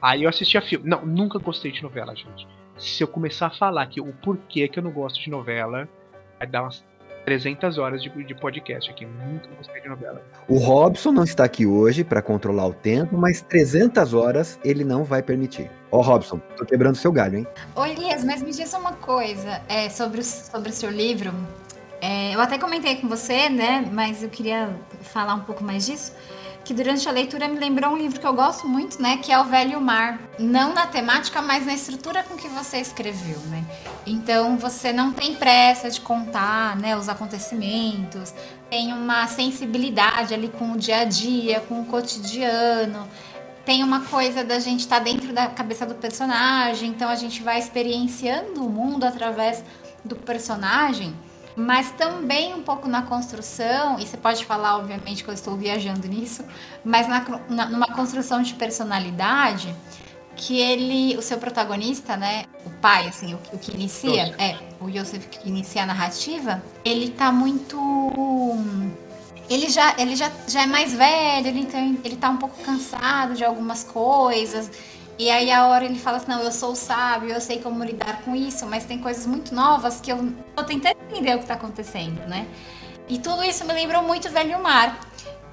Aí 0.00 0.24
eu 0.24 0.28
assisti 0.28 0.58
a 0.58 0.62
filme. 0.62 0.88
Não, 0.88 1.04
nunca 1.04 1.38
gostei 1.38 1.72
de 1.72 1.82
novela, 1.82 2.14
gente. 2.14 2.46
Se 2.78 3.02
eu 3.02 3.08
começar 3.08 3.46
a 3.46 3.50
falar 3.50 3.86
que 3.86 4.00
o 4.00 4.12
porquê 4.12 4.68
que 4.68 4.78
eu 4.78 4.82
não 4.82 4.90
gosto 4.90 5.20
de 5.20 5.30
novela, 5.30 5.88
vai 6.38 6.46
dar 6.46 6.62
umas 6.62 6.84
300 7.24 7.78
horas 7.78 8.02
de, 8.02 8.10
de 8.24 8.34
podcast 8.34 8.90
aqui. 8.90 9.06
Nunca 9.06 9.48
gostei 9.56 9.80
de 9.80 9.88
novela. 9.88 10.22
O 10.48 10.58
Robson 10.58 11.12
não 11.12 11.24
está 11.24 11.44
aqui 11.44 11.64
hoje 11.64 12.04
para 12.04 12.20
controlar 12.20 12.66
o 12.66 12.74
tempo, 12.74 13.16
mas 13.16 13.40
300 13.42 14.12
horas 14.12 14.58
ele 14.64 14.84
não 14.84 15.04
vai 15.04 15.22
permitir. 15.22 15.70
Ó, 15.90 15.98
oh, 15.98 16.02
Robson, 16.02 16.38
tô 16.56 16.64
quebrando 16.64 16.96
seu 16.96 17.12
galho, 17.12 17.38
hein? 17.38 17.46
Ô, 17.74 17.84
Elias, 17.84 18.24
mas 18.24 18.42
me 18.42 18.50
diz 18.50 18.72
uma 18.74 18.92
coisa 18.92 19.62
é, 19.68 19.88
sobre, 19.88 20.20
o, 20.20 20.24
sobre 20.24 20.68
o 20.68 20.72
seu 20.72 20.90
livro. 20.90 21.32
É, 22.06 22.34
eu 22.34 22.40
até 22.42 22.58
comentei 22.58 22.96
com 22.96 23.08
você, 23.08 23.48
né? 23.48 23.88
Mas 23.90 24.22
eu 24.22 24.28
queria 24.28 24.78
falar 25.00 25.32
um 25.32 25.40
pouco 25.40 25.64
mais 25.64 25.86
disso. 25.86 26.12
Que 26.62 26.74
durante 26.74 27.08
a 27.08 27.12
leitura 27.12 27.48
me 27.48 27.58
lembrou 27.58 27.92
um 27.92 27.96
livro 27.96 28.20
que 28.20 28.26
eu 28.26 28.34
gosto 28.34 28.68
muito, 28.68 29.00
né? 29.00 29.16
Que 29.16 29.32
é 29.32 29.40
O 29.40 29.44
Velho 29.44 29.80
Mar. 29.80 30.20
Não 30.38 30.74
na 30.74 30.86
temática, 30.86 31.40
mas 31.40 31.64
na 31.64 31.72
estrutura 31.72 32.22
com 32.22 32.36
que 32.36 32.46
você 32.48 32.76
escreveu, 32.76 33.38
né? 33.46 33.64
Então 34.06 34.58
você 34.58 34.92
não 34.92 35.14
tem 35.14 35.34
pressa 35.34 35.88
de 35.88 35.98
contar, 36.02 36.76
né? 36.76 36.94
Os 36.94 37.08
acontecimentos. 37.08 38.34
Tem 38.68 38.92
uma 38.92 39.26
sensibilidade 39.26 40.34
ali 40.34 40.48
com 40.48 40.72
o 40.72 40.76
dia 40.76 40.98
a 40.98 41.04
dia, 41.04 41.60
com 41.60 41.80
o 41.80 41.86
cotidiano 41.86 43.08
tem 43.64 43.82
uma 43.82 44.02
coisa 44.02 44.44
da 44.44 44.58
gente 44.58 44.80
estar 44.80 44.98
tá 44.98 45.02
dentro 45.04 45.32
da 45.32 45.46
cabeça 45.46 45.86
do 45.86 45.94
personagem, 45.94 46.90
então 46.90 47.08
a 47.08 47.14
gente 47.14 47.42
vai 47.42 47.58
experienciando 47.58 48.62
o 48.62 48.68
mundo 48.68 49.04
através 49.04 49.64
do 50.04 50.14
personagem 50.14 51.14
mas 51.56 51.90
também 51.92 52.54
um 52.54 52.62
pouco 52.62 52.88
na 52.88 53.02
construção, 53.02 53.98
e 53.98 54.06
você 54.06 54.16
pode 54.16 54.44
falar, 54.44 54.76
obviamente, 54.76 55.22
que 55.22 55.30
eu 55.30 55.34
estou 55.34 55.56
viajando 55.56 56.06
nisso, 56.08 56.44
mas 56.84 57.06
na, 57.06 57.24
na, 57.48 57.66
numa 57.66 57.86
construção 57.88 58.42
de 58.42 58.54
personalidade 58.54 59.74
que 60.36 60.58
ele, 60.58 61.16
o 61.16 61.22
seu 61.22 61.38
protagonista, 61.38 62.16
né, 62.16 62.44
o 62.66 62.70
pai, 62.70 63.06
assim, 63.06 63.34
o, 63.34 63.38
o 63.52 63.58
que 63.58 63.72
inicia, 63.72 64.34
é, 64.36 64.58
o 64.80 64.88
Yosef 64.88 65.28
que 65.28 65.48
inicia 65.48 65.84
a 65.84 65.86
narrativa, 65.86 66.62
ele 66.84 67.10
tá 67.10 67.30
muito 67.30 67.78
ele 69.48 69.68
já, 69.68 69.94
ele 69.98 70.16
já, 70.16 70.30
já 70.48 70.62
é 70.62 70.66
mais 70.66 70.94
velho, 70.94 71.46
ele, 71.46 71.66
tem, 71.66 71.98
ele 72.02 72.16
tá 72.16 72.30
um 72.30 72.38
pouco 72.38 72.62
cansado 72.62 73.34
de 73.34 73.44
algumas 73.44 73.84
coisas. 73.84 74.70
E 75.18 75.30
aí 75.30 75.50
a 75.50 75.66
hora 75.68 75.84
ele 75.84 75.98
fala 75.98 76.16
assim, 76.16 76.28
não, 76.28 76.40
eu 76.40 76.50
sou 76.50 76.74
sábio, 76.74 77.30
eu 77.30 77.40
sei 77.40 77.60
como 77.60 77.84
lidar 77.84 78.22
com 78.22 78.34
isso, 78.34 78.66
mas 78.66 78.84
tem 78.84 78.98
coisas 78.98 79.26
muito 79.26 79.54
novas 79.54 80.00
que 80.00 80.10
eu 80.10 80.32
tô 80.56 80.64
tentando 80.64 80.96
entender 81.08 81.36
o 81.36 81.38
que 81.38 81.46
tá 81.46 81.54
acontecendo, 81.54 82.26
né? 82.26 82.48
E 83.08 83.18
tudo 83.18 83.44
isso 83.44 83.64
me 83.64 83.72
lembrou 83.72 84.02
muito 84.02 84.28
Velho 84.30 84.60
Mar. 84.60 84.98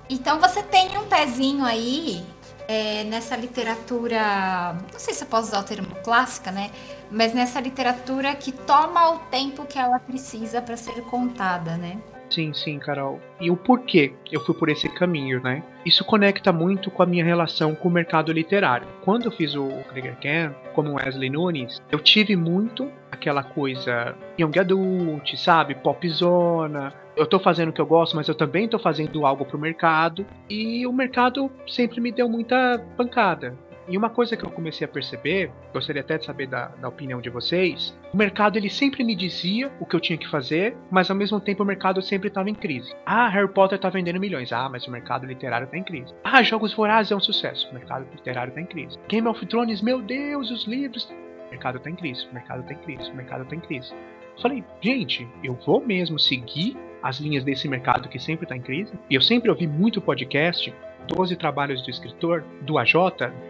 Então 0.09 0.39
você 0.39 0.63
tem 0.63 0.97
um 0.97 1.05
pezinho 1.05 1.63
aí 1.63 2.25
é, 2.67 3.03
nessa 3.03 3.35
literatura, 3.35 4.73
não 4.91 4.99
sei 4.99 5.13
se 5.13 5.23
eu 5.23 5.27
posso 5.27 5.49
usar 5.49 5.59
o 5.59 5.63
termo 5.63 5.95
clássica, 6.03 6.51
né? 6.51 6.71
Mas 7.11 7.33
nessa 7.33 7.59
literatura 7.59 8.33
que 8.33 8.51
toma 8.51 9.11
o 9.11 9.19
tempo 9.29 9.65
que 9.65 9.77
ela 9.77 9.99
precisa 9.99 10.61
para 10.61 10.75
ser 10.75 11.01
contada, 11.03 11.77
né? 11.77 11.97
Sim, 12.31 12.53
sim, 12.53 12.79
Carol. 12.79 13.19
E 13.41 13.51
o 13.51 13.57
porquê 13.57 14.13
eu 14.31 14.39
fui 14.39 14.55
por 14.55 14.69
esse 14.69 14.87
caminho, 14.87 15.41
né? 15.43 15.61
Isso 15.85 16.05
conecta 16.05 16.53
muito 16.53 16.89
com 16.89 17.03
a 17.03 17.05
minha 17.05 17.25
relação 17.25 17.75
com 17.75 17.89
o 17.89 17.91
mercado 17.91 18.31
literário. 18.31 18.87
Quando 19.03 19.25
eu 19.25 19.31
fiz 19.31 19.53
o 19.53 19.67
Krieger 19.89 20.15
Camp, 20.21 20.55
como 20.73 20.93
Wesley 20.93 21.29
Nunes, 21.29 21.81
eu 21.91 21.99
tive 21.99 22.37
muito 22.37 22.89
aquela 23.11 23.43
coisa 23.43 24.15
young 24.39 24.57
adult, 24.57 25.35
sabe? 25.35 25.75
Popzona. 25.75 26.93
Eu 27.17 27.27
tô 27.27 27.37
fazendo 27.37 27.69
o 27.69 27.73
que 27.73 27.81
eu 27.81 27.85
gosto, 27.85 28.15
mas 28.15 28.29
eu 28.29 28.35
também 28.35 28.65
tô 28.65 28.79
fazendo 28.79 29.25
algo 29.25 29.43
pro 29.43 29.59
mercado. 29.59 30.25
E 30.49 30.87
o 30.87 30.93
mercado 30.93 31.51
sempre 31.67 31.99
me 31.99 32.13
deu 32.13 32.29
muita 32.29 32.79
pancada. 32.95 33.57
E 33.87 33.97
uma 33.97 34.09
coisa 34.09 34.37
que 34.37 34.45
eu 34.45 34.49
comecei 34.49 34.85
a 34.85 34.87
perceber, 34.87 35.51
gostaria 35.73 36.01
até 36.01 36.17
de 36.17 36.25
saber 36.25 36.47
da, 36.47 36.67
da, 36.67 36.87
opinião 36.87 37.19
de 37.19 37.29
vocês, 37.29 37.97
o 38.13 38.17
mercado 38.17 38.57
ele 38.57 38.69
sempre 38.69 39.03
me 39.03 39.15
dizia 39.15 39.71
o 39.79 39.85
que 39.85 39.95
eu 39.95 39.99
tinha 39.99 40.17
que 40.17 40.27
fazer, 40.27 40.75
mas 40.89 41.09
ao 41.09 41.15
mesmo 41.15 41.39
tempo 41.39 41.63
o 41.63 41.65
mercado 41.65 42.01
sempre 42.01 42.27
estava 42.27 42.49
em 42.49 42.55
crise. 42.55 42.93
Ah, 43.05 43.27
Harry 43.29 43.51
Potter 43.51 43.77
está 43.77 43.89
vendendo 43.89 44.19
milhões. 44.19 44.51
Ah, 44.51 44.69
mas 44.69 44.85
o 44.87 44.91
mercado 44.91 45.25
literário 45.25 45.65
está 45.65 45.77
em 45.77 45.83
crise. 45.83 46.13
Ah, 46.23 46.43
Jogos 46.43 46.73
Vorazes 46.73 47.11
é 47.11 47.15
um 47.15 47.19
sucesso. 47.19 47.69
O 47.69 47.73
mercado 47.73 48.07
literário 48.11 48.49
está 48.49 48.61
em 48.61 48.65
crise. 48.65 48.97
Game 49.07 49.27
of 49.27 49.45
Thrones, 49.45 49.81
meu 49.81 50.01
Deus, 50.01 50.51
os 50.51 50.65
livros. 50.65 51.05
O 51.47 51.49
mercado 51.49 51.77
está 51.77 51.89
em 51.89 51.95
crise. 51.95 52.27
O 52.27 52.33
mercado 52.33 52.61
está 52.61 52.73
em 52.73 52.77
crise. 52.77 53.09
O 53.09 53.15
mercado 53.15 53.43
está 53.43 53.55
em 53.55 53.59
crise. 53.59 53.93
Falei, 54.41 54.63
gente, 54.81 55.27
eu 55.43 55.53
vou 55.65 55.85
mesmo 55.85 56.17
seguir 56.17 56.77
as 57.03 57.19
linhas 57.19 57.43
desse 57.43 57.67
mercado 57.67 58.07
que 58.09 58.19
sempre 58.19 58.45
está 58.45 58.55
em 58.55 58.61
crise. 58.61 58.93
E 59.09 59.15
eu 59.15 59.21
sempre 59.21 59.49
ouvi 59.49 59.67
muito 59.67 60.01
podcast 60.01 60.73
12 61.07 61.35
trabalhos 61.35 61.81
do 61.81 61.89
escritor, 61.89 62.43
do 62.61 62.77
AJ, 62.77 62.95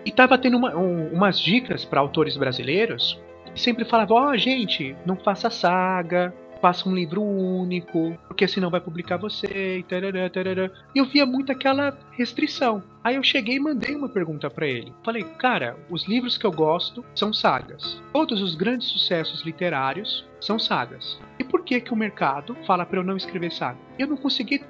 e 0.06 0.10
estava 0.10 0.38
tendo 0.38 0.58
uma, 0.58 0.76
um, 0.76 1.08
umas 1.08 1.40
dicas 1.40 1.86
para 1.86 2.00
autores 2.00 2.38
brasileiros. 2.38 3.20
E 3.54 3.60
sempre 3.60 3.86
falava: 3.86 4.14
Ó, 4.14 4.30
oh, 4.30 4.38
gente, 4.38 4.96
não 5.06 5.16
faça 5.16 5.50
saga, 5.50 6.34
faça 6.62 6.88
um 6.88 6.94
livro 6.94 7.22
único, 7.22 8.18
porque 8.28 8.48
senão 8.48 8.70
vai 8.70 8.80
publicar 8.80 9.18
você, 9.18 9.80
e 9.80 9.84
tarará, 9.84 10.30
tarará. 10.30 10.70
Eu 10.96 11.06
via 11.06 11.26
muito 11.26 11.52
aquela 11.52 11.98
restrição. 12.12 12.84
Aí 13.04 13.16
eu 13.16 13.24
cheguei 13.24 13.56
e 13.56 13.60
mandei 13.60 13.96
uma 13.96 14.08
pergunta 14.08 14.50
para 14.50 14.68
ele. 14.68 14.94
Falei, 15.04 15.24
cara, 15.24 15.76
os 15.90 16.08
livros 16.08 16.38
que 16.38 16.46
eu 16.46 16.52
gosto 16.52 17.04
são 17.16 17.34
sagas. 17.34 18.00
Todos 18.14 18.42
os 18.42 18.54
grandes 18.54 18.88
sucessos 18.90 19.42
literários 19.42 20.24
são 20.40 20.60
sagas. 20.60 21.20
E 21.40 21.44
por 21.44 21.64
que 21.64 21.82
que 21.82 21.94
o 21.94 21.98
mercado 21.98 22.56
fala 22.68 22.86
para 22.86 23.00
eu 23.00 23.04
não 23.04 23.18
escrever 23.18 23.52
saga? 23.52 23.80
Eu 23.98 24.08
não 24.08 24.18
consegui 24.18 24.64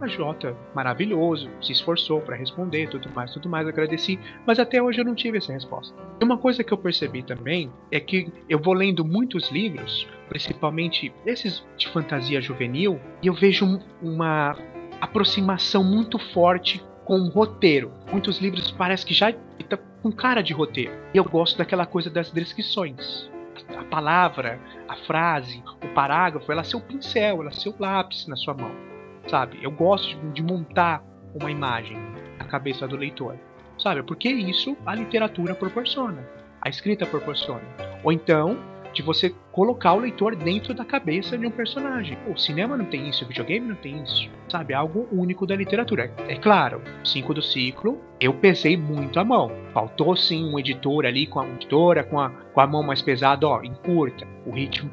a 0.00 0.06
Jota, 0.06 0.56
maravilhoso, 0.74 1.50
se 1.60 1.72
esforçou 1.72 2.20
para 2.20 2.36
responder, 2.36 2.88
tudo 2.88 3.10
mais, 3.14 3.32
tudo 3.32 3.48
mais, 3.48 3.68
agradeci, 3.68 4.18
mas 4.46 4.58
até 4.58 4.82
hoje 4.82 5.00
eu 5.00 5.04
não 5.04 5.14
tive 5.14 5.38
essa 5.38 5.52
resposta. 5.52 5.94
E 6.20 6.24
uma 6.24 6.38
coisa 6.38 6.64
que 6.64 6.72
eu 6.72 6.78
percebi 6.78 7.22
também 7.22 7.70
é 7.90 8.00
que 8.00 8.32
eu 8.48 8.58
vou 8.58 8.72
lendo 8.72 9.04
muitos 9.04 9.50
livros, 9.50 10.08
principalmente 10.28 11.12
esses 11.26 11.64
de 11.76 11.88
fantasia 11.88 12.40
juvenil, 12.40 12.98
e 13.22 13.26
eu 13.26 13.34
vejo 13.34 13.80
uma 14.02 14.56
aproximação 15.00 15.84
muito 15.84 16.18
forte 16.18 16.82
com 17.04 17.20
o 17.20 17.28
roteiro. 17.28 17.92
Muitos 18.10 18.38
livros 18.38 18.70
parece 18.70 19.04
que 19.04 19.14
já 19.14 19.32
tá 19.68 19.76
com 20.02 20.10
cara 20.10 20.42
de 20.42 20.52
roteiro. 20.52 20.92
E 21.12 21.18
eu 21.18 21.24
gosto 21.24 21.58
daquela 21.58 21.86
coisa 21.86 22.08
das 22.08 22.30
descrições. 22.30 23.30
A 23.76 23.84
palavra, 23.84 24.58
a 24.88 24.96
frase, 24.96 25.62
o 25.84 25.88
parágrafo, 25.94 26.50
ela 26.50 26.62
é 26.62 26.64
seu 26.64 26.80
pincel, 26.80 27.40
ela 27.40 27.50
é 27.50 27.52
seu 27.52 27.74
lápis 27.78 28.26
na 28.26 28.36
sua 28.36 28.54
mão 28.54 28.89
sabe? 29.28 29.58
Eu 29.62 29.70
gosto 29.70 30.16
de 30.32 30.42
montar 30.42 31.02
uma 31.34 31.50
imagem 31.50 31.96
na 32.38 32.44
cabeça 32.44 32.86
do 32.86 32.96
leitor, 32.96 33.36
sabe? 33.78 34.02
Porque 34.02 34.28
isso 34.28 34.76
a 34.84 34.94
literatura 34.94 35.54
proporciona, 35.54 36.26
a 36.60 36.68
escrita 36.68 37.06
proporciona. 37.06 37.62
Ou 38.02 38.12
então, 38.12 38.58
de 38.92 39.02
você 39.02 39.34
colocar 39.52 39.92
o 39.92 40.00
leitor 40.00 40.34
dentro 40.34 40.74
da 40.74 40.84
cabeça 40.84 41.38
de 41.38 41.46
um 41.46 41.50
personagem. 41.50 42.18
O 42.26 42.36
cinema 42.36 42.76
não 42.76 42.84
tem 42.84 43.08
isso, 43.08 43.24
o 43.24 43.28
videogame 43.28 43.68
não 43.68 43.76
tem 43.76 44.02
isso, 44.02 44.28
sabe? 44.48 44.74
Algo 44.74 45.08
único 45.12 45.46
da 45.46 45.54
literatura. 45.54 46.12
É 46.28 46.36
claro, 46.36 46.82
cinco 47.04 47.32
do 47.32 47.42
ciclo, 47.42 48.00
eu 48.20 48.34
pesei 48.34 48.76
muito 48.76 49.18
a 49.20 49.24
mão. 49.24 49.50
Faltou 49.72 50.16
sim 50.16 50.44
um 50.44 50.58
editor 50.58 51.06
ali 51.06 51.26
com 51.26 51.40
a 51.40 51.48
editora, 51.48 52.04
com 52.04 52.18
a, 52.18 52.30
com 52.30 52.60
a 52.60 52.66
mão 52.66 52.82
mais 52.82 53.02
pesada, 53.02 53.46
ó, 53.46 53.62
encurta. 53.62 54.26
O 54.44 54.50
ritmo 54.50 54.90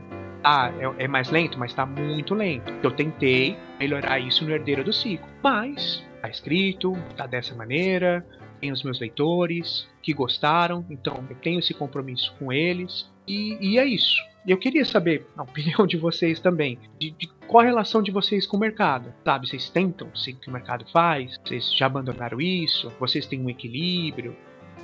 Ah, 0.49 0.71
é, 0.79 1.03
é 1.03 1.07
mais 1.09 1.29
lento, 1.29 1.59
mas 1.59 1.73
tá 1.73 1.85
muito 1.85 2.33
lento. 2.33 2.71
Eu 2.81 2.89
tentei 2.89 3.57
melhorar 3.77 4.17
isso 4.17 4.45
no 4.45 4.51
Herdeiro 4.51 4.81
do 4.81 4.93
Ciclo. 4.93 5.27
Mas 5.43 6.01
tá 6.21 6.29
escrito, 6.29 6.93
tá 7.17 7.27
dessa 7.27 7.53
maneira, 7.53 8.25
tem 8.61 8.71
os 8.71 8.81
meus 8.81 8.97
leitores 8.97 9.89
que 10.01 10.13
gostaram, 10.13 10.85
então 10.89 11.21
eu 11.29 11.35
tenho 11.35 11.59
esse 11.59 11.73
compromisso 11.73 12.33
com 12.39 12.53
eles. 12.53 13.11
E, 13.27 13.57
e 13.59 13.77
é 13.77 13.85
isso. 13.85 14.15
Eu 14.47 14.57
queria 14.57 14.85
saber 14.85 15.27
a 15.35 15.43
opinião 15.43 15.85
de 15.85 15.97
vocês 15.97 16.39
também, 16.39 16.79
de, 16.97 17.11
de, 17.11 17.27
qual 17.45 17.65
a 17.65 17.67
relação 17.67 18.01
de 18.01 18.09
vocês 18.09 18.47
com 18.47 18.55
o 18.55 18.59
mercado, 18.61 19.13
sabe? 19.25 19.49
Vocês 19.49 19.69
tentam 19.69 20.15
seguir 20.15 20.37
o 20.37 20.41
que 20.43 20.49
o 20.49 20.53
mercado 20.53 20.85
faz? 20.93 21.37
Vocês 21.43 21.73
já 21.73 21.87
abandonaram 21.87 22.39
isso? 22.39 22.89
Vocês 22.97 23.25
têm 23.25 23.41
um 23.41 23.49
equilíbrio? 23.49 24.33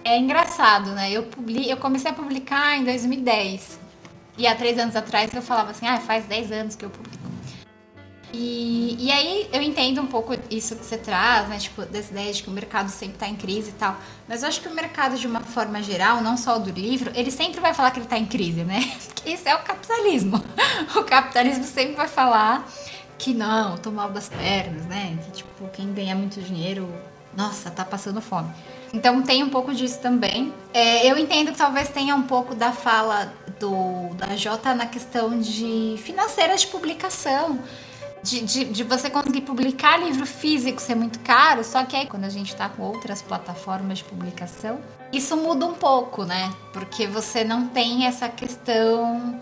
É 0.04 0.20
engraçado, 0.20 0.92
né? 0.92 1.10
Eu, 1.10 1.24
publi... 1.24 1.70
eu 1.70 1.78
comecei 1.78 2.12
a 2.12 2.14
publicar 2.14 2.78
em 2.78 2.84
2010. 2.84 3.83
E 4.38 4.48
há 4.48 4.56
três 4.56 4.78
anos 4.80 4.96
atrás 4.96 5.34
eu 5.34 5.42
falava 5.42 5.72
assim, 5.72 5.88
ah, 5.88 6.00
faz 6.00 6.26
10 6.26 6.52
anos 6.52 6.76
que 6.76 6.86
eu 6.86 6.90
publico. 6.90 7.24
E, 8.34 8.98
e 9.00 9.12
aí 9.12 9.48
eu 9.54 9.62
entendo 9.62 10.02
um 10.02 10.08
pouco 10.08 10.36
isso 10.50 10.76
que 10.76 10.84
você 10.84 10.98
traz, 10.98 11.48
né? 11.48 11.60
Tipo, 11.60 11.84
dessa 11.84 12.12
ideia 12.12 12.34
de 12.34 12.42
que 12.42 12.50
o 12.50 12.52
mercado 12.52 12.90
sempre 12.90 13.14
está 13.14 13.28
em 13.28 13.36
crise 13.36 13.70
e 13.70 13.74
tal. 13.74 13.96
Mas 14.28 14.42
eu 14.42 14.50
acho 14.50 14.60
que 14.60 14.68
o 14.68 14.74
mercado, 14.74 15.16
de 15.18 15.28
uma 15.28 15.42
forma 15.42 15.84
geral, 15.84 16.20
não 16.20 16.36
só 16.36 16.58
o 16.58 16.60
do 16.60 16.72
livro, 16.72 17.12
ele 17.14 17.30
sempre 17.30 17.62
vai 17.62 17.76
falar 17.76 17.92
que 17.92 18.00
ele 18.00 18.08
está 18.08 18.18
em 18.18 18.26
crise, 18.26 18.64
né? 18.64 18.92
Porque 19.14 19.30
isso 19.30 19.48
é 19.48 19.54
o 19.54 19.60
capitalismo. 19.60 20.44
O 20.96 21.04
capitalismo 21.04 21.64
sempre 21.64 21.96
vai 21.96 22.08
falar 22.08 22.68
que 23.18 23.34
não, 23.34 23.78
tô 23.78 23.92
mal 23.92 24.10
das 24.10 24.30
pernas, 24.30 24.86
né? 24.86 25.18
Que 25.24 25.32
tipo, 25.32 25.68
quem 25.70 25.94
ganha 25.94 26.16
muito 26.16 26.42
dinheiro, 26.42 26.92
nossa, 27.38 27.70
tá 27.70 27.86
passando 27.86 28.20
fome. 28.20 28.50
Então 28.94 29.22
tem 29.22 29.44
um 29.44 29.50
pouco 29.50 29.74
disso 29.74 30.00
também. 30.00 30.54
É, 30.74 31.10
eu 31.10 31.18
entendo 31.18 31.52
que 31.52 31.58
talvez 31.58 31.90
tenha 31.90 32.16
um 32.16 32.24
pouco 32.24 32.54
da 32.54 32.72
fala 32.72 33.32
do 33.64 34.14
da 34.16 34.36
Jota 34.36 34.76
na 34.76 34.86
questão 34.86 35.40
de 35.40 35.96
financeira 36.04 36.56
de 36.58 36.68
publicação 36.68 37.60
de, 38.22 38.42
de, 38.42 38.66
de, 38.66 38.84
você 38.84 39.10
conseguir 39.10 39.42
publicar 39.42 39.98
livro 39.98 40.26
físico 40.26 40.82
ser 40.82 40.96
muito 40.96 41.20
caro, 41.20 41.62
só 41.62 41.84
que 41.84 41.94
aí 41.94 42.08
quando 42.08 42.24
a 42.24 42.30
gente 42.30 42.54
está 42.54 42.70
com 42.70 42.82
outras 42.82 43.22
plataformas 43.22 43.98
de 43.98 44.06
publicação, 44.06 44.80
isso 45.12 45.36
muda 45.36 45.66
um 45.66 45.74
pouco, 45.74 46.24
né? 46.24 46.50
Porque 46.72 47.06
você 47.06 47.44
não 47.44 47.68
tem 47.68 48.06
essa 48.06 48.30
questão 48.30 49.42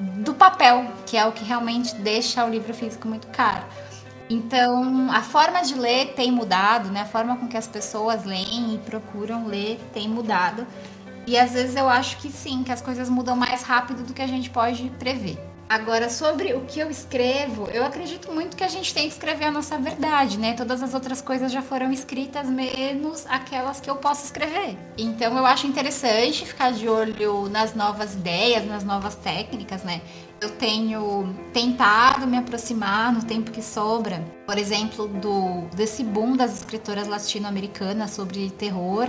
do 0.00 0.32
papel, 0.32 0.86
que 1.04 1.14
é 1.14 1.26
o 1.26 1.32
que 1.32 1.44
realmente 1.44 1.94
deixa 1.96 2.42
o 2.42 2.48
livro 2.48 2.72
físico 2.72 3.06
muito 3.06 3.26
caro. 3.28 3.66
Então, 4.30 5.10
a 5.12 5.20
forma 5.20 5.60
de 5.60 5.74
ler 5.74 6.14
tem 6.14 6.32
mudado, 6.32 6.90
né? 6.90 7.02
A 7.02 7.06
forma 7.06 7.36
com 7.36 7.46
que 7.46 7.56
as 7.56 7.66
pessoas 7.66 8.24
leem 8.24 8.76
e 8.76 8.78
procuram 8.78 9.46
ler 9.46 9.78
tem 9.92 10.08
mudado. 10.08 10.66
E 11.26 11.38
às 11.38 11.52
vezes 11.52 11.76
eu 11.76 11.88
acho 11.88 12.18
que 12.18 12.30
sim, 12.30 12.62
que 12.62 12.72
as 12.72 12.82
coisas 12.82 13.08
mudam 13.08 13.36
mais 13.36 13.62
rápido 13.62 14.02
do 14.02 14.12
que 14.12 14.22
a 14.22 14.26
gente 14.26 14.50
pode 14.50 14.90
prever. 14.98 15.38
Agora, 15.72 16.10
sobre 16.10 16.52
o 16.52 16.66
que 16.66 16.80
eu 16.80 16.90
escrevo, 16.90 17.66
eu 17.72 17.82
acredito 17.82 18.30
muito 18.30 18.54
que 18.54 18.62
a 18.62 18.68
gente 18.68 18.92
tem 18.92 19.04
que 19.04 19.14
escrever 19.14 19.46
a 19.46 19.50
nossa 19.50 19.78
verdade, 19.78 20.36
né? 20.36 20.52
Todas 20.52 20.82
as 20.82 20.92
outras 20.92 21.22
coisas 21.22 21.50
já 21.50 21.62
foram 21.62 21.90
escritas, 21.90 22.46
menos 22.46 23.24
aquelas 23.26 23.80
que 23.80 23.88
eu 23.88 23.96
posso 23.96 24.22
escrever. 24.22 24.76
Então, 24.98 25.34
eu 25.34 25.46
acho 25.46 25.66
interessante 25.66 26.44
ficar 26.44 26.72
de 26.72 26.86
olho 26.90 27.48
nas 27.48 27.74
novas 27.74 28.12
ideias, 28.12 28.66
nas 28.66 28.84
novas 28.84 29.14
técnicas, 29.14 29.82
né? 29.82 30.02
Eu 30.42 30.50
tenho 30.50 31.34
tentado 31.54 32.26
me 32.26 32.36
aproximar 32.36 33.10
no 33.10 33.22
tempo 33.22 33.50
que 33.50 33.62
sobra, 33.62 34.22
por 34.44 34.58
exemplo, 34.58 35.08
do 35.08 35.62
desse 35.74 36.04
boom 36.04 36.36
das 36.36 36.58
escritoras 36.58 37.08
latino-americanas 37.08 38.10
sobre 38.10 38.50
terror 38.50 39.08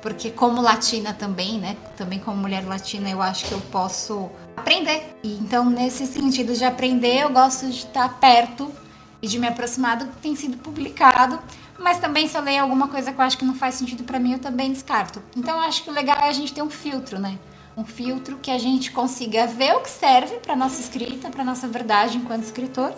porque 0.00 0.30
como 0.30 0.60
latina 0.60 1.12
também, 1.12 1.58
né? 1.58 1.76
Também 1.96 2.18
como 2.18 2.36
mulher 2.36 2.64
latina, 2.64 3.08
eu 3.10 3.20
acho 3.20 3.46
que 3.46 3.52
eu 3.52 3.60
posso 3.72 4.30
aprender. 4.56 5.16
E 5.22 5.34
então, 5.34 5.64
nesse 5.64 6.06
sentido 6.06 6.54
de 6.54 6.64
aprender, 6.64 7.22
eu 7.22 7.30
gosto 7.30 7.66
de 7.66 7.78
estar 7.78 8.08
perto 8.20 8.72
e 9.20 9.26
de 9.26 9.38
me 9.38 9.48
aproximar 9.48 9.96
do 9.96 10.06
que 10.06 10.16
tem 10.18 10.36
sido 10.36 10.56
publicado. 10.58 11.38
Mas 11.78 11.98
também, 11.98 12.26
se 12.26 12.36
eu 12.36 12.42
ler 12.42 12.58
alguma 12.58 12.88
coisa 12.88 13.12
que 13.12 13.20
eu 13.20 13.24
acho 13.24 13.38
que 13.38 13.44
não 13.44 13.54
faz 13.54 13.76
sentido 13.76 14.04
para 14.04 14.18
mim, 14.18 14.32
eu 14.32 14.38
também 14.38 14.72
descarto. 14.72 15.22
Então, 15.36 15.56
eu 15.56 15.62
acho 15.62 15.82
que 15.84 15.90
o 15.90 15.92
legal 15.92 16.18
é 16.18 16.28
a 16.28 16.32
gente 16.32 16.52
ter 16.52 16.62
um 16.62 16.70
filtro, 16.70 17.18
né? 17.18 17.38
Um 17.76 17.84
filtro 17.84 18.36
que 18.38 18.50
a 18.50 18.58
gente 18.58 18.90
consiga 18.90 19.46
ver 19.46 19.74
o 19.74 19.80
que 19.80 19.90
serve 19.90 20.36
para 20.36 20.56
nossa 20.56 20.80
escrita, 20.80 21.30
para 21.30 21.44
nossa 21.44 21.68
verdade 21.68 22.16
enquanto 22.16 22.42
escritor. 22.42 22.92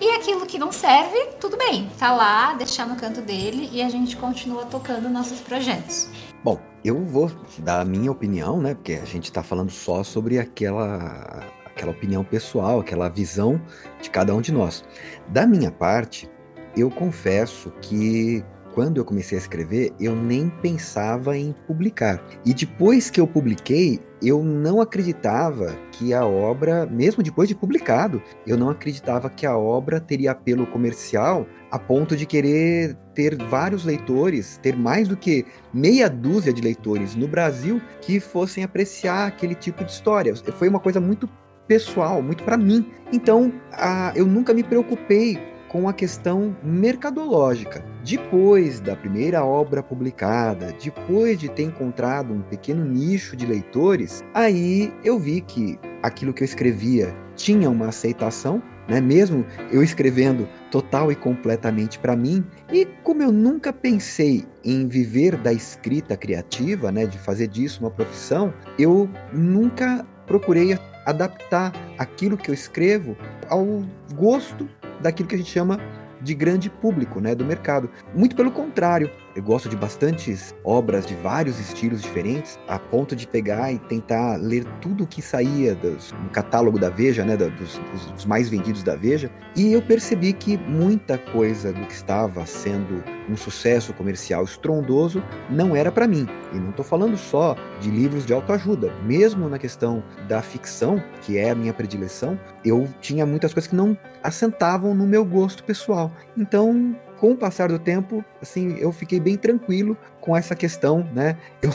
E 0.00 0.10
aquilo 0.16 0.44
que 0.46 0.58
não 0.58 0.72
serve, 0.72 1.16
tudo 1.40 1.56
bem, 1.56 1.88
tá 1.98 2.12
lá, 2.12 2.54
deixar 2.54 2.86
no 2.86 2.96
canto 2.96 3.20
dele 3.20 3.68
e 3.72 3.80
a 3.82 3.88
gente 3.88 4.16
continua 4.16 4.66
tocando 4.66 5.08
nossos 5.08 5.40
projetos. 5.40 6.08
Bom, 6.42 6.60
eu 6.84 7.02
vou 7.02 7.30
dar 7.58 7.80
a 7.80 7.84
minha 7.84 8.10
opinião, 8.10 8.60
né? 8.60 8.74
Porque 8.74 8.94
a 8.94 9.04
gente 9.04 9.24
está 9.24 9.42
falando 9.42 9.70
só 9.70 10.02
sobre 10.02 10.38
aquela, 10.38 11.42
aquela 11.64 11.92
opinião 11.92 12.24
pessoal, 12.24 12.80
aquela 12.80 13.08
visão 13.08 13.60
de 14.02 14.10
cada 14.10 14.34
um 14.34 14.40
de 14.40 14.52
nós. 14.52 14.84
Da 15.28 15.46
minha 15.46 15.70
parte, 15.70 16.28
eu 16.76 16.90
confesso 16.90 17.70
que 17.80 18.44
quando 18.74 18.98
eu 18.98 19.04
comecei 19.04 19.38
a 19.38 19.40
escrever, 19.40 19.92
eu 20.00 20.16
nem 20.16 20.48
pensava 20.48 21.38
em 21.38 21.54
publicar. 21.66 22.20
E 22.44 22.52
depois 22.52 23.08
que 23.08 23.20
eu 23.20 23.26
publiquei, 23.26 24.00
eu 24.20 24.42
não 24.42 24.80
acreditava 24.80 25.76
que 25.92 26.12
a 26.12 26.26
obra, 26.26 26.84
mesmo 26.84 27.22
depois 27.22 27.48
de 27.48 27.54
publicado, 27.54 28.20
eu 28.44 28.56
não 28.56 28.70
acreditava 28.70 29.30
que 29.30 29.46
a 29.46 29.56
obra 29.56 30.00
teria 30.00 30.32
apelo 30.32 30.66
comercial 30.66 31.46
a 31.70 31.78
ponto 31.78 32.16
de 32.16 32.26
querer 32.26 32.96
ter 33.14 33.36
vários 33.44 33.84
leitores, 33.84 34.58
ter 34.60 34.76
mais 34.76 35.06
do 35.06 35.16
que 35.16 35.46
meia 35.72 36.10
dúzia 36.10 36.52
de 36.52 36.60
leitores 36.60 37.14
no 37.14 37.28
Brasil 37.28 37.80
que 38.00 38.18
fossem 38.18 38.64
apreciar 38.64 39.28
aquele 39.28 39.54
tipo 39.54 39.84
de 39.84 39.92
história. 39.92 40.34
Foi 40.34 40.68
uma 40.68 40.80
coisa 40.80 41.00
muito 41.00 41.28
pessoal, 41.68 42.20
muito 42.20 42.42
para 42.42 42.56
mim. 42.56 42.90
Então, 43.12 43.52
a, 43.72 44.12
eu 44.16 44.26
nunca 44.26 44.52
me 44.52 44.62
preocupei 44.62 45.53
com 45.74 45.88
a 45.88 45.92
questão 45.92 46.56
mercadológica. 46.62 47.84
Depois 48.04 48.78
da 48.78 48.94
primeira 48.94 49.44
obra 49.44 49.82
publicada, 49.82 50.72
depois 50.80 51.36
de 51.36 51.48
ter 51.48 51.64
encontrado 51.64 52.32
um 52.32 52.42
pequeno 52.42 52.84
nicho 52.84 53.34
de 53.34 53.44
leitores, 53.44 54.22
aí 54.32 54.92
eu 55.02 55.18
vi 55.18 55.40
que 55.40 55.76
aquilo 56.00 56.32
que 56.32 56.44
eu 56.44 56.46
escrevia 56.46 57.12
tinha 57.34 57.68
uma 57.68 57.88
aceitação, 57.88 58.62
né? 58.86 59.00
Mesmo 59.00 59.44
eu 59.72 59.82
escrevendo 59.82 60.48
total 60.70 61.10
e 61.10 61.16
completamente 61.16 61.98
para 61.98 62.14
mim, 62.14 62.46
e 62.72 62.86
como 63.02 63.24
eu 63.24 63.32
nunca 63.32 63.72
pensei 63.72 64.46
em 64.64 64.86
viver 64.86 65.36
da 65.36 65.52
escrita 65.52 66.16
criativa, 66.16 66.92
né, 66.92 67.04
de 67.04 67.18
fazer 67.18 67.48
disso 67.48 67.80
uma 67.80 67.90
profissão, 67.90 68.54
eu 68.78 69.10
nunca 69.32 70.06
procurei 70.24 70.78
adaptar 71.04 71.72
aquilo 71.98 72.36
que 72.36 72.48
eu 72.48 72.54
escrevo 72.54 73.16
ao 73.48 73.82
gosto 74.14 74.68
daquilo 75.04 75.28
que 75.28 75.34
a 75.34 75.38
gente 75.38 75.50
chama 75.50 75.78
de 76.22 76.34
grande 76.34 76.70
público, 76.70 77.20
né, 77.20 77.34
do 77.34 77.44
mercado. 77.44 77.90
Muito 78.14 78.34
pelo 78.34 78.50
contrário, 78.50 79.10
eu 79.34 79.42
gosto 79.42 79.68
de 79.68 79.76
bastantes 79.76 80.54
obras 80.62 81.04
de 81.06 81.14
vários 81.16 81.58
estilos 81.58 82.02
diferentes, 82.02 82.58
a 82.68 82.78
ponto 82.78 83.16
de 83.16 83.26
pegar 83.26 83.72
e 83.72 83.78
tentar 83.78 84.36
ler 84.36 84.64
tudo 84.80 85.04
o 85.04 85.06
que 85.06 85.20
saía 85.20 85.74
dos, 85.74 86.12
no 86.12 86.30
catálogo 86.30 86.78
da 86.78 86.88
Veja, 86.88 87.24
né, 87.24 87.36
dos, 87.36 87.80
dos, 88.12 88.24
mais 88.24 88.48
vendidos 88.48 88.82
da 88.82 88.94
Veja, 88.94 89.30
e 89.56 89.72
eu 89.72 89.82
percebi 89.82 90.32
que 90.32 90.56
muita 90.56 91.18
coisa 91.18 91.72
do 91.72 91.84
que 91.86 91.92
estava 91.92 92.46
sendo 92.46 93.02
um 93.28 93.36
sucesso 93.36 93.92
comercial 93.92 94.44
estrondoso 94.44 95.22
não 95.50 95.74
era 95.74 95.90
para 95.90 96.06
mim. 96.06 96.28
E 96.52 96.56
não 96.56 96.70
estou 96.70 96.84
falando 96.84 97.16
só 97.16 97.56
de 97.80 97.90
livros 97.90 98.24
de 98.24 98.32
autoajuda, 98.32 98.92
mesmo 99.02 99.48
na 99.48 99.58
questão 99.58 100.02
da 100.28 100.42
ficção, 100.42 101.02
que 101.22 101.38
é 101.38 101.50
a 101.50 101.54
minha 101.54 101.72
predileção, 101.72 102.38
eu 102.64 102.88
tinha 103.00 103.26
muitas 103.26 103.52
coisas 103.52 103.68
que 103.68 103.76
não 103.76 103.96
assentavam 104.22 104.94
no 104.94 105.06
meu 105.06 105.24
gosto 105.24 105.64
pessoal. 105.64 106.12
Então, 106.36 106.96
com 107.24 107.32
o 107.32 107.36
passar 107.38 107.70
do 107.70 107.78
tempo, 107.78 108.22
assim, 108.42 108.76
eu 108.76 108.92
fiquei 108.92 109.18
bem 109.18 109.34
tranquilo 109.34 109.96
com 110.20 110.36
essa 110.36 110.54
questão, 110.54 111.08
né, 111.14 111.38
eu 111.62 111.70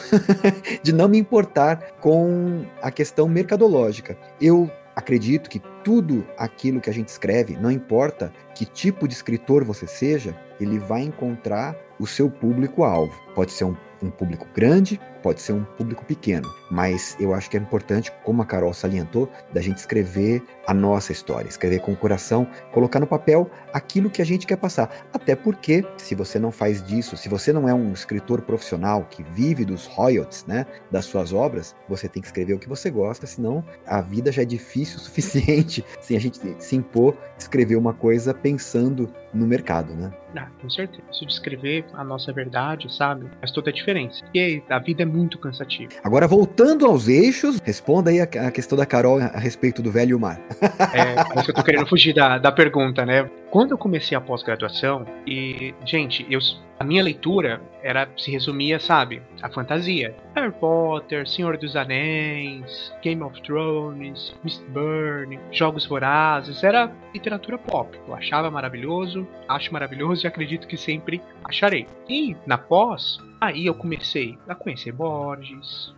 de 0.84 0.94
não 0.94 1.08
me 1.08 1.18
importar 1.18 1.94
com 2.00 2.68
a 2.84 2.92
questão 2.92 3.28
mercadológica. 3.28 4.16
Eu 4.40 4.70
acredito 4.96 5.50
que 5.50 5.60
tudo 5.84 6.24
aquilo 6.38 6.80
que 6.80 6.88
a 6.88 6.94
gente 6.94 7.08
escreve, 7.08 7.58
não 7.58 7.72
importa 7.72 8.32
que 8.54 8.64
tipo 8.64 9.08
de 9.08 9.16
escritor 9.16 9.64
você 9.64 9.88
seja, 9.88 10.38
ele 10.62 10.78
vai 10.78 11.02
encontrar 11.02 11.76
o 12.00 12.06
seu 12.06 12.30
público-alvo. 12.30 13.20
Pode 13.34 13.52
ser 13.52 13.64
um, 13.64 13.76
um 14.04 14.12
público 14.12 14.48
grande, 14.54 15.02
pode 15.22 15.42
ser 15.42 15.54
um 15.54 15.64
público 15.64 16.06
pequeno, 16.06 16.50
mas 16.70 17.16
eu 17.20 17.34
acho 17.34 17.50
que 17.50 17.58
é 17.58 17.60
importante, 17.60 18.12
como 18.24 18.42
a 18.42 18.46
Carol 18.46 18.74
salientou, 18.74 19.30
da 19.54 19.62
gente 19.62 19.78
escrever 19.78 20.44
a 20.68 20.74
nossa 20.74 21.12
história, 21.12 21.48
escrever 21.48 21.80
com 21.80 21.92
o 21.92 21.96
coração, 21.96 22.48
colocar 22.72 23.00
no 23.00 23.08
papel 23.08 23.50
aquilo 23.74 24.10
que 24.10 24.22
a 24.22 24.26
gente 24.26 24.46
quer 24.46 24.58
passar. 24.58 25.08
Até 25.14 25.36
porque, 25.36 25.86
se 25.98 26.16
você 26.16 26.40
não 26.40 26.52
faz 26.52 26.84
disso, 26.86 27.18
se 27.18 27.28
você 27.28 27.52
não 27.52 27.68
é 27.68 27.74
um 27.74 27.92
escritor 27.92 28.42
profissional 28.42 29.06
que 29.10 29.24
vive 29.24 29.66
dos 29.66 29.86
royalties, 29.86 30.46
né, 30.46 30.66
das 30.92 31.06
suas 31.06 31.34
obras, 31.34 31.76
você 31.88 32.08
tem 32.08 32.22
que 32.22 32.28
escrever 32.28 32.54
o 32.54 32.60
que 32.60 32.70
você 32.70 32.90
gosta, 32.90 33.26
senão 33.26 33.64
a 33.86 34.02
vida 34.02 34.32
já 34.32 34.44
é 34.44 34.46
difícil 34.46 34.98
o 34.98 35.00
suficiente 35.02 35.84
sem 36.00 36.16
a 36.16 36.20
gente 36.20 36.40
se 36.60 36.76
impor 36.76 37.16
escrever 37.38 37.76
uma 37.76 37.94
coisa 37.94 38.34
pensando 38.34 39.12
no 39.34 39.46
mercado, 39.46 39.94
né? 39.94 40.12
Ah, 40.36 40.48
com 40.62 40.70
certeza. 40.70 41.04
Isso 41.12 41.26
de 41.26 41.34
escrever 41.34 41.86
a 41.94 42.04
nossa 42.04 42.32
verdade, 42.32 42.94
sabe? 42.94 43.30
Faz 43.40 43.52
toda 43.52 43.70
a 43.70 43.74
diferença. 43.74 44.24
E 44.34 44.62
a 44.70 44.80
vida 44.80 45.04
é 45.04 45.06
muito 45.10 45.38
cansativo. 45.38 45.92
Agora, 46.04 46.28
voltando 46.28 46.86
aos 46.86 47.08
eixos, 47.08 47.60
responda 47.64 48.10
aí 48.10 48.20
a, 48.20 48.24
a 48.24 48.52
questão 48.52 48.78
da 48.78 48.86
Carol 48.86 49.20
a 49.20 49.40
respeito 49.40 49.82
do 49.82 49.92
velho 49.92 50.20
mar. 50.20 50.40
é, 50.94 51.44
que 51.44 51.52
eu 51.52 51.56
tô 51.56 51.64
querendo 51.64 51.88
fugir 51.88 52.14
da, 52.14 52.38
da 52.38 52.52
pergunta, 52.52 53.06
né? 53.06 53.30
Quando 53.50 53.72
eu 53.72 53.78
comecei 53.78 54.16
a 54.16 54.22
pós-graduação, 54.22 55.06
e, 55.26 55.74
gente, 55.84 56.26
eu, 56.30 56.40
a 56.80 56.84
minha 56.84 57.04
leitura 57.04 57.60
era 57.82 58.08
se 58.18 58.30
resumia, 58.30 58.80
sabe, 58.80 59.22
a 59.42 59.50
fantasia. 59.50 60.16
Harry 60.36 60.52
Potter, 60.52 61.28
Senhor 61.28 61.58
dos 61.58 61.76
Anéis, 61.76 62.94
Game 63.02 63.22
of 63.24 63.42
Thrones, 63.42 64.36
Mistburn, 64.44 65.40
Jogos 65.52 65.86
Vorazes, 65.86 66.64
era 66.64 66.92
literatura 67.14 67.58
pop. 67.58 67.98
Eu 68.08 68.14
achava 68.14 68.52
maravilhoso, 68.52 69.28
acho 69.48 69.74
maravilhoso 69.74 70.26
e 70.26 70.28
acredito 70.28 70.68
que 70.68 70.78
sempre 70.78 71.22
acharei. 71.44 71.88
E 72.08 72.36
na 72.46 72.58
pós, 72.58 73.18
aí 73.40 73.66
eu 73.66 73.74
comecei 73.74 74.38
a 74.48 74.56
conhecer 74.56 74.92
Borges, 74.92 75.94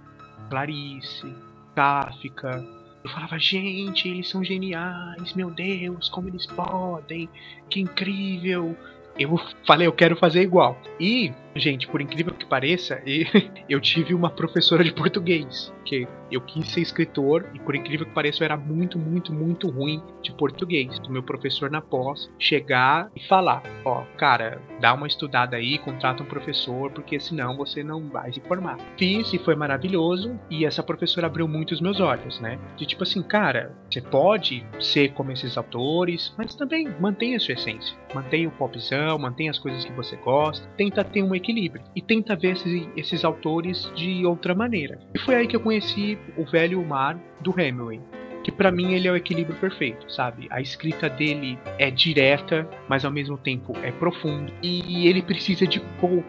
Clarice, 0.50 1.34
Kafka, 1.76 2.66
eu 3.04 3.10
falava, 3.10 3.40
gente, 3.40 4.08
eles 4.08 4.30
são 4.30 4.44
geniais, 4.44 5.34
meu 5.34 5.50
Deus, 5.50 6.08
como 6.10 6.28
eles 6.28 6.46
podem, 6.46 7.28
que 7.70 7.80
incrível. 7.80 8.78
Eu 9.18 9.38
falei, 9.66 9.88
eu 9.88 9.92
quero 9.92 10.16
fazer 10.16 10.42
igual. 10.42 10.78
E 11.00 11.34
Gente, 11.56 11.88
por 11.88 12.02
incrível 12.02 12.34
que 12.34 12.46
pareça, 12.46 13.02
eu 13.68 13.80
tive 13.80 14.14
uma 14.14 14.30
professora 14.30 14.84
de 14.84 14.94
português, 14.94 15.74
que 15.86 16.08
eu 16.32 16.40
quis 16.40 16.70
ser 16.70 16.82
escritor 16.82 17.46
e 17.54 17.60
por 17.60 17.76
incrível 17.76 18.06
que 18.06 18.14
pareça 18.14 18.42
eu 18.42 18.46
era 18.46 18.58
muito, 18.58 18.98
muito, 18.98 19.34
muito 19.34 19.70
ruim 19.70 20.02
de 20.22 20.32
português. 20.32 20.98
Do 21.00 21.12
meu 21.12 21.22
professor 21.22 21.70
na 21.70 21.82
pós 21.82 22.32
chegar 22.40 23.12
e 23.16 23.28
falar, 23.28 23.64
ó, 23.84 24.04
cara, 24.18 24.62
dá 24.80 24.94
uma 24.94 25.08
estudada 25.08 25.58
aí, 25.58 25.78
contrata 25.78 26.24
um 26.24 26.26
professor, 26.26 26.90
porque 26.92 27.20
senão 27.20 27.58
você 27.58 27.84
não 27.84 28.08
vai 28.10 28.32
se 28.32 28.40
formar. 28.42 28.78
Fiz 28.98 29.34
e 29.34 29.40
foi 29.40 29.56
maravilhoso 29.56 30.40
e 30.50 30.66
essa 30.66 30.82
professora 30.82 31.28
abriu 31.28 31.48
muito 31.48 31.72
os 31.72 31.82
meus 31.82 32.00
olhos, 32.00 32.40
né? 32.40 32.58
De 32.78 32.86
tipo 32.86 33.04
assim, 33.04 33.22
cara, 33.22 33.76
você 33.90 34.02
pode 34.02 34.66
ser 34.80 35.12
como 35.14 35.32
esses 35.32 35.58
autores, 35.58 36.34
mas 36.38 36.56
também 36.56 36.88
mantenha 37.00 37.38
a 37.38 37.40
sua 37.40 37.56
essência. 37.56 37.98
Mantenha 38.14 38.48
o 38.48 38.52
popzão, 38.52 39.18
mantenha 39.18 39.52
as 39.52 39.60
coisas 39.60 39.84
que 39.84 39.92
você 39.92 40.16
gosta, 40.18 40.66
tenta 40.78 41.04
ter 41.04 41.22
uma 41.22 41.38
equilíbrio 41.42 41.84
e 41.96 42.02
tenta 42.02 42.36
ver 42.36 42.54
esses, 42.54 42.88
esses 42.96 43.26
autores 43.26 43.92
de 43.96 44.26
outra 44.26 44.56
maneira. 44.56 45.00
E 45.14 45.20
foi 45.20 45.36
aí 45.36 45.48
que 45.48 45.56
eu 45.56 45.60
conheci 45.60 46.18
o 46.38 46.46
velho 46.46 46.84
mar 46.86 47.20
do 47.42 47.52
Hemingway 47.60 48.00
que 48.44 48.52
para 48.52 48.72
mim 48.72 48.94
ele 48.94 49.08
é 49.08 49.12
o 49.12 49.16
equilíbrio 49.16 49.56
perfeito, 49.60 50.12
sabe? 50.12 50.48
A 50.50 50.60
escrita 50.60 51.10
dele 51.10 51.60
é 51.78 51.92
direta, 51.92 52.68
mas 52.88 53.06
ao 53.06 53.12
mesmo 53.12 53.38
tempo 53.38 53.74
é 53.84 53.92
profunda 53.92 54.52
e 54.62 55.08
ele 55.08 55.22
precisa 55.22 55.68
de 55.68 55.80
pouco 56.00 56.24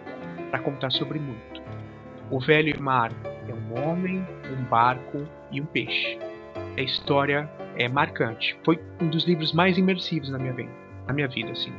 para 0.50 0.60
contar 0.60 0.90
sobre 0.90 1.18
muito. 1.18 1.62
O 2.30 2.38
velho 2.38 2.80
mar 2.80 3.10
é 3.48 3.54
um 3.54 3.82
homem, 3.82 4.24
um 4.50 4.62
barco 4.64 5.26
e 5.50 5.60
um 5.60 5.66
peixe. 5.66 6.18
A 6.76 6.80
história 6.80 7.50
é 7.76 7.88
marcante. 7.88 8.56
Foi 8.64 8.78
um 9.00 9.08
dos 9.08 9.24
livros 9.24 9.52
mais 9.52 9.78
imersivos 9.78 10.28
na 10.30 10.38
minha 10.38 10.52
vida, 10.52 10.70
na 11.06 11.12
minha 11.12 11.28
vida 11.28 11.52
assim. 11.52 11.72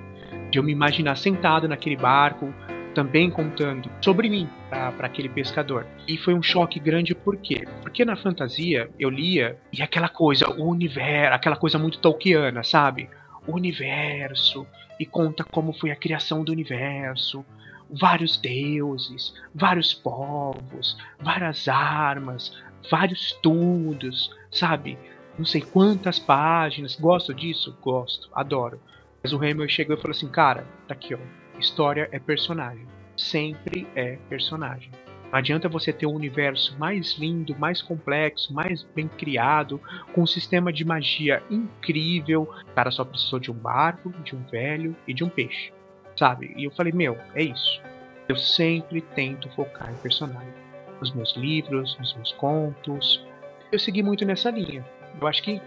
De 0.49 0.57
eu 0.57 0.63
me 0.63 0.71
imaginar 0.71 1.15
sentado 1.15 1.67
naquele 1.67 1.95
barco, 1.95 2.53
também 2.93 3.29
contando 3.29 3.89
sobre 4.01 4.29
mim 4.29 4.47
para 4.69 5.07
aquele 5.07 5.29
pescador. 5.29 5.85
E 6.07 6.17
foi 6.17 6.33
um 6.33 6.41
choque 6.41 6.79
grande 6.79 7.13
por 7.13 7.37
quê? 7.37 7.67
Porque 7.81 8.05
na 8.05 8.15
fantasia 8.15 8.89
eu 8.99 9.09
lia 9.09 9.57
e 9.71 9.81
aquela 9.81 10.09
coisa, 10.09 10.49
o 10.49 10.69
universo, 10.69 11.33
aquela 11.33 11.55
coisa 11.55 11.77
muito 11.77 11.99
tolkiana, 11.99 12.63
sabe? 12.63 13.09
O 13.47 13.55
universo 13.55 14.65
e 14.99 15.05
conta 15.05 15.43
como 15.43 15.73
foi 15.73 15.91
a 15.91 15.95
criação 15.95 16.43
do 16.43 16.51
universo, 16.51 17.45
vários 17.89 18.37
deuses, 18.37 19.33
vários 19.53 19.93
povos, 19.93 20.97
várias 21.19 21.67
armas, 21.67 22.55
vários 22.89 23.27
estudos, 23.27 24.31
sabe? 24.51 24.97
Não 25.37 25.45
sei 25.45 25.61
quantas 25.61 26.19
páginas. 26.19 26.95
Gosto 26.95 27.33
disso? 27.33 27.75
Gosto, 27.81 28.29
adoro. 28.33 28.79
Mas 29.23 29.33
o 29.33 29.43
Hemingway 29.43 29.69
chegou 29.69 29.95
e 29.95 29.99
falou 29.99 30.15
assim, 30.15 30.27
cara, 30.27 30.65
tá 30.87 30.93
aqui, 30.93 31.15
ó 31.15 31.42
História 31.63 32.09
é 32.11 32.19
personagem. 32.19 32.85
Sempre 33.15 33.87
é 33.95 34.17
personagem. 34.27 34.91
Não 35.31 35.39
adianta 35.39 35.69
você 35.69 35.93
ter 35.93 36.05
um 36.05 36.13
universo 36.13 36.77
mais 36.77 37.13
lindo, 37.17 37.57
mais 37.57 37.81
complexo, 37.81 38.53
mais 38.53 38.83
bem 38.83 39.07
criado, 39.07 39.79
com 40.13 40.23
um 40.23 40.27
sistema 40.27 40.73
de 40.73 40.83
magia 40.83 41.41
incrível. 41.49 42.53
O 42.69 42.75
cara 42.75 42.91
só 42.91 43.05
precisou 43.05 43.39
de 43.39 43.49
um 43.49 43.53
barco, 43.53 44.09
de 44.25 44.35
um 44.35 44.43
velho 44.43 44.93
e 45.07 45.13
de 45.13 45.23
um 45.23 45.29
peixe. 45.29 45.71
Sabe? 46.17 46.53
E 46.57 46.65
eu 46.65 46.71
falei, 46.71 46.91
meu, 46.91 47.17
é 47.33 47.43
isso. 47.43 47.81
Eu 48.27 48.35
sempre 48.35 48.99
tento 48.99 49.49
focar 49.51 49.89
em 49.89 49.95
personagem. 49.95 50.53
Nos 50.99 51.13
meus 51.13 51.33
livros, 51.37 51.97
nos 51.97 52.13
meus 52.13 52.33
contos. 52.33 53.25
Eu 53.71 53.79
segui 53.79 54.03
muito 54.03 54.25
nessa 54.25 54.51
linha. 54.51 54.85
Eu 55.19 55.25
acho 55.25 55.41
que 55.41 55.61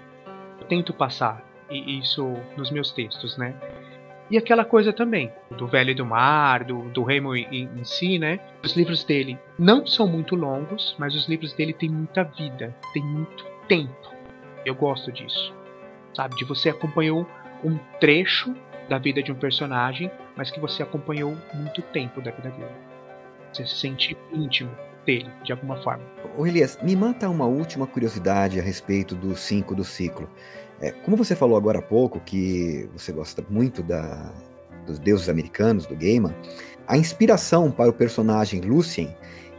eu 0.61 0.67
tento 0.69 0.93
passar 0.93 1.43
isso 1.71 2.35
nos 2.55 2.71
meus 2.71 2.93
textos, 2.93 3.39
né? 3.39 3.55
E 4.29 4.37
aquela 4.37 4.65
coisa 4.65 4.93
também, 4.93 5.33
do 5.57 5.69
Velho 5.69 5.95
do 5.95 6.05
Mar, 6.05 6.65
do, 6.65 6.83
do 6.91 7.05
Remo 7.05 7.37
em, 7.37 7.47
em, 7.53 7.85
si, 7.85 8.19
né? 8.19 8.41
Os 8.65 8.77
livros 8.77 9.05
dele 9.05 9.39
não 9.57 9.87
são 9.87 10.07
muito 10.09 10.35
longos, 10.35 10.97
mas 10.99 11.15
os 11.15 11.29
livros 11.29 11.53
dele 11.53 11.73
têm 11.73 11.89
muita 11.89 12.25
vida, 12.25 12.75
tem 12.93 13.05
muito 13.05 13.45
tempo. 13.69 14.13
Eu 14.65 14.75
gosto 14.75 15.13
disso. 15.13 15.55
Sabe? 16.13 16.35
De 16.37 16.45
você 16.45 16.71
acompanhou 16.71 17.27
um 17.63 17.79
trecho 18.01 18.53
da 18.89 18.99
vida 18.99 19.23
de 19.23 19.31
um 19.31 19.37
personagem, 19.37 20.11
mas 20.37 20.51
que 20.51 20.59
você 20.59 20.83
acompanhou 20.83 21.37
muito 21.55 21.81
tempo 21.83 22.21
da 22.21 22.33
vida 22.33 22.51
dele. 22.51 22.71
Você 23.53 23.65
se 23.65 23.77
sente 23.77 24.17
íntimo 24.33 24.71
dele, 25.05 25.31
de 25.45 25.53
alguma 25.53 25.77
forma. 25.83 26.03
Ô 26.37 26.45
Elias, 26.47 26.79
me 26.83 26.97
mata 26.97 27.29
uma 27.31 27.47
última 27.47 27.87
curiosidade 27.87 28.59
a 28.59 28.63
respeito 28.63 29.15
do 29.15 29.37
5 29.37 29.75
do 29.75 29.85
ciclo. 29.85 30.29
É, 30.81 30.91
como 30.91 31.17
você 31.17 31.35
falou 31.35 31.57
agora 31.57 31.79
há 31.79 31.83
pouco 31.83 32.21
que 32.21 32.89
você 32.93 33.13
gosta 33.13 33.45
muito 33.49 33.83
da, 33.83 34.33
dos 34.87 34.99
deuses 34.99 35.29
americanos, 35.29 35.87
do 35.87 35.97
Gaiman, 35.97 36.35
a 36.87 36.97
inspiração 36.97 37.71
para 37.71 37.91
o 37.91 37.93
personagem 37.93 38.61
Lucien, 38.61 39.15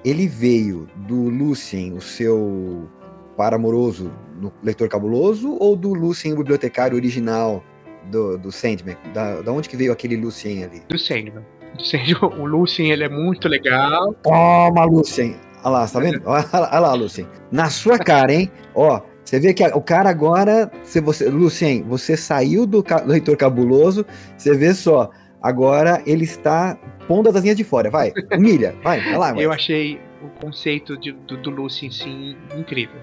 ele 0.05 0.27
veio 0.27 0.87
do 1.07 1.29
Lucien, 1.29 1.93
o 1.93 2.01
seu 2.01 2.87
par 3.35 3.53
amoroso 3.53 4.11
no 4.39 4.51
Leitor 4.63 4.87
Cabuloso, 4.87 5.57
ou 5.59 5.75
do 5.75 5.93
Lucien, 5.93 6.33
o 6.33 6.37
bibliotecário 6.37 6.95
original 6.95 7.63
do, 8.09 8.37
do 8.37 8.51
Sandman? 8.51 8.97
Da, 9.13 9.41
da 9.41 9.51
onde 9.51 9.67
que 9.67 9.75
veio 9.75 9.91
aquele 9.91 10.15
Lucien 10.15 10.63
ali? 10.63 10.81
Do 10.87 10.97
Sandman. 10.97 11.45
Do 11.75 11.83
Sandman. 11.83 12.17
O 12.39 12.45
Lucien, 12.45 12.91
ele 12.91 13.03
é 13.03 13.09
muito 13.09 13.47
legal. 13.47 14.13
Toma, 14.23 14.85
Lucien! 14.85 15.35
Olha 15.63 15.79
lá, 15.79 15.87
tá 15.87 15.99
vendo? 15.99 16.21
Olha 16.25 16.79
lá, 16.79 16.93
Lucien. 16.93 17.27
Na 17.51 17.69
sua 17.69 17.97
cara, 17.97 18.33
hein? 18.33 18.51
Ó, 18.73 19.01
você 19.27 19.41
vê 19.41 19.53
que 19.53 19.61
o 19.61 19.81
cara 19.81 20.09
agora, 20.09 20.71
se 20.83 21.01
você, 21.01 21.29
Lucien, 21.29 21.83
você 21.83 22.15
saiu 22.15 22.65
do 22.65 22.81
leitor 23.05 23.35
cabuloso, 23.35 24.05
você 24.37 24.55
vê 24.55 24.73
só, 24.73 25.09
agora 25.43 26.01
ele 26.05 26.23
está 26.23 26.77
pondo 27.09 27.27
as 27.27 27.43
linhas 27.43 27.57
de 27.57 27.65
fora, 27.65 27.89
vai, 27.89 28.13
humilha, 28.31 28.73
vai, 28.81 29.01
vai 29.01 29.17
lá. 29.17 29.33
Vai. 29.33 29.43
Eu 29.43 29.51
achei 29.51 29.99
o 30.23 30.29
conceito 30.39 30.97
de, 30.97 31.11
do, 31.11 31.35
do 31.35 31.49
Lucien, 31.49 31.91
sim, 31.91 32.37
incrível, 32.57 33.01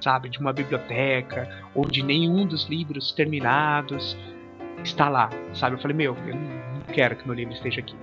sabe, 0.00 0.30
de 0.30 0.38
uma 0.38 0.50
biblioteca, 0.50 1.46
ou 1.74 1.84
de 1.84 2.02
nenhum 2.02 2.46
dos 2.46 2.66
livros 2.70 3.12
terminados 3.12 4.16
está 4.82 5.10
lá, 5.10 5.28
sabe, 5.52 5.76
eu 5.76 5.78
falei, 5.78 5.94
meu, 5.94 6.16
eu 6.26 6.36
não 6.36 6.80
quero 6.90 7.16
que 7.16 7.26
meu 7.26 7.34
livro 7.34 7.52
esteja 7.52 7.80
aqui, 7.80 7.96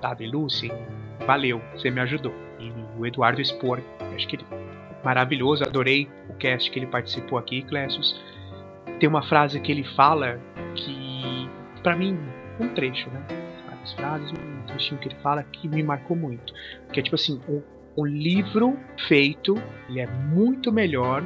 sabe, 0.00 0.28
Lucien, 0.28 0.72
valeu, 1.26 1.60
você 1.74 1.90
me 1.90 2.00
ajudou. 2.02 2.32
E 2.60 2.72
o 2.96 3.04
Eduardo 3.04 3.44
Spor, 3.44 3.80
acho 4.14 4.28
que 4.28 4.36
ele 4.36 4.46
maravilhoso, 5.06 5.62
adorei 5.62 6.08
o 6.28 6.34
cast 6.34 6.68
que 6.68 6.76
ele 6.80 6.86
participou 6.88 7.38
aqui, 7.38 7.62
Clécius. 7.62 8.20
Tem 8.98 9.08
uma 9.08 9.22
frase 9.22 9.60
que 9.60 9.70
ele 9.70 9.84
fala 9.94 10.40
que, 10.74 11.48
para 11.80 11.94
mim, 11.94 12.18
um 12.58 12.66
trecho, 12.74 13.08
né? 13.10 13.24
Várias 13.68 13.92
frases, 13.92 14.32
um 14.32 14.66
trechinho 14.66 15.00
que 15.00 15.06
ele 15.06 15.16
fala 15.22 15.44
que 15.44 15.68
me 15.68 15.80
marcou 15.80 16.16
muito. 16.16 16.52
Que 16.92 16.98
é 16.98 17.02
tipo 17.04 17.14
assim, 17.14 17.40
um, 17.48 17.62
um 17.96 18.04
livro 18.04 18.76
feito, 19.06 19.54
ele 19.88 20.00
é 20.00 20.08
muito 20.08 20.72
melhor 20.72 21.22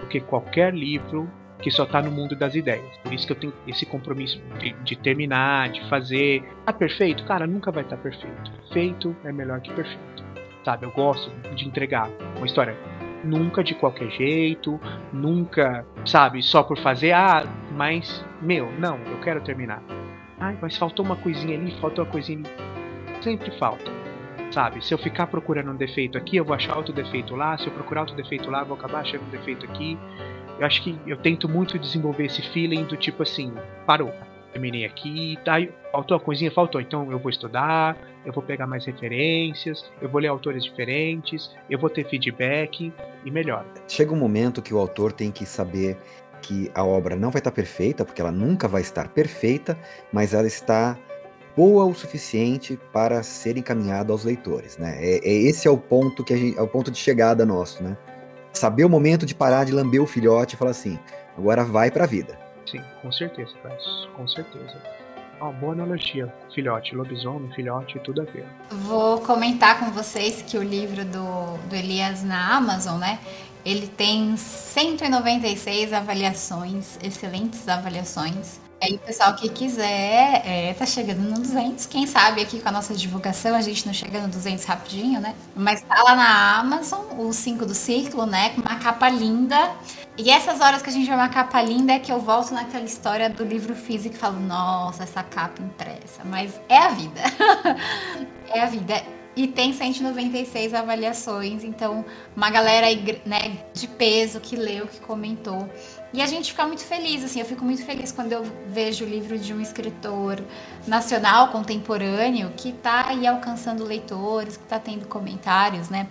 do 0.00 0.06
que 0.06 0.20
qualquer 0.20 0.72
livro 0.72 1.28
que 1.58 1.72
só 1.72 1.84
tá 1.84 2.00
no 2.00 2.12
mundo 2.12 2.36
das 2.36 2.54
ideias. 2.54 2.96
Por 3.02 3.12
isso 3.12 3.26
que 3.26 3.32
eu 3.32 3.36
tenho 3.36 3.52
esse 3.66 3.84
compromisso 3.84 4.40
de, 4.60 4.74
de 4.84 4.94
terminar, 4.94 5.70
de 5.70 5.88
fazer. 5.88 6.44
Tá 6.64 6.72
perfeito? 6.72 7.24
Cara, 7.24 7.48
nunca 7.48 7.72
vai 7.72 7.82
estar 7.82 7.96
tá 7.96 8.02
perfeito. 8.02 8.52
Feito 8.72 9.16
é 9.24 9.32
melhor 9.32 9.60
que 9.60 9.72
perfeito. 9.72 10.22
Sabe? 10.64 10.86
Eu 10.86 10.92
gosto 10.92 11.30
de 11.54 11.66
entregar 11.66 12.08
uma 12.36 12.46
história 12.46 12.76
nunca 13.24 13.64
de 13.64 13.74
qualquer 13.74 14.10
jeito, 14.10 14.80
nunca, 15.12 15.84
sabe, 16.04 16.42
só 16.42 16.62
por 16.62 16.78
fazer, 16.78 17.12
ah, 17.12 17.44
mas, 17.72 18.24
meu, 18.40 18.70
não, 18.78 18.98
eu 18.98 19.18
quero 19.20 19.40
terminar. 19.40 19.82
Ai, 20.38 20.56
mas 20.60 20.76
faltou 20.76 21.04
uma 21.04 21.16
coisinha 21.16 21.56
ali, 21.58 21.72
faltou 21.80 22.04
uma 22.04 22.10
coisinha 22.10 22.38
ali. 22.38 23.22
Sempre 23.22 23.50
falta, 23.58 23.90
sabe? 24.50 24.84
Se 24.84 24.92
eu 24.92 24.98
ficar 24.98 25.26
procurando 25.26 25.70
um 25.70 25.76
defeito 25.76 26.18
aqui, 26.18 26.36
eu 26.36 26.44
vou 26.44 26.54
achar 26.54 26.76
outro 26.76 26.92
defeito 26.92 27.34
lá, 27.34 27.56
se 27.56 27.66
eu 27.66 27.72
procurar 27.72 28.02
outro 28.02 28.16
defeito 28.16 28.50
lá, 28.50 28.60
eu 28.60 28.66
vou 28.66 28.76
acabar 28.76 29.00
achando 29.00 29.24
um 29.24 29.30
defeito 29.30 29.64
aqui. 29.64 29.98
Eu 30.58 30.66
acho 30.66 30.82
que 30.82 30.98
eu 31.06 31.16
tento 31.16 31.48
muito 31.48 31.78
desenvolver 31.78 32.26
esse 32.26 32.42
feeling 32.50 32.84
do 32.84 32.96
tipo 32.96 33.22
assim, 33.22 33.52
parou, 33.86 34.12
terminei 34.54 34.84
aqui, 34.84 35.36
tá, 35.44 35.54
faltou 35.90 36.16
a 36.16 36.20
coisinha, 36.20 36.50
faltou, 36.50 36.80
então 36.80 37.10
eu 37.10 37.18
vou 37.18 37.28
estudar, 37.28 37.98
eu 38.24 38.32
vou 38.32 38.42
pegar 38.42 38.66
mais 38.66 38.86
referências, 38.86 39.84
eu 40.00 40.08
vou 40.08 40.20
ler 40.20 40.28
autores 40.28 40.62
diferentes, 40.64 41.50
eu 41.68 41.78
vou 41.78 41.90
ter 41.90 42.08
feedback 42.08 42.92
e 43.24 43.30
melhor. 43.30 43.66
Chega 43.88 44.12
um 44.12 44.16
momento 44.16 44.62
que 44.62 44.72
o 44.72 44.78
autor 44.78 45.12
tem 45.12 45.30
que 45.30 45.44
saber 45.44 45.98
que 46.40 46.70
a 46.74 46.84
obra 46.84 47.16
não 47.16 47.30
vai 47.30 47.40
estar 47.40 47.50
perfeita, 47.50 48.04
porque 48.04 48.20
ela 48.20 48.30
nunca 48.30 48.68
vai 48.68 48.80
estar 48.80 49.08
perfeita, 49.08 49.76
mas 50.12 50.32
ela 50.32 50.46
está 50.46 50.96
boa 51.56 51.84
o 51.84 51.94
suficiente 51.94 52.78
para 52.92 53.22
ser 53.22 53.56
encaminhada 53.56 54.12
aos 54.12 54.24
leitores, 54.24 54.76
né? 54.78 54.96
É, 55.00 55.28
é 55.28 55.32
esse 55.32 55.66
é 55.66 55.70
o 55.70 55.78
ponto 55.78 56.22
que 56.22 56.36
gente, 56.36 56.58
é 56.58 56.62
o 56.62 56.68
ponto 56.68 56.90
de 56.90 56.98
chegada 56.98 57.44
nosso, 57.44 57.82
né? 57.82 57.96
Saber 58.52 58.84
o 58.84 58.88
momento 58.88 59.26
de 59.26 59.34
parar 59.34 59.64
de 59.64 59.72
lamber 59.72 60.02
o 60.02 60.06
filhote 60.06 60.54
e 60.54 60.58
falar 60.58 60.70
assim, 60.70 60.98
agora 61.36 61.64
vai 61.64 61.90
para 61.90 62.04
a 62.04 62.06
vida. 62.06 62.43
Sim, 62.66 62.82
com 63.02 63.12
certeza, 63.12 63.52
Carlos, 63.62 64.08
com 64.14 64.26
certeza. 64.26 64.74
Uma 65.40 65.52
boa 65.52 65.72
analogia, 65.72 66.32
filhote, 66.54 66.94
lobisomem, 66.94 67.52
filhote, 67.52 67.98
tudo 68.00 68.22
a 68.22 68.24
ver. 68.24 68.46
Vou 68.70 69.20
comentar 69.20 69.80
com 69.80 69.90
vocês 69.90 70.42
que 70.42 70.56
o 70.56 70.62
livro 70.62 71.04
do, 71.04 71.58
do 71.68 71.74
Elias 71.74 72.22
na 72.22 72.56
Amazon, 72.56 72.98
né? 72.98 73.18
Ele 73.64 73.86
tem 73.86 74.36
196 74.36 75.92
avaliações, 75.92 76.98
excelentes 77.02 77.66
avaliações 77.68 78.60
aí, 78.84 78.98
pessoal 78.98 79.34
que 79.34 79.48
quiser, 79.48 80.42
é, 80.44 80.74
tá 80.74 80.86
chegando 80.86 81.20
no 81.20 81.34
200. 81.36 81.86
Quem 81.86 82.06
sabe 82.06 82.42
aqui 82.42 82.60
com 82.60 82.68
a 82.68 82.72
nossa 82.72 82.94
divulgação 82.94 83.54
a 83.54 83.60
gente 83.60 83.86
não 83.86 83.94
chega 83.94 84.20
no 84.20 84.28
200 84.28 84.64
rapidinho, 84.64 85.20
né? 85.20 85.34
Mas 85.56 85.82
tá 85.82 86.02
lá 86.02 86.14
na 86.14 86.58
Amazon, 86.60 87.00
o 87.18 87.32
5 87.32 87.66
do 87.66 87.74
Círculo, 87.74 88.26
né? 88.26 88.50
Com 88.50 88.60
uma 88.60 88.76
capa 88.76 89.08
linda. 89.08 89.72
E 90.16 90.30
essas 90.30 90.60
horas 90.60 90.82
que 90.82 90.90
a 90.90 90.92
gente 90.92 91.06
vê 91.06 91.14
uma 91.14 91.28
capa 91.28 91.60
linda 91.60 91.94
é 91.94 91.98
que 91.98 92.12
eu 92.12 92.20
volto 92.20 92.52
naquela 92.52 92.84
história 92.84 93.28
do 93.28 93.44
livro 93.44 93.74
físico 93.74 94.14
e 94.14 94.18
falo, 94.18 94.38
nossa, 94.38 95.02
essa 95.02 95.22
capa 95.22 95.62
impressa. 95.62 96.22
Mas 96.24 96.60
é 96.68 96.78
a 96.78 96.88
vida. 96.88 97.20
é 98.48 98.60
a 98.60 98.66
vida. 98.66 99.02
E 99.36 99.48
tem 99.48 99.72
196 99.72 100.74
avaliações, 100.74 101.64
então 101.64 102.04
uma 102.36 102.50
galera 102.50 102.86
né, 103.26 103.64
de 103.72 103.88
peso 103.88 104.38
que 104.38 104.54
leu, 104.54 104.86
que 104.86 105.00
comentou. 105.00 105.68
E 106.12 106.22
a 106.22 106.26
gente 106.26 106.52
fica 106.52 106.64
muito 106.64 106.82
feliz, 106.84 107.24
assim, 107.24 107.40
eu 107.40 107.44
fico 107.44 107.64
muito 107.64 107.84
feliz 107.84 108.12
quando 108.12 108.30
eu 108.30 108.44
vejo 108.68 109.04
o 109.04 109.08
livro 109.08 109.36
de 109.36 109.52
um 109.52 109.60
escritor 109.60 110.40
nacional, 110.86 111.48
contemporâneo, 111.48 112.52
que 112.56 112.68
está 112.68 113.08
aí 113.08 113.26
alcançando 113.26 113.82
leitores, 113.82 114.56
que 114.56 114.62
está 114.62 114.78
tendo 114.78 115.06
comentários, 115.06 115.88
né? 115.88 116.06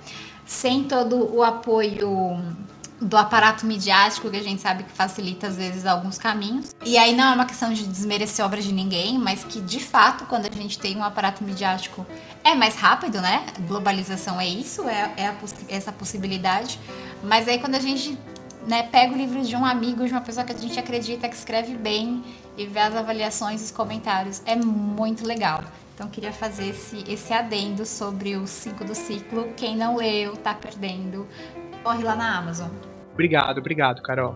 Sem 0.45 0.83
todo 0.83 1.33
o 1.33 1.41
apoio 1.41 2.37
do 3.01 3.17
aparato 3.17 3.65
midiático, 3.65 4.29
que 4.29 4.37
a 4.37 4.43
gente 4.43 4.61
sabe 4.61 4.83
que 4.83 4.91
facilita 4.91 5.47
às 5.47 5.57
vezes 5.57 5.85
alguns 5.85 6.17
caminhos. 6.17 6.73
E 6.85 6.97
aí 6.97 7.15
não 7.15 7.31
é 7.31 7.35
uma 7.35 7.45
questão 7.45 7.73
de 7.73 7.85
desmerecer 7.85 8.45
obra 8.45 8.61
de 8.61 8.71
ninguém, 8.71 9.17
mas 9.17 9.43
que 9.43 9.59
de 9.59 9.79
fato, 9.79 10.25
quando 10.25 10.45
a 10.45 10.51
gente 10.51 10.79
tem 10.79 10.95
um 10.97 11.03
aparato 11.03 11.43
midiático, 11.43 12.05
é 12.43 12.55
mais 12.55 12.75
rápido, 12.75 13.21
né? 13.21 13.45
Globalização 13.67 14.39
é 14.39 14.47
isso, 14.47 14.87
é, 14.87 15.11
é 15.17 15.35
essa 15.69 15.91
possibilidade. 15.91 16.79
Mas 17.23 17.47
aí 17.47 17.59
quando 17.59 17.75
a 17.75 17.79
gente 17.79 18.17
né, 18.67 18.83
pega 18.83 19.13
o 19.13 19.17
livro 19.17 19.41
de 19.41 19.55
um 19.55 19.65
amigo, 19.65 20.05
de 20.05 20.11
uma 20.11 20.21
pessoa 20.21 20.45
que 20.45 20.53
a 20.53 20.57
gente 20.57 20.79
acredita 20.79 21.27
que 21.27 21.35
escreve 21.35 21.75
bem 21.75 22.23
e 22.57 22.65
vê 22.65 22.79
as 22.79 22.95
avaliações 22.95 23.61
os 23.61 23.71
comentários. 23.71 24.41
É 24.45 24.55
muito 24.55 25.25
legal. 25.25 25.63
Então 25.93 26.07
queria 26.09 26.31
fazer 26.31 26.69
esse, 26.69 27.03
esse 27.07 27.31
adendo 27.33 27.85
sobre 27.85 28.35
o 28.35 28.47
5 28.47 28.83
do 28.83 28.95
ciclo. 28.95 29.49
Quem 29.55 29.75
não 29.75 29.97
leu, 29.97 30.35
tá 30.35 30.53
perdendo. 30.53 31.27
Corre 31.83 32.03
lá 32.03 32.15
na 32.15 32.37
Amazon. 32.37 32.69
Obrigado, 33.11 33.57
obrigado, 33.57 34.01
Carol. 34.01 34.35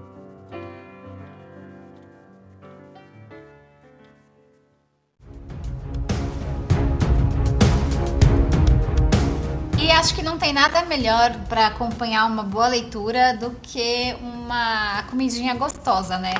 E 9.80 9.92
acho 9.92 10.14
que 10.14 10.22
não 10.22 10.38
tem 10.38 10.52
nada 10.52 10.84
melhor 10.84 11.34
para 11.48 11.68
acompanhar 11.68 12.26
uma 12.26 12.44
boa 12.44 12.68
leitura 12.68 13.34
do 13.38 13.52
que 13.62 14.16
uma 14.22 15.04
comidinha 15.04 15.56
gostosa, 15.56 16.18
né? 16.18 16.34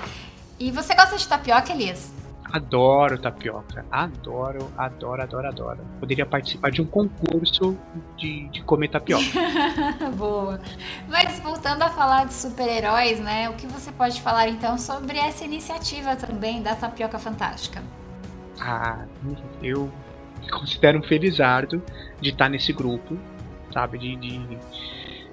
E 0.60 0.72
você 0.72 0.94
gosta 0.94 1.18
de 1.18 1.28
tapioca, 1.28 1.72
Elias? 1.72 2.12
Adoro 2.52 3.18
tapioca. 3.18 3.86
Adoro, 3.92 4.72
adoro, 4.78 5.22
adoro, 5.22 5.48
adoro. 5.48 5.80
Poderia 6.00 6.26
participar 6.26 6.72
de 6.72 6.82
um 6.82 6.86
concurso 6.86 7.78
de, 8.18 8.48
de 8.50 8.62
comer 8.64 8.90
tapioca. 8.90 9.24
Boa. 10.16 10.60
Mas 11.10 11.40
voltando 11.40 11.84
a 11.84 11.90
falar 11.90 12.26
de 12.26 12.34
super-heróis, 12.34 13.20
né? 13.20 13.50
O 13.50 13.54
que 13.54 13.68
você 13.68 13.92
pode 13.92 14.22
falar 14.22 14.48
então 14.48 14.78
sobre 14.78 15.18
essa 15.18 15.44
iniciativa 15.44 16.16
também 16.16 16.62
da 16.62 16.76
Tapioca 16.76 17.20
Fantástica? 17.20 17.84
Ah, 18.60 19.06
eu 19.62 19.92
considero 20.52 21.00
um 21.00 21.04
felizardo 21.04 21.84
de 22.22 22.30
estar 22.30 22.50
nesse 22.50 22.72
grupo 22.72 23.18
sabe? 23.78 23.98
De, 23.98 24.16
de, 24.16 24.58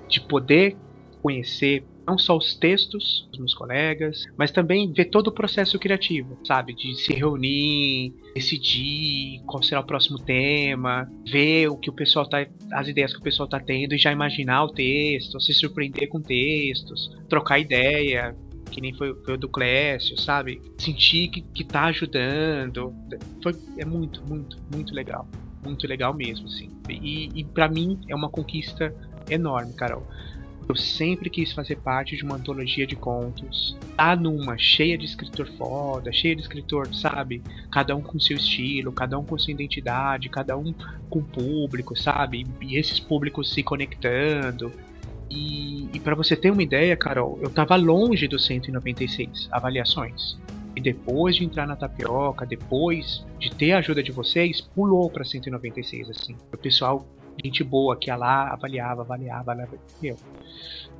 de 0.08 0.20
poder 0.20 0.76
conhecer 1.22 1.84
não 2.06 2.18
só 2.18 2.36
os 2.36 2.54
textos 2.54 3.26
dos 3.30 3.38
meus 3.38 3.54
colegas, 3.54 4.24
mas 4.36 4.50
também 4.50 4.92
ver 4.92 5.06
todo 5.06 5.28
o 5.28 5.32
processo 5.32 5.78
criativo, 5.78 6.38
sabe? 6.44 6.74
De 6.74 6.94
se 6.96 7.12
reunir, 7.12 8.14
decidir 8.34 9.40
qual 9.46 9.62
será 9.62 9.80
o 9.80 9.84
próximo 9.84 10.18
tema, 10.18 11.10
ver 11.26 11.68
o 11.68 11.76
que 11.76 11.90
o 11.90 11.92
pessoal 11.92 12.28
tá, 12.28 12.46
as 12.72 12.88
ideias 12.88 13.12
que 13.12 13.20
o 13.20 13.22
pessoal 13.22 13.48
tá 13.48 13.58
tendo 13.58 13.94
e 13.94 13.98
já 13.98 14.12
imaginar 14.12 14.64
o 14.64 14.68
texto, 14.68 15.40
se 15.40 15.54
surpreender 15.54 16.08
com 16.08 16.20
textos, 16.20 17.10
trocar 17.28 17.58
ideia, 17.58 18.36
que 18.70 18.80
nem 18.80 18.92
foi, 18.92 19.10
o 19.10 19.36
do 19.36 19.48
Clécio, 19.48 20.18
sabe? 20.18 20.60
Sentir 20.78 21.28
que, 21.28 21.40
que 21.40 21.64
tá 21.64 21.84
ajudando. 21.84 22.94
Foi, 23.42 23.54
é 23.78 23.84
muito, 23.84 24.22
muito, 24.28 24.56
muito 24.72 24.94
legal 24.94 25.28
muito 25.64 25.86
legal 25.86 26.14
mesmo, 26.14 26.46
assim. 26.46 26.70
E, 26.88 27.30
e 27.34 27.44
para 27.44 27.68
mim 27.68 27.98
é 28.08 28.14
uma 28.14 28.28
conquista 28.28 28.94
enorme, 29.28 29.72
Carol. 29.72 30.06
Eu 30.68 30.74
sempre 30.74 31.28
quis 31.28 31.52
fazer 31.52 31.76
parte 31.76 32.16
de 32.16 32.24
uma 32.24 32.36
antologia 32.36 32.86
de 32.86 32.96
contos. 32.96 33.76
Tá 33.96 34.16
numa, 34.16 34.56
cheia 34.56 34.96
de 34.96 35.04
escritor 35.04 35.46
foda, 35.58 36.12
cheia 36.12 36.34
de 36.34 36.40
escritor, 36.42 36.92
sabe? 36.94 37.42
Cada 37.70 37.94
um 37.94 38.00
com 38.00 38.18
seu 38.18 38.36
estilo, 38.36 38.90
cada 38.90 39.18
um 39.18 39.24
com 39.24 39.38
sua 39.38 39.52
identidade, 39.52 40.28
cada 40.30 40.56
um 40.56 40.72
com 41.10 41.22
público, 41.22 41.96
sabe? 41.96 42.46
E 42.62 42.78
esses 42.78 42.98
públicos 42.98 43.52
se 43.52 43.62
conectando. 43.62 44.72
E, 45.30 45.88
e 45.92 46.00
para 46.00 46.14
você 46.14 46.34
ter 46.34 46.50
uma 46.50 46.62
ideia, 46.62 46.96
Carol, 46.96 47.38
eu 47.42 47.50
tava 47.50 47.76
longe 47.76 48.26
dos 48.26 48.44
196 48.46 49.48
avaliações. 49.50 50.38
E 50.76 50.80
depois 50.80 51.36
de 51.36 51.44
entrar 51.44 51.66
na 51.66 51.76
tapioca, 51.76 52.44
depois 52.44 53.24
de 53.38 53.50
ter 53.50 53.72
a 53.72 53.78
ajuda 53.78 54.02
de 54.02 54.10
vocês, 54.10 54.60
pulou 54.60 55.08
para 55.08 55.24
196, 55.24 56.10
assim. 56.10 56.36
O 56.52 56.56
pessoal, 56.56 57.06
gente 57.42 57.64
boa, 57.64 57.96
que 57.96 58.10
ia 58.10 58.16
lá, 58.16 58.52
avaliava, 58.52 59.02
avaliava, 59.02 59.52
avaliava. 59.52 59.78
Meu, 60.02 60.16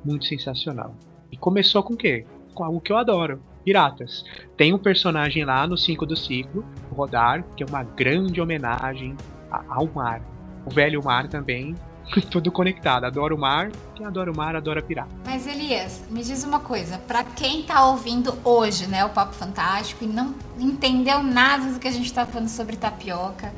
muito 0.03 0.25
sensacional. 0.25 0.95
E 1.31 1.37
começou 1.37 1.83
com 1.83 1.93
o 1.93 1.97
quê? 1.97 2.25
Com 2.53 2.63
algo 2.63 2.81
que 2.81 2.91
eu 2.91 2.97
adoro. 2.97 3.41
Piratas. 3.63 4.23
Tem 4.55 4.73
um 4.73 4.77
personagem 4.77 5.43
lá 5.43 5.65
no 5.65 5.77
5 5.77 6.05
do 6.05 6.15
ciclo, 6.15 6.63
o 6.91 6.95
Rodar, 6.95 7.43
que 7.55 7.63
é 7.63 7.65
uma 7.65 7.83
grande 7.83 8.39
homenagem 8.39 9.15
ao 9.49 9.87
mar. 9.87 10.21
O 10.65 10.69
velho 10.69 11.03
mar 11.03 11.27
também, 11.27 11.75
tudo 12.29 12.51
conectado. 12.51 13.05
Adoro 13.05 13.35
o 13.35 13.39
mar, 13.39 13.71
quem 13.95 14.05
adora 14.05 14.31
o 14.31 14.35
mar 14.35 14.55
adora 14.55 14.81
pirata. 14.81 15.09
Mas 15.25 15.47
Elias, 15.47 16.03
me 16.09 16.23
diz 16.23 16.43
uma 16.43 16.59
coisa, 16.59 16.97
para 16.99 17.23
quem 17.23 17.63
tá 17.63 17.85
ouvindo 17.87 18.37
hoje, 18.43 18.87
né, 18.87 19.03
o 19.05 19.09
Papo 19.09 19.33
Fantástico 19.33 20.03
e 20.03 20.07
não 20.07 20.35
entendeu 20.59 21.23
nada 21.23 21.71
do 21.71 21.79
que 21.79 21.87
a 21.87 21.91
gente 21.91 22.13
tá 22.13 22.25
falando 22.25 22.49
sobre 22.49 22.75
tapioca, 22.75 23.53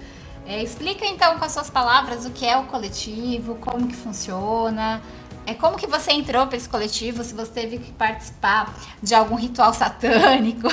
é, 0.48 0.64
explica 0.64 1.06
então 1.06 1.38
com 1.38 1.46
as 1.46 1.52
suas 1.52 1.70
palavras 1.70 2.26
o 2.26 2.32
que 2.32 2.46
é 2.46 2.58
o 2.58 2.64
coletivo, 2.64 3.56
como 3.56 3.88
que 3.88 3.96
funciona, 3.96 5.02
é 5.46 5.54
como 5.54 5.78
que 5.78 5.88
você 5.88 6.12
entrou 6.12 6.46
para 6.48 6.58
esse 6.58 6.68
coletivo, 6.68 7.24
se 7.24 7.34
você 7.34 7.52
teve 7.52 7.78
que 7.78 7.92
participar 7.94 8.74
de 9.02 9.16
algum 9.16 9.36
ritual 9.36 9.74
satânico 9.74 10.68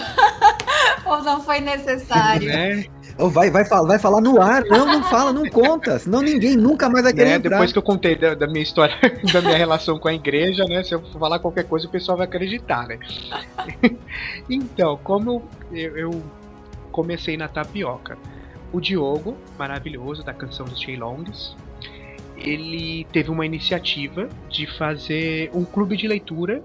ou 1.06 1.22
não 1.22 1.40
foi 1.40 1.60
necessário. 1.60 2.50
É. 2.50 2.84
Vai, 3.16 3.50
vai, 3.50 3.64
falar, 3.64 3.86
vai 3.86 3.98
falar 4.00 4.20
no 4.20 4.42
ar. 4.42 4.64
Não, 4.64 4.86
não 4.86 5.04
fala, 5.04 5.32
não 5.32 5.48
conta. 5.48 5.96
Senão 6.00 6.20
ninguém 6.20 6.56
nunca 6.56 6.88
mais 6.88 7.04
vai 7.04 7.12
querer 7.12 7.30
né? 7.30 7.36
entrar. 7.36 7.50
Depois 7.50 7.72
que 7.72 7.78
eu 7.78 7.82
contei 7.82 8.18
da, 8.18 8.34
da, 8.34 8.48
minha 8.48 8.62
história, 8.62 8.96
da 9.32 9.40
minha 9.40 9.56
relação 9.56 9.98
com 9.98 10.08
a 10.08 10.14
igreja, 10.14 10.64
né? 10.64 10.82
Se 10.82 10.92
eu 10.92 11.00
falar 11.12 11.38
qualquer 11.38 11.64
coisa, 11.64 11.86
o 11.86 11.90
pessoal 11.90 12.18
vai 12.18 12.26
acreditar, 12.26 12.88
né? 12.88 12.98
então, 14.50 14.98
como 15.04 15.44
eu, 15.70 15.96
eu 15.96 16.22
comecei 16.90 17.36
na 17.36 17.46
tapioca. 17.46 18.18
O 18.74 18.80
Diogo, 18.80 19.36
maravilhoso, 19.56 20.24
da 20.24 20.34
canção 20.34 20.66
dos 20.66 20.84
Longs, 20.84 21.56
ele 22.36 23.06
teve 23.12 23.30
uma 23.30 23.46
iniciativa 23.46 24.28
de 24.50 24.66
fazer 24.66 25.48
um 25.54 25.64
clube 25.64 25.96
de 25.96 26.08
leitura, 26.08 26.60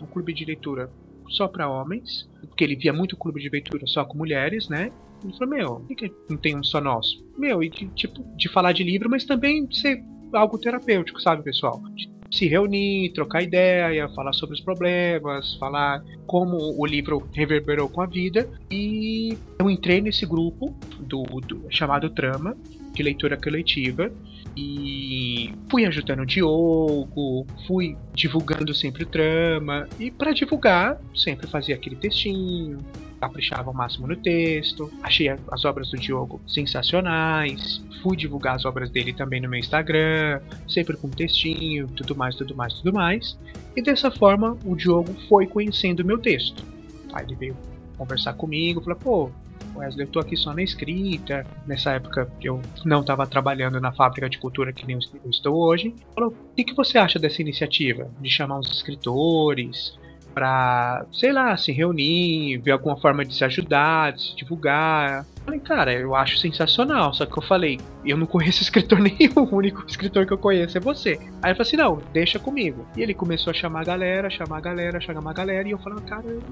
um 0.00 0.06
clube 0.06 0.34
de 0.34 0.44
leitura 0.44 0.90
só 1.28 1.46
para 1.46 1.70
homens, 1.70 2.28
porque 2.48 2.64
ele 2.64 2.74
via 2.74 2.92
muito 2.92 3.16
clube 3.16 3.40
de 3.40 3.48
leitura 3.48 3.86
só 3.86 4.04
com 4.04 4.18
mulheres, 4.18 4.68
né? 4.68 4.90
Ele 5.22 5.32
falou, 5.34 5.54
meu, 5.54 5.76
por 5.76 5.94
que 5.94 6.12
não 6.28 6.36
tem 6.36 6.56
um 6.56 6.64
só 6.64 6.80
nosso? 6.80 7.24
Meu, 7.38 7.62
e 7.62 7.70
de, 7.70 7.86
tipo, 7.90 8.24
de 8.36 8.48
falar 8.48 8.72
de 8.72 8.82
livro, 8.82 9.08
mas 9.08 9.24
também 9.24 9.70
ser 9.70 10.02
algo 10.32 10.58
terapêutico, 10.58 11.22
sabe, 11.22 11.44
pessoal? 11.44 11.80
De 11.94 12.10
se 12.32 12.48
reunir, 12.48 13.12
trocar 13.12 13.42
ideia, 13.42 14.08
falar 14.08 14.32
sobre 14.32 14.54
os 14.54 14.60
problemas, 14.60 15.54
falar 15.56 16.02
como 16.26 16.56
o 16.80 16.86
livro 16.86 17.28
reverberou 17.32 17.88
com 17.88 18.00
a 18.00 18.06
vida. 18.06 18.48
E 18.70 19.36
eu 19.60 19.70
entrei 19.70 20.00
nesse 20.00 20.24
grupo 20.24 20.74
do, 20.98 21.22
do 21.22 21.66
chamado 21.70 22.08
Trama, 22.08 22.56
de 22.92 23.02
leitura 23.02 23.36
coletiva, 23.36 24.10
e 24.56 25.52
fui 25.70 25.84
ajudando 25.84 26.20
o 26.20 26.26
Diogo, 26.26 27.46
fui 27.66 27.96
divulgando 28.14 28.74
sempre 28.74 29.04
o 29.04 29.06
trama, 29.06 29.88
e 29.98 30.10
para 30.10 30.32
divulgar, 30.32 31.00
sempre 31.14 31.46
fazia 31.46 31.74
aquele 31.74 31.96
textinho, 31.96 32.78
caprichava 33.22 33.70
ao 33.70 33.74
máximo 33.74 34.08
no 34.08 34.16
texto, 34.16 34.90
achei 35.00 35.28
as 35.28 35.64
obras 35.64 35.90
do 35.90 35.96
Diogo 35.96 36.40
sensacionais, 36.44 37.80
fui 38.02 38.16
divulgar 38.16 38.56
as 38.56 38.64
obras 38.64 38.90
dele 38.90 39.12
também 39.12 39.40
no 39.40 39.48
meu 39.48 39.60
Instagram, 39.60 40.40
sempre 40.68 40.96
com 40.96 41.08
textinho, 41.08 41.86
tudo 41.86 42.16
mais, 42.16 42.34
tudo 42.34 42.56
mais, 42.56 42.74
tudo 42.74 42.92
mais, 42.92 43.38
e 43.76 43.82
dessa 43.82 44.10
forma 44.10 44.58
o 44.64 44.74
Diogo 44.74 45.14
foi 45.28 45.46
conhecendo 45.46 46.00
o 46.00 46.04
meu 46.04 46.18
texto. 46.18 46.64
Aí 47.12 47.24
ele 47.24 47.36
veio 47.36 47.56
conversar 47.96 48.32
comigo, 48.32 48.80
falou, 48.80 48.98
pô, 48.98 49.30
Wesley, 49.76 50.06
eu 50.06 50.10
tô 50.10 50.18
aqui 50.18 50.36
só 50.36 50.52
na 50.52 50.62
escrita. 50.62 51.46
Nessa 51.66 51.92
época 51.92 52.28
eu 52.42 52.60
não 52.84 53.00
estava 53.00 53.26
trabalhando 53.26 53.80
na 53.80 53.92
fábrica 53.92 54.28
de 54.28 54.38
cultura 54.38 54.72
que 54.72 54.86
nem 54.86 54.96
eu 54.96 55.30
estou 55.30 55.56
hoje. 55.56 55.94
Falou, 56.14 56.30
o 56.30 56.54
que, 56.54 56.64
que 56.64 56.74
você 56.74 56.98
acha 56.98 57.18
dessa 57.18 57.40
iniciativa? 57.40 58.10
De 58.20 58.28
chamar 58.28 58.58
uns 58.58 58.70
escritores 58.70 59.94
para, 60.34 61.04
sei 61.12 61.32
lá, 61.32 61.56
se 61.56 61.72
reunir, 61.72 62.58
ver 62.58 62.72
alguma 62.72 62.96
forma 62.96 63.24
de 63.24 63.34
se 63.34 63.44
ajudar, 63.44 64.12
de 64.12 64.22
se 64.22 64.36
divulgar. 64.36 65.26
Falei, 65.44 65.60
cara, 65.60 65.92
eu 65.92 66.14
acho 66.14 66.38
sensacional. 66.38 67.12
Só 67.14 67.26
que 67.26 67.38
eu 67.38 67.42
falei, 67.42 67.78
eu 68.04 68.16
não 68.16 68.26
conheço 68.26 68.62
escritor 68.64 68.98
nenhum, 68.98 69.44
o 69.50 69.54
único 69.54 69.84
escritor 69.86 70.26
que 70.26 70.32
eu 70.32 70.38
conheço 70.38 70.76
é 70.76 70.80
você. 70.80 71.18
Aí 71.42 71.50
ele 71.50 71.54
falou 71.54 71.62
assim: 71.62 71.76
não, 71.76 72.02
deixa 72.12 72.38
comigo. 72.38 72.86
E 72.96 73.02
ele 73.02 73.14
começou 73.14 73.50
a 73.50 73.54
chamar 73.54 73.80
a 73.80 73.84
galera, 73.84 74.30
chamar 74.30 74.58
a 74.58 74.60
galera, 74.60 75.00
chamar 75.00 75.30
a 75.30 75.34
galera, 75.34 75.68
e 75.68 75.72
eu 75.72 75.78
falando, 75.78 76.02
caramba, 76.02 76.42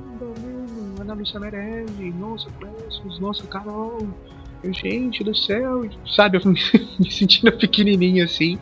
Ana 1.00 1.14
Lúcia 1.14 1.40
Merelli, 1.40 2.12
nossa, 2.12 2.48
Pressos, 2.50 3.18
nossa, 3.18 3.46
Carol, 3.46 4.06
gente 4.64 5.24
do 5.24 5.34
céu, 5.34 5.88
sabe, 6.06 6.38
eu 6.38 6.42
me 6.44 7.10
sentindo 7.10 7.52
pequenininho 7.52 8.24
assim. 8.24 8.58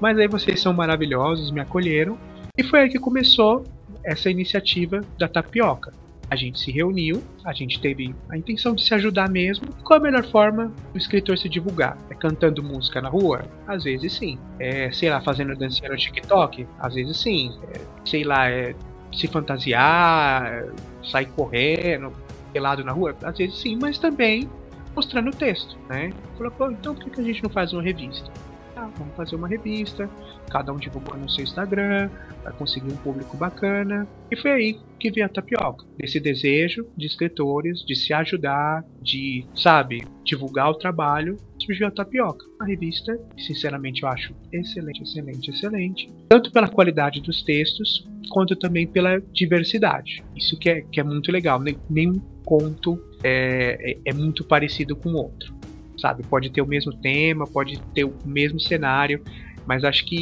Mas 0.00 0.18
aí 0.18 0.28
vocês 0.28 0.60
são 0.60 0.72
maravilhosos, 0.72 1.50
me 1.50 1.60
acolheram. 1.60 2.18
E 2.58 2.62
foi 2.62 2.80
aí 2.80 2.88
que 2.88 2.98
começou 2.98 3.64
essa 4.06 4.30
iniciativa 4.30 5.00
da 5.18 5.28
tapioca. 5.28 5.92
A 6.28 6.34
gente 6.34 6.58
se 6.58 6.72
reuniu, 6.72 7.22
a 7.44 7.52
gente 7.52 7.80
teve 7.80 8.14
a 8.28 8.36
intenção 8.36 8.74
de 8.74 8.82
se 8.82 8.92
ajudar 8.94 9.28
mesmo. 9.28 9.68
Qual 9.84 10.00
a 10.00 10.02
melhor 10.02 10.24
forma 10.24 10.72
do 10.92 10.98
escritor 10.98 11.38
se 11.38 11.48
divulgar? 11.48 11.96
É 12.10 12.14
cantando 12.14 12.62
música 12.62 13.00
na 13.00 13.08
rua? 13.08 13.44
Às 13.66 13.84
vezes 13.84 14.12
sim. 14.14 14.38
É, 14.58 14.90
sei 14.90 15.10
lá, 15.10 15.20
fazendo 15.20 15.54
dancinha 15.54 15.88
no 15.88 15.96
TikTok? 15.96 16.66
Às 16.80 16.94
vezes 16.94 17.16
sim. 17.16 17.52
É, 17.72 17.80
sei 18.04 18.24
lá, 18.24 18.50
é 18.50 18.74
se 19.12 19.28
fantasiar, 19.28 20.66
sair 21.04 21.26
correndo, 21.26 22.12
pelado 22.52 22.84
na 22.84 22.92
rua? 22.92 23.14
Às 23.22 23.38
vezes 23.38 23.58
sim, 23.58 23.78
mas 23.80 23.98
também 23.98 24.48
mostrando 24.96 25.28
o 25.28 25.32
texto, 25.32 25.76
né? 25.88 26.12
Falou, 26.36 26.50
pô, 26.52 26.70
então 26.70 26.94
por 26.94 27.10
que 27.10 27.20
a 27.20 27.24
gente 27.24 27.42
não 27.42 27.50
faz 27.50 27.72
uma 27.72 27.82
revista? 27.82 28.30
Ah, 28.76 28.90
vamos 28.98 29.16
fazer 29.16 29.36
uma 29.36 29.48
revista, 29.48 30.06
cada 30.50 30.70
um 30.70 30.76
divulgando 30.76 31.20
no 31.20 31.30
seu 31.30 31.42
Instagram, 31.42 32.10
para 32.42 32.52
conseguir 32.52 32.92
um 32.92 32.96
público 32.96 33.34
bacana. 33.34 34.06
E 34.30 34.36
foi 34.36 34.50
aí 34.50 34.80
que 35.00 35.10
veio 35.10 35.24
a 35.24 35.30
tapioca. 35.30 35.82
Desse 35.96 36.20
desejo 36.20 36.86
de 36.94 37.06
escritores 37.06 37.82
de 37.86 37.96
se 37.96 38.12
ajudar, 38.12 38.84
de, 39.00 39.46
sabe, 39.54 40.06
divulgar 40.22 40.70
o 40.70 40.74
trabalho, 40.74 41.38
surgiu 41.58 41.86
a 41.86 41.90
tapioca. 41.90 42.44
A 42.60 42.66
revista, 42.66 43.18
sinceramente, 43.38 44.02
eu 44.02 44.10
acho 44.10 44.34
excelente, 44.52 45.02
excelente, 45.02 45.50
excelente. 45.50 46.12
Tanto 46.28 46.52
pela 46.52 46.68
qualidade 46.68 47.22
dos 47.22 47.42
textos, 47.42 48.06
quanto 48.28 48.54
também 48.54 48.86
pela 48.86 49.18
diversidade. 49.32 50.22
Isso 50.36 50.58
que 50.58 50.68
é, 50.68 50.82
que 50.82 51.00
é 51.00 51.02
muito 51.02 51.32
legal. 51.32 51.58
Nenhum 51.88 52.20
conto 52.44 53.02
é, 53.24 53.92
é, 53.92 54.10
é 54.10 54.12
muito 54.12 54.44
parecido 54.44 54.94
com 54.94 55.12
o 55.12 55.16
outro 55.16 55.55
sabe? 55.98 56.22
Pode 56.22 56.50
ter 56.50 56.62
o 56.62 56.66
mesmo 56.66 56.92
tema, 56.92 57.46
pode 57.46 57.80
ter 57.94 58.04
o 58.04 58.14
mesmo 58.24 58.60
cenário, 58.60 59.22
mas 59.66 59.84
acho 59.84 60.04
que 60.04 60.16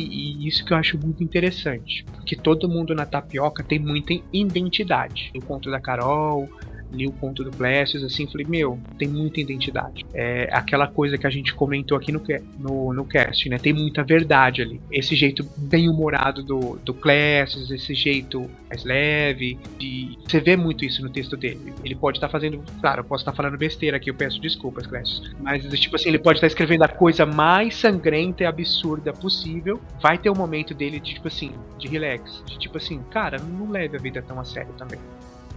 isso 0.46 0.64
que 0.64 0.72
eu 0.72 0.76
acho 0.76 0.98
muito 0.98 1.22
interessante. 1.22 2.04
Que 2.24 2.34
todo 2.34 2.68
mundo 2.68 2.94
na 2.94 3.04
tapioca 3.04 3.62
tem 3.62 3.78
muita 3.78 4.14
identidade. 4.32 5.30
O 5.36 5.40
conto 5.40 5.70
da 5.70 5.80
Carol, 5.80 6.48
li 6.94 7.06
o 7.06 7.12
conto 7.12 7.44
do 7.44 7.50
Plessis, 7.50 8.02
assim, 8.02 8.26
falei, 8.26 8.46
meu, 8.48 8.78
tem 8.98 9.08
muita 9.08 9.40
identidade. 9.40 10.04
É 10.14 10.48
aquela 10.52 10.86
coisa 10.86 11.18
que 11.18 11.26
a 11.26 11.30
gente 11.30 11.54
comentou 11.54 11.96
aqui 11.96 12.12
no, 12.12 12.22
no, 12.58 12.92
no 12.92 13.04
cast, 13.04 13.48
né? 13.48 13.58
Tem 13.58 13.72
muita 13.72 14.02
verdade 14.02 14.62
ali. 14.62 14.80
Esse 14.90 15.14
jeito 15.14 15.46
bem 15.56 15.88
humorado 15.88 16.42
do, 16.42 16.78
do 16.84 16.94
Plessis, 16.94 17.70
esse 17.70 17.94
jeito 17.94 18.48
mais 18.68 18.84
leve, 18.84 19.58
de... 19.78 20.18
você 20.26 20.40
vê 20.40 20.56
muito 20.56 20.84
isso 20.84 21.02
no 21.02 21.10
texto 21.10 21.36
dele. 21.36 21.72
Ele 21.84 21.94
pode 21.94 22.18
estar 22.18 22.28
tá 22.28 22.32
fazendo, 22.32 22.62
claro, 22.80 23.00
eu 23.00 23.04
posso 23.04 23.22
estar 23.22 23.32
tá 23.32 23.36
falando 23.36 23.58
besteira 23.58 23.96
aqui, 23.96 24.10
eu 24.10 24.14
peço 24.14 24.40
desculpas, 24.40 24.86
Clécio, 24.86 25.34
mas 25.40 25.62
tipo 25.78 25.96
assim, 25.96 26.08
ele 26.08 26.18
pode 26.18 26.38
estar 26.38 26.46
tá 26.46 26.48
escrevendo 26.48 26.82
a 26.82 26.88
coisa 26.88 27.26
mais 27.26 27.76
sangrenta 27.76 28.42
e 28.42 28.46
absurda 28.46 29.12
possível. 29.12 29.80
Vai 30.00 30.18
ter 30.18 30.30
um 30.30 30.34
momento 30.34 30.74
dele 30.74 31.00
de 31.00 31.14
tipo 31.14 31.28
assim, 31.28 31.52
de 31.78 31.88
relax, 31.88 32.42
de 32.46 32.58
tipo 32.58 32.78
assim, 32.78 33.00
cara, 33.10 33.38
não 33.38 33.70
leve 33.70 33.96
a 33.96 34.00
vida 34.00 34.22
tão 34.22 34.38
a 34.40 34.44
sério 34.44 34.72
também 34.76 34.98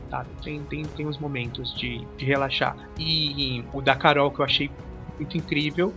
sabe? 0.09 0.29
Tem, 0.43 0.61
tem, 0.63 0.83
tem 0.83 1.07
uns 1.07 1.17
momentos 1.17 1.73
de, 1.73 2.05
de 2.17 2.25
relaxar. 2.25 2.75
E 2.99 3.63
o 3.73 3.81
da 3.81 3.95
Carol 3.95 4.31
que 4.31 4.39
eu 4.39 4.45
achei 4.45 4.71
muito 5.17 5.37
incrível 5.37 5.93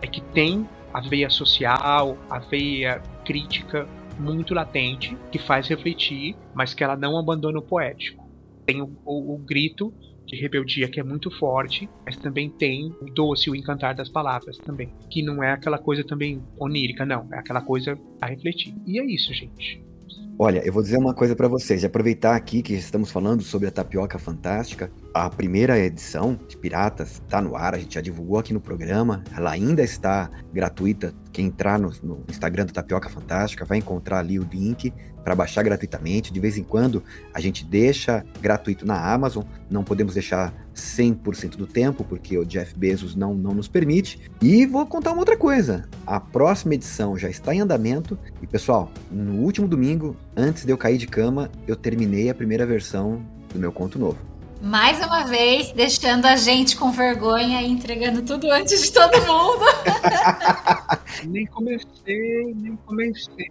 é 0.00 0.06
que 0.06 0.20
tem 0.20 0.66
a 0.92 1.00
veia 1.00 1.30
social, 1.30 2.16
a 2.30 2.38
veia 2.38 3.02
crítica 3.24 3.88
muito 4.18 4.54
latente, 4.54 5.16
que 5.32 5.38
faz 5.38 5.66
refletir, 5.66 6.36
mas 6.54 6.72
que 6.72 6.84
ela 6.84 6.96
não 6.96 7.18
abandona 7.18 7.58
o 7.58 7.62
poético. 7.62 8.24
Tem 8.64 8.80
o, 8.80 8.90
o, 9.04 9.34
o 9.34 9.38
grito 9.38 9.92
de 10.26 10.36
rebeldia 10.36 10.88
que 10.88 11.00
é 11.00 11.02
muito 11.02 11.30
forte, 11.30 11.88
mas 12.04 12.16
também 12.16 12.48
tem 12.48 12.94
o 13.00 13.06
doce, 13.06 13.50
o 13.50 13.56
encantar 13.56 13.94
das 13.94 14.08
palavras 14.08 14.56
também, 14.58 14.92
que 15.10 15.22
não 15.22 15.42
é 15.42 15.52
aquela 15.52 15.78
coisa 15.78 16.04
também 16.04 16.42
onírica, 16.58 17.04
não, 17.04 17.28
é 17.32 17.38
aquela 17.38 17.60
coisa 17.60 17.98
a 18.20 18.26
refletir. 18.26 18.74
E 18.86 18.98
é 18.98 19.04
isso, 19.04 19.32
gente. 19.34 19.82
Olha, 20.36 20.66
eu 20.66 20.72
vou 20.72 20.82
dizer 20.82 20.98
uma 20.98 21.14
coisa 21.14 21.36
para 21.36 21.46
vocês. 21.46 21.84
Aproveitar 21.84 22.34
aqui 22.34 22.60
que 22.60 22.74
estamos 22.74 23.08
falando 23.08 23.40
sobre 23.40 23.68
a 23.68 23.70
tapioca 23.70 24.18
fantástica. 24.18 24.90
A 25.14 25.30
primeira 25.30 25.78
edição 25.78 26.36
de 26.48 26.56
Piratas 26.56 27.22
está 27.24 27.40
no 27.40 27.54
ar, 27.54 27.72
a 27.72 27.78
gente 27.78 27.94
já 27.94 28.00
divulgou 28.00 28.40
aqui 28.40 28.52
no 28.52 28.60
programa. 28.60 29.22
Ela 29.36 29.52
ainda 29.52 29.80
está 29.80 30.28
gratuita. 30.52 31.14
Quem 31.32 31.46
entrar 31.46 31.78
no, 31.78 31.92
no 32.02 32.24
Instagram 32.28 32.66
da 32.66 32.72
Tapioca 32.72 33.08
Fantástica 33.08 33.64
vai 33.64 33.78
encontrar 33.78 34.18
ali 34.18 34.40
o 34.40 34.42
link 34.42 34.92
para 35.24 35.34
baixar 35.34 35.62
gratuitamente. 35.62 36.32
De 36.32 36.38
vez 36.38 36.58
em 36.58 36.62
quando 36.62 37.02
a 37.32 37.40
gente 37.40 37.64
deixa 37.64 38.24
gratuito 38.40 38.86
na 38.86 39.12
Amazon. 39.12 39.44
Não 39.70 39.82
podemos 39.82 40.14
deixar 40.14 40.52
100% 40.74 41.56
do 41.56 41.66
tempo, 41.66 42.04
porque 42.04 42.36
o 42.36 42.44
Jeff 42.44 42.74
Bezos 42.76 43.16
não, 43.16 43.34
não 43.34 43.54
nos 43.54 43.66
permite. 43.66 44.20
E 44.42 44.66
vou 44.66 44.86
contar 44.86 45.12
uma 45.12 45.20
outra 45.20 45.36
coisa: 45.36 45.88
a 46.06 46.20
próxima 46.20 46.74
edição 46.74 47.16
já 47.16 47.30
está 47.30 47.54
em 47.54 47.60
andamento. 47.60 48.18
E 48.42 48.46
pessoal, 48.46 48.92
no 49.10 49.40
último 49.42 49.66
domingo, 49.66 50.16
antes 50.36 50.64
de 50.64 50.70
eu 50.70 50.78
cair 50.78 50.98
de 50.98 51.06
cama, 51.06 51.50
eu 51.66 51.74
terminei 51.74 52.28
a 52.28 52.34
primeira 52.34 52.66
versão 52.66 53.24
do 53.52 53.58
meu 53.58 53.72
conto 53.72 53.98
novo. 53.98 54.18
Mais 54.60 54.98
uma 55.04 55.24
vez, 55.24 55.72
deixando 55.72 56.24
a 56.24 56.36
gente 56.36 56.76
com 56.76 56.90
vergonha 56.90 57.60
e 57.60 57.70
entregando 57.70 58.22
tudo 58.22 58.50
antes 58.50 58.82
de 58.82 58.92
todo 58.92 59.14
mundo. 59.26 59.64
nem 61.28 61.44
comecei, 61.46 62.54
nem 62.56 62.74
comecei. 62.86 63.50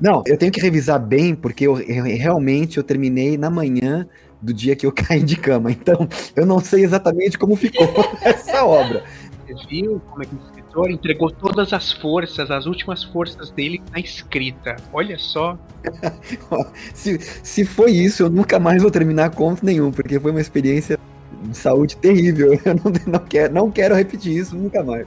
Não, 0.00 0.22
eu 0.26 0.36
tenho 0.36 0.52
que 0.52 0.60
revisar 0.60 1.00
bem, 1.00 1.34
porque 1.34 1.66
eu, 1.66 1.80
eu, 1.80 2.04
realmente 2.04 2.76
eu 2.76 2.84
terminei 2.84 3.38
na 3.38 3.48
manhã 3.48 4.06
do 4.40 4.52
dia 4.52 4.76
que 4.76 4.86
eu 4.86 4.92
caí 4.92 5.22
de 5.22 5.36
cama. 5.36 5.70
Então, 5.70 6.08
eu 6.34 6.44
não 6.46 6.60
sei 6.60 6.84
exatamente 6.84 7.38
como 7.38 7.56
ficou 7.56 7.88
essa 8.22 8.64
obra. 8.64 9.04
Você 9.46 9.66
viu 9.68 10.00
como 10.10 10.22
é 10.22 10.26
que 10.26 10.34
o 10.34 10.38
escritor 10.44 10.90
entregou 10.90 11.30
todas 11.30 11.72
as 11.72 11.92
forças, 11.92 12.50
as 12.50 12.66
últimas 12.66 13.04
forças 13.04 13.50
dele 13.50 13.80
na 13.92 14.00
escrita? 14.00 14.76
Olha 14.92 15.16
só. 15.18 15.56
se, 16.92 17.18
se 17.42 17.64
foi 17.64 17.92
isso, 17.92 18.24
eu 18.24 18.30
nunca 18.30 18.58
mais 18.58 18.82
vou 18.82 18.90
terminar 18.90 19.30
conto 19.30 19.64
nenhum, 19.64 19.92
porque 19.92 20.18
foi 20.18 20.32
uma 20.32 20.40
experiência 20.40 20.98
de 21.42 21.56
saúde 21.56 21.96
terrível. 21.96 22.52
Eu 22.64 22.74
não, 22.74 22.92
não, 23.06 23.20
quero, 23.20 23.54
não 23.54 23.70
quero 23.70 23.94
repetir 23.94 24.36
isso 24.36 24.56
nunca 24.56 24.82
mais. 24.82 25.06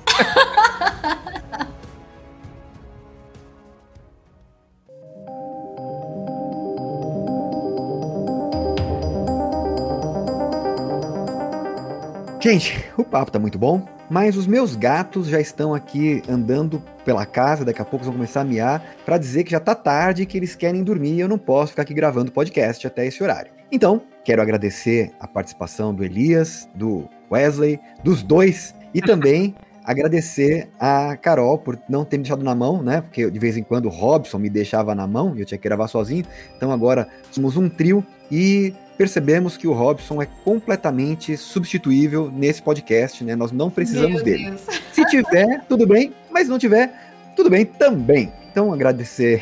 Gente, 12.41 12.89
o 12.97 13.03
papo 13.03 13.29
tá 13.29 13.37
muito 13.37 13.59
bom, 13.59 13.85
mas 14.09 14.37
os 14.37 14.47
meus 14.47 14.73
gatos 14.73 15.27
já 15.27 15.41
estão 15.41 15.73
aqui 15.73 16.23
andando 16.29 16.81
pela 17.03 17.25
casa, 17.25 17.65
daqui 17.65 17.81
a 17.81 17.85
pouco 17.85 18.05
vão 18.05 18.13
começar 18.13 18.41
a 18.41 18.45
miar 18.45 18.95
para 19.05 19.17
dizer 19.17 19.43
que 19.43 19.51
já 19.51 19.59
tá 19.59 19.75
tarde 19.75 20.23
e 20.23 20.25
que 20.25 20.37
eles 20.37 20.55
querem 20.55 20.81
dormir 20.81 21.15
e 21.15 21.19
eu 21.19 21.27
não 21.27 21.37
posso 21.37 21.71
ficar 21.71 21.81
aqui 21.81 21.93
gravando 21.93 22.31
podcast 22.31 22.87
até 22.87 23.05
esse 23.05 23.21
horário. 23.21 23.51
Então, 23.69 24.01
quero 24.23 24.41
agradecer 24.41 25.11
a 25.19 25.27
participação 25.27 25.93
do 25.93 26.01
Elias, 26.01 26.69
do 26.73 27.09
Wesley, 27.29 27.77
dos 28.05 28.23
dois 28.23 28.73
e 28.93 29.01
também 29.01 29.53
agradecer 29.83 30.69
a 30.79 31.17
Carol 31.17 31.57
por 31.57 31.77
não 31.89 32.05
ter 32.05 32.17
me 32.17 32.23
deixado 32.23 32.41
na 32.41 32.55
mão, 32.55 32.81
né? 32.81 33.01
Porque 33.01 33.29
de 33.29 33.39
vez 33.39 33.57
em 33.57 33.63
quando 33.63 33.87
o 33.87 33.89
Robson 33.89 34.37
me 34.37 34.49
deixava 34.49 34.95
na 34.95 35.05
mão 35.05 35.35
e 35.35 35.41
eu 35.41 35.45
tinha 35.45 35.57
que 35.57 35.67
gravar 35.67 35.89
sozinho. 35.89 36.23
Então 36.55 36.71
agora 36.71 37.05
somos 37.31 37.57
um 37.57 37.67
trio 37.67 38.01
e 38.31 38.73
percebemos 38.99 39.55
que 39.55 39.65
o 39.65 39.71
Robson 39.71 40.21
é 40.21 40.27
completamente 40.43 41.37
substituível 41.37 42.29
nesse 42.29 42.61
podcast, 42.61 43.23
né? 43.23 43.33
Nós 43.33 43.49
não 43.49 43.69
precisamos 43.69 44.21
dele. 44.21 44.53
Se 44.91 45.05
tiver, 45.05 45.63
tudo 45.69 45.87
bem, 45.87 46.13
mas 46.29 46.43
se 46.43 46.49
não 46.49 46.59
tiver, 46.59 46.93
tudo 47.33 47.49
bem 47.49 47.63
também. 47.63 48.29
Então 48.51 48.73
agradecer 48.73 49.41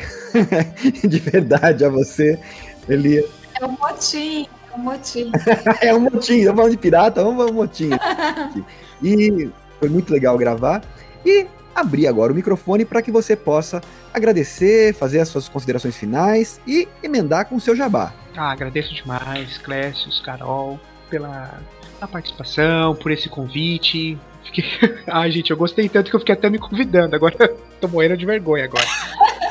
de 1.02 1.18
verdade 1.18 1.84
a 1.84 1.88
você, 1.88 2.38
Elias. 2.88 3.28
É 3.60 3.66
um 3.66 3.72
motim, 3.72 4.46
é 4.70 4.76
um 4.76 4.78
motim. 4.78 5.32
é 5.82 5.94
um 5.94 6.00
motim, 6.00 6.36
estamos 6.36 6.56
falando 6.56 6.70
de 6.70 6.78
pirata, 6.78 7.24
vamos 7.24 7.50
um 7.50 7.54
motim. 7.54 7.90
e 9.02 9.50
foi 9.80 9.88
muito 9.88 10.12
legal 10.12 10.38
gravar. 10.38 10.84
E 11.26 11.48
abrir 11.80 12.06
agora 12.06 12.32
o 12.32 12.36
microfone 12.36 12.84
para 12.84 13.02
que 13.02 13.10
você 13.10 13.36
possa 13.36 13.80
agradecer, 14.12 14.94
fazer 14.94 15.20
as 15.20 15.28
suas 15.28 15.48
considerações 15.48 15.96
finais 15.96 16.60
e 16.66 16.88
emendar 17.02 17.46
com 17.46 17.56
o 17.56 17.60
seu 17.60 17.74
jabá. 17.74 18.12
Ah, 18.36 18.52
agradeço 18.52 18.94
demais, 18.94 19.58
Clécius, 19.58 20.20
Carol, 20.20 20.78
pela, 21.10 21.60
participação, 22.10 22.94
por 22.94 23.10
esse 23.10 23.28
convite. 23.28 24.18
Fiquei... 24.44 24.64
Ai, 25.08 25.30
gente, 25.30 25.50
eu 25.50 25.56
gostei 25.56 25.88
tanto 25.88 26.10
que 26.10 26.16
eu 26.16 26.20
fiquei 26.20 26.34
até 26.34 26.48
me 26.48 26.58
convidando. 26.58 27.16
Agora 27.16 27.36
tô 27.80 27.88
morrendo 27.88 28.16
de 28.16 28.26
vergonha 28.26 28.64
agora. 28.64 28.86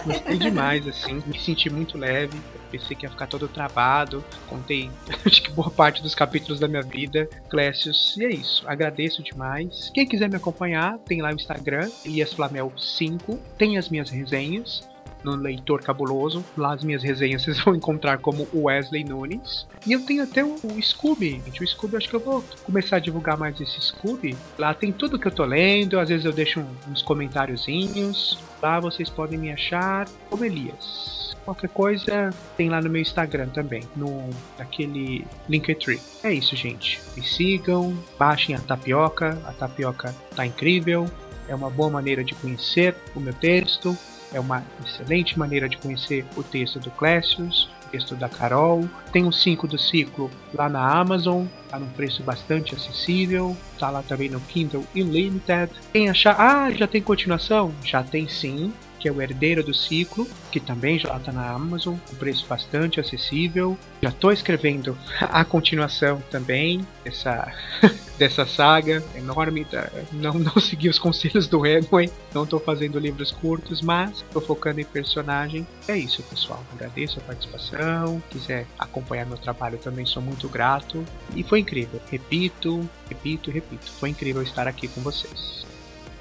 Gostei 0.05 0.37
demais, 0.37 0.87
assim. 0.87 1.21
Me 1.25 1.37
senti 1.39 1.69
muito 1.69 1.97
leve. 1.97 2.37
Pensei 2.71 2.95
que 2.95 3.05
ia 3.05 3.09
ficar 3.09 3.27
todo 3.27 3.47
travado. 3.47 4.23
Contei, 4.47 4.89
acho 5.25 5.41
que 5.41 5.51
boa 5.51 5.69
parte 5.69 6.01
dos 6.01 6.15
capítulos 6.15 6.59
da 6.59 6.67
minha 6.67 6.83
vida. 6.83 7.29
Clécius, 7.49 8.15
e 8.17 8.25
é 8.25 8.29
isso. 8.29 8.63
Agradeço 8.67 9.23
demais. 9.23 9.91
Quem 9.93 10.05
quiser 10.05 10.29
me 10.29 10.35
acompanhar, 10.35 10.97
tem 10.99 11.21
lá 11.21 11.29
o 11.29 11.35
Instagram, 11.35 11.89
eliasflamel5. 12.05 13.37
Tem 13.57 13.77
as 13.77 13.89
minhas 13.89 14.09
resenhas 14.09 14.87
no 15.23 15.35
Leitor 15.35 15.81
Cabuloso. 15.81 16.43
Lá 16.55 16.73
as 16.73 16.83
minhas 16.83 17.03
resenhas 17.03 17.43
vocês 17.43 17.59
vão 17.59 17.75
encontrar 17.75 18.17
como 18.19 18.47
Wesley 18.53 19.03
Nunes. 19.03 19.67
E 19.85 19.93
eu 19.93 20.05
tenho 20.05 20.23
até 20.23 20.43
o, 20.43 20.55
o 20.63 20.81
Scooby, 20.81 21.41
gente. 21.45 21.63
O 21.63 21.67
Scooby, 21.67 21.97
acho 21.97 22.09
que 22.09 22.15
eu 22.15 22.19
vou 22.19 22.43
começar 22.63 22.97
a 22.97 22.99
divulgar 22.99 23.37
mais 23.37 23.59
esse 23.59 23.81
Scooby. 23.81 24.35
Lá 24.57 24.73
tem 24.73 24.91
tudo 24.91 25.19
que 25.19 25.27
eu 25.27 25.31
tô 25.31 25.43
lendo. 25.43 25.99
Às 25.99 26.09
vezes 26.09 26.25
eu 26.25 26.33
deixo 26.33 26.63
uns 26.89 27.01
comentáriozinhos. 27.01 28.37
Lá 28.61 28.79
vocês 28.79 29.09
podem 29.09 29.37
me 29.37 29.51
achar 29.51 30.07
como 30.29 30.43
Elias. 30.43 31.26
Qualquer 31.47 31.69
coisa 31.69 32.29
tem 32.57 32.67
lá 32.67 32.81
no 32.81 32.89
meu 32.89 33.01
Instagram 33.01 33.47
também, 33.47 33.81
no 33.95 34.29
naquele 34.59 35.25
Linktree. 35.47 35.97
É 36.21 36.33
isso, 36.33 36.57
gente. 36.57 36.99
Me 37.15 37.23
sigam, 37.23 37.97
baixem 38.19 38.53
a 38.53 38.59
tapioca. 38.59 39.41
A 39.45 39.53
tapioca 39.53 40.13
tá 40.35 40.45
incrível. 40.45 41.09
É 41.47 41.55
uma 41.55 41.69
boa 41.69 41.89
maneira 41.89 42.21
de 42.21 42.35
conhecer 42.35 42.93
o 43.15 43.21
meu 43.21 43.33
texto. 43.33 43.97
É 44.33 44.41
uma 44.41 44.61
excelente 44.85 45.39
maneira 45.39 45.69
de 45.69 45.77
conhecer 45.77 46.25
o 46.35 46.43
texto 46.43 46.81
do 46.81 46.91
Clécius, 46.91 47.69
o 47.85 47.89
texto 47.91 48.13
da 48.13 48.27
Carol. 48.27 48.83
Tem 49.13 49.25
o 49.25 49.31
5 49.31 49.69
do 49.69 49.77
ciclo 49.77 50.29
lá 50.53 50.67
na 50.67 50.85
Amazon, 50.99 51.45
tá 51.69 51.79
num 51.79 51.87
preço 51.87 52.21
bastante 52.23 52.75
acessível. 52.75 53.55
Tá 53.79 53.89
lá 53.89 54.03
também 54.03 54.27
no 54.27 54.41
Kindle 54.41 54.83
Unlimited. 54.93 55.71
Quem 55.93 56.09
achar, 56.09 56.35
ah, 56.37 56.69
já 56.73 56.87
tem 56.87 57.01
continuação? 57.01 57.73
Já 57.85 58.03
tem 58.03 58.27
sim 58.27 58.73
que 59.07 59.09
é 59.09 59.11
o 59.11 59.21
Herdeiro 59.21 59.63
do 59.63 59.73
Ciclo, 59.73 60.27
que 60.51 60.59
também 60.59 60.99
já 60.99 61.15
está 61.15 61.31
na 61.31 61.49
Amazon, 61.49 61.95
um 62.11 62.15
preço 62.15 62.45
bastante 62.45 62.99
acessível. 62.99 63.77
Já 64.01 64.09
estou 64.09 64.33
escrevendo 64.33 64.97
a 65.21 65.45
continuação 65.45 66.21
também 66.29 66.85
dessa, 67.05 67.53
dessa 68.19 68.45
saga 68.45 69.01
enorme. 69.15 69.65
Não, 70.11 70.33
não 70.33 70.59
segui 70.59 70.89
os 70.89 70.99
conselhos 70.99 71.47
do 71.47 71.65
Hemingway, 71.65 72.11
não 72.33 72.43
estou 72.43 72.59
fazendo 72.59 72.99
livros 72.99 73.31
curtos, 73.31 73.81
mas 73.81 74.17
estou 74.17 74.41
focando 74.41 74.81
em 74.81 74.85
personagem. 74.85 75.65
É 75.87 75.97
isso, 75.97 76.21
pessoal. 76.23 76.61
Agradeço 76.73 77.19
a 77.19 77.23
participação. 77.23 78.21
Quiser 78.29 78.65
acompanhar 78.77 79.25
meu 79.25 79.37
trabalho 79.37 79.77
também 79.77 80.05
sou 80.05 80.21
muito 80.21 80.49
grato. 80.49 81.05
E 81.33 81.43
foi 81.43 81.59
incrível. 81.59 82.01
Repito, 82.11 82.87
repito, 83.07 83.51
repito. 83.51 83.89
Foi 83.99 84.09
incrível 84.09 84.41
estar 84.41 84.67
aqui 84.67 84.89
com 84.89 84.99
vocês. 84.99 85.65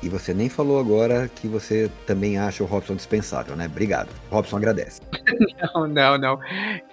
E 0.07 0.09
você 0.09 0.33
nem 0.33 0.49
falou 0.49 0.79
agora 0.79 1.29
que 1.29 1.49
você 1.49 1.91
também 2.07 2.39
acha 2.39 2.63
o 2.63 2.67
Robson 2.67 2.95
dispensável, 2.95 3.57
né? 3.57 3.67
Obrigado. 3.67 4.09
Robson 4.31 4.57
agradece. 4.57 5.01
não, 5.75 5.89
não, 5.89 6.17
não. 6.17 6.39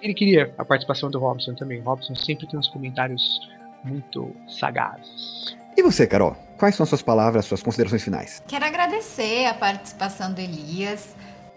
Ele 0.02 0.12
queria 0.12 0.52
a 0.58 0.64
participação 0.64 1.08
do 1.12 1.20
Robson 1.20 1.54
também. 1.54 1.80
O 1.80 1.84
Robson 1.84 2.16
sempre 2.16 2.44
tem 2.48 2.58
uns 2.58 2.66
comentários 2.66 3.48
muito 3.84 4.34
sagazes. 4.48 5.56
E 5.76 5.82
você, 5.84 6.08
Carol? 6.08 6.36
Quais 6.58 6.74
são 6.74 6.84
suas 6.84 7.02
palavras, 7.02 7.44
suas 7.44 7.62
considerações 7.62 8.02
finais? 8.02 8.42
Quero 8.48 8.64
agradecer 8.64 9.46
a 9.46 9.54
participação 9.54 10.32
do 10.32 10.40
Elias 10.40 11.14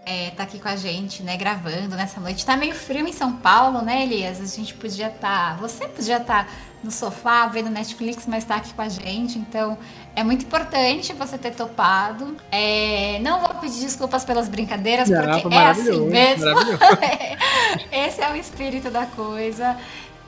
é, 0.08 0.32
tá 0.32 0.44
aqui 0.44 0.58
com 0.58 0.70
a 0.70 0.76
gente, 0.78 1.22
né, 1.22 1.36
gravando 1.36 1.94
nessa 1.98 2.22
noite. 2.22 2.46
Tá 2.46 2.56
meio 2.56 2.74
frio 2.74 3.06
em 3.06 3.12
São 3.12 3.34
Paulo, 3.34 3.82
né, 3.82 4.04
Elias? 4.04 4.40
A 4.40 4.46
gente 4.46 4.74
podia 4.74 5.08
estar. 5.08 5.18
Tá, 5.18 5.58
você 5.60 5.86
podia 5.86 6.16
estar 6.16 6.46
tá 6.46 6.52
no 6.82 6.90
sofá 6.90 7.46
vendo 7.48 7.70
Netflix, 7.70 8.26
mas 8.26 8.46
tá 8.46 8.56
aqui 8.56 8.74
com 8.74 8.82
a 8.82 8.88
gente. 8.88 9.38
Então 9.38 9.78
é 10.16 10.24
muito 10.24 10.46
importante 10.46 11.12
você 11.12 11.38
ter 11.38 11.54
topado. 11.54 12.38
É, 12.50 13.20
não 13.22 13.42
vou 13.42 13.50
pedir 13.56 13.82
desculpas 13.82 14.24
pelas 14.24 14.48
brincadeiras, 14.48 15.10
não, 15.10 15.42
porque 15.42 15.54
é 15.54 15.66
assim 15.66 16.08
mesmo. 16.08 16.56
Esse 17.92 18.22
é 18.22 18.32
o 18.32 18.36
espírito 18.38 18.90
da 18.90 19.06
coisa. 19.08 19.76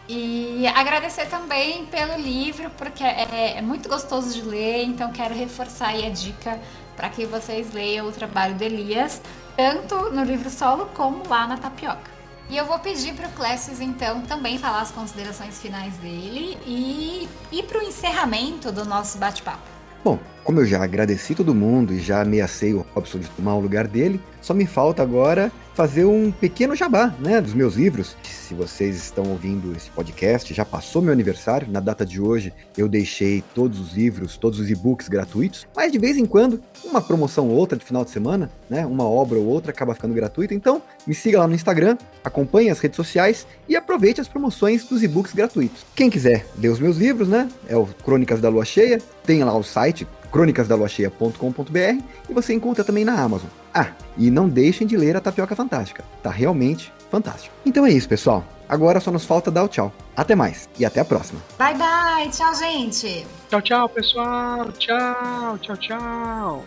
E 0.09 0.67
agradecer 0.75 1.27
também 1.27 1.85
pelo 1.85 2.19
livro, 2.19 2.69
porque 2.71 3.03
é, 3.03 3.57
é 3.57 3.61
muito 3.61 3.87
gostoso 3.87 4.33
de 4.33 4.41
ler, 4.41 4.83
então 4.83 5.09
quero 5.13 5.35
reforçar 5.35 5.89
aí 5.89 6.05
a 6.05 6.09
dica 6.09 6.59
para 6.99 7.07
que 7.07 7.25
vocês 7.25 7.71
leiam 7.71 8.09
o 8.09 8.11
trabalho 8.11 8.55
do 8.55 8.61
Elias, 8.61 9.21
tanto 9.59 10.09
no 10.09 10.23
livro 10.23 10.49
solo 10.49 10.85
como 10.93 11.27
lá 11.27 11.45
na 11.45 11.57
Tapioca. 11.57 12.09
E 12.49 12.55
eu 12.55 12.65
vou 12.65 12.79
pedir 12.79 13.13
para 13.13 13.27
o 13.27 13.31
Clécio, 13.33 13.73
então, 13.83 14.21
também 14.21 14.57
falar 14.57 14.79
as 14.79 14.89
considerações 14.89 15.61
finais 15.61 15.93
dele 15.97 16.57
e 16.65 17.27
ir 17.51 17.63
para 17.63 17.79
o 17.79 17.83
encerramento 17.83 18.71
do 18.71 18.85
nosso 18.85 19.17
bate-papo. 19.17 19.59
Bom, 20.01 20.17
como 20.45 20.61
eu 20.61 20.65
já 20.65 20.81
agradeci 20.81 21.35
todo 21.35 21.53
mundo 21.53 21.91
e 21.91 21.99
já 21.99 22.21
ameacei 22.21 22.73
o 22.73 22.85
Robson 22.95 23.19
de 23.19 23.27
tomar 23.31 23.55
o 23.55 23.59
lugar 23.59 23.85
dele, 23.85 24.23
só 24.41 24.53
me 24.53 24.65
falta 24.65 25.03
agora 25.03 25.51
fazer 25.79 26.03
um 26.03 26.29
pequeno 26.29 26.75
jabá, 26.75 27.15
né, 27.21 27.39
dos 27.39 27.53
meus 27.53 27.75
livros. 27.75 28.17
Se 28.21 28.53
vocês 28.53 28.97
estão 28.97 29.23
ouvindo 29.29 29.71
esse 29.77 29.89
podcast, 29.89 30.53
já 30.53 30.65
passou 30.65 31.01
meu 31.01 31.13
aniversário, 31.13 31.71
na 31.71 31.79
data 31.79 32.05
de 32.05 32.19
hoje 32.19 32.51
eu 32.77 32.89
deixei 32.89 33.41
todos 33.55 33.79
os 33.79 33.93
livros, 33.93 34.35
todos 34.35 34.59
os 34.59 34.69
e-books 34.69 35.07
gratuitos, 35.07 35.65
mas 35.73 35.89
de 35.89 35.97
vez 35.97 36.17
em 36.17 36.25
quando, 36.25 36.61
uma 36.83 37.01
promoção 37.01 37.47
ou 37.47 37.55
outra 37.55 37.77
de 37.77 37.85
final 37.85 38.03
de 38.03 38.11
semana, 38.11 38.51
né, 38.69 38.85
uma 38.85 39.05
obra 39.05 39.39
ou 39.39 39.45
outra 39.45 39.71
acaba 39.71 39.95
ficando 39.95 40.13
gratuita, 40.13 40.53
então 40.53 40.81
me 41.07 41.15
siga 41.15 41.39
lá 41.39 41.47
no 41.47 41.55
Instagram, 41.55 41.97
acompanhe 42.25 42.69
as 42.69 42.79
redes 42.79 42.97
sociais 42.97 43.47
e 43.65 43.77
aproveite 43.77 44.19
as 44.19 44.27
promoções 44.27 44.83
dos 44.83 45.01
e-books 45.01 45.33
gratuitos. 45.33 45.85
Quem 45.95 46.09
quiser 46.09 46.45
ler 46.57 46.67
os 46.67 46.79
meus 46.81 46.97
livros, 46.97 47.29
né, 47.29 47.47
é 47.69 47.77
o 47.77 47.85
Crônicas 47.85 48.41
da 48.41 48.49
Lua 48.49 48.65
Cheia, 48.65 49.01
tem 49.23 49.41
lá 49.45 49.55
o 49.55 49.63
site 49.63 50.05
crônicasdaluacheia.com.br 50.29 52.03
e 52.29 52.33
você 52.33 52.53
encontra 52.53 52.83
também 52.83 53.05
na 53.05 53.13
Amazon. 53.13 53.47
Ah, 53.73 53.91
e 54.17 54.29
não 54.31 54.49
deixem 54.49 54.85
de 54.85 54.97
ler 54.97 55.15
a 55.15 55.21
Tapioca 55.21 55.55
Fantástica, 55.55 56.03
tá 56.23 56.29
realmente 56.29 56.91
fantástico. 57.09 57.53
Então 57.65 57.85
é 57.85 57.91
isso, 57.91 58.07
pessoal. 58.07 58.43
Agora 58.67 58.99
só 58.99 59.11
nos 59.11 59.25
falta 59.25 59.49
dar 59.49 59.63
o 59.63 59.67
tchau. 59.67 59.91
Até 60.15 60.35
mais 60.35 60.69
e 60.77 60.85
até 60.85 60.99
a 60.99 61.05
próxima. 61.05 61.41
Bye 61.57 61.75
bye, 61.75 62.29
tchau, 62.29 62.53
gente. 62.55 63.25
Tchau, 63.49 63.61
tchau, 63.61 63.89
pessoal. 63.89 64.71
Tchau, 64.73 65.57
tchau, 65.57 65.77
tchau. 65.77 66.65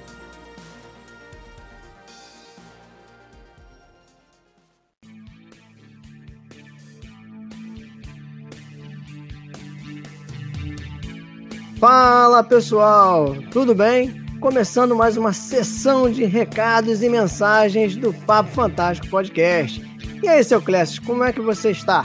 Fala 11.78 12.44
pessoal, 12.44 13.34
tudo 13.50 13.74
bem? 13.74 14.21
Começando 14.42 14.96
mais 14.96 15.16
uma 15.16 15.32
sessão 15.32 16.10
de 16.10 16.24
recados 16.24 17.00
e 17.00 17.08
mensagens 17.08 17.94
do 17.94 18.12
Papo 18.12 18.50
Fantástico 18.50 19.06
Podcast. 19.06 19.80
E 20.20 20.28
aí, 20.28 20.42
seu 20.42 20.60
Clécio, 20.60 21.00
como 21.02 21.22
é 21.22 21.32
que 21.32 21.40
você 21.40 21.70
está? 21.70 22.04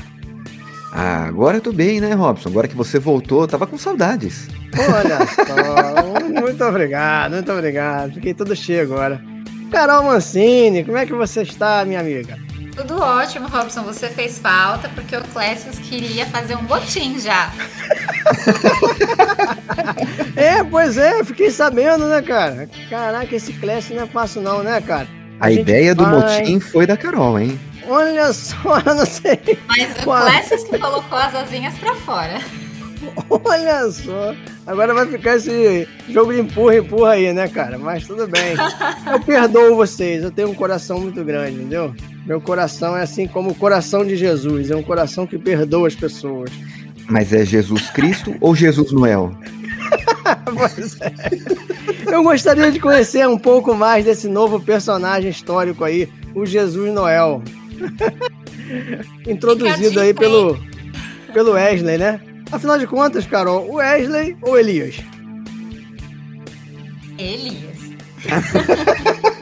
Ah, 0.93 1.25
agora 1.25 1.57
eu 1.57 1.61
tô 1.61 1.73
bem, 1.73 1.99
né, 1.99 2.13
Robson? 2.13 2.49
Agora 2.49 2.67
que 2.67 2.75
você 2.75 2.99
voltou, 2.99 3.41
eu 3.41 3.47
tava 3.47 3.65
com 3.65 3.75
saudades. 3.75 4.47
Olha 4.77 5.17
só, 5.33 6.39
muito 6.39 6.63
obrigado, 6.63 7.33
muito 7.33 7.51
obrigado. 7.51 8.13
Fiquei 8.13 8.35
todo 8.35 8.55
cheio 8.55 8.83
agora. 8.83 9.19
Carol 9.71 10.03
Mancini, 10.03 10.83
como 10.83 10.97
é 10.97 11.07
que 11.07 11.13
você 11.13 11.41
está, 11.41 11.83
minha 11.85 11.99
amiga? 11.99 12.37
Tudo 12.75 13.01
ótimo, 13.01 13.47
Robson. 13.47 13.81
Você 13.81 14.09
fez 14.09 14.37
falta 14.37 14.87
porque 14.89 15.17
o 15.17 15.23
Clécius 15.23 15.79
queria 15.79 16.27
fazer 16.27 16.55
um 16.55 16.63
botim 16.65 17.19
já. 17.19 17.51
é, 20.35 20.63
pois 20.63 20.97
é, 20.97 21.23
fiquei 21.23 21.49
sabendo, 21.49 22.07
né, 22.07 22.21
cara? 22.21 22.69
Caraca, 22.89 23.35
esse 23.35 23.53
Clécio 23.53 23.95
não 23.95 24.03
é 24.03 24.07
fácil 24.07 24.41
não, 24.41 24.63
né, 24.63 24.81
cara? 24.81 25.07
A, 25.39 25.47
a 25.47 25.51
ideia 25.51 25.93
do 25.93 26.05
botim 26.05 26.59
foi 26.59 26.85
da 26.85 26.97
Carol, 26.97 27.39
hein? 27.39 27.59
Olha 27.87 28.33
só, 28.33 28.79
eu 28.85 28.95
não 28.95 29.05
sei. 29.05 29.39
Mas 29.67 29.91
o 29.99 30.03
Clécio 30.03 30.69
que 30.69 30.77
colocou 30.77 31.17
as 31.17 31.35
asinhas 31.35 31.77
pra 31.77 31.95
fora. 31.95 32.39
Olha 33.29 33.89
só. 33.91 34.35
Agora 34.65 34.93
vai 34.93 35.07
ficar 35.07 35.37
esse 35.37 35.87
jogo 36.09 36.33
de 36.33 36.41
empurra, 36.41 36.77
empurra 36.77 37.11
aí, 37.11 37.31
né, 37.31 37.47
cara? 37.47 37.77
Mas 37.77 38.05
tudo 38.05 38.27
bem. 38.27 38.55
Eu 39.11 39.19
perdoo 39.19 39.75
vocês. 39.75 40.23
Eu 40.23 40.31
tenho 40.31 40.49
um 40.49 40.55
coração 40.55 40.99
muito 40.99 41.23
grande, 41.23 41.57
entendeu? 41.57 41.95
Meu 42.25 42.41
coração 42.41 42.97
é 42.97 43.03
assim 43.03 43.27
como 43.27 43.51
o 43.51 43.55
coração 43.55 44.05
de 44.05 44.15
Jesus. 44.15 44.69
É 44.69 44.75
um 44.75 44.83
coração 44.83 45.25
que 45.25 45.37
perdoa 45.37 45.87
as 45.87 45.95
pessoas. 45.95 46.51
Mas 47.09 47.31
é 47.31 47.45
Jesus 47.45 47.89
Cristo 47.89 48.35
ou 48.41 48.55
Jesus 48.55 48.91
Noel? 48.91 49.31
pois 50.45 50.99
é. 51.01 51.13
Eu 52.11 52.23
gostaria 52.23 52.71
de 52.71 52.79
conhecer 52.79 53.27
um 53.27 53.37
pouco 53.37 53.75
mais 53.75 54.05
desse 54.05 54.27
novo 54.27 54.59
personagem 54.59 55.29
histórico 55.29 55.83
aí, 55.83 56.09
o 56.35 56.45
Jesus 56.45 56.93
Noel. 56.93 57.41
Introduzido 59.27 59.99
aí 59.99 60.13
pelo, 60.13 60.57
pelo 61.33 61.51
Wesley, 61.51 61.97
né? 61.97 62.19
Afinal 62.51 62.77
de 62.77 62.87
contas, 62.87 63.25
Carol, 63.25 63.69
o 63.69 63.75
Wesley 63.75 64.37
ou 64.41 64.57
Elias? 64.57 64.97
Elias. 67.17 67.77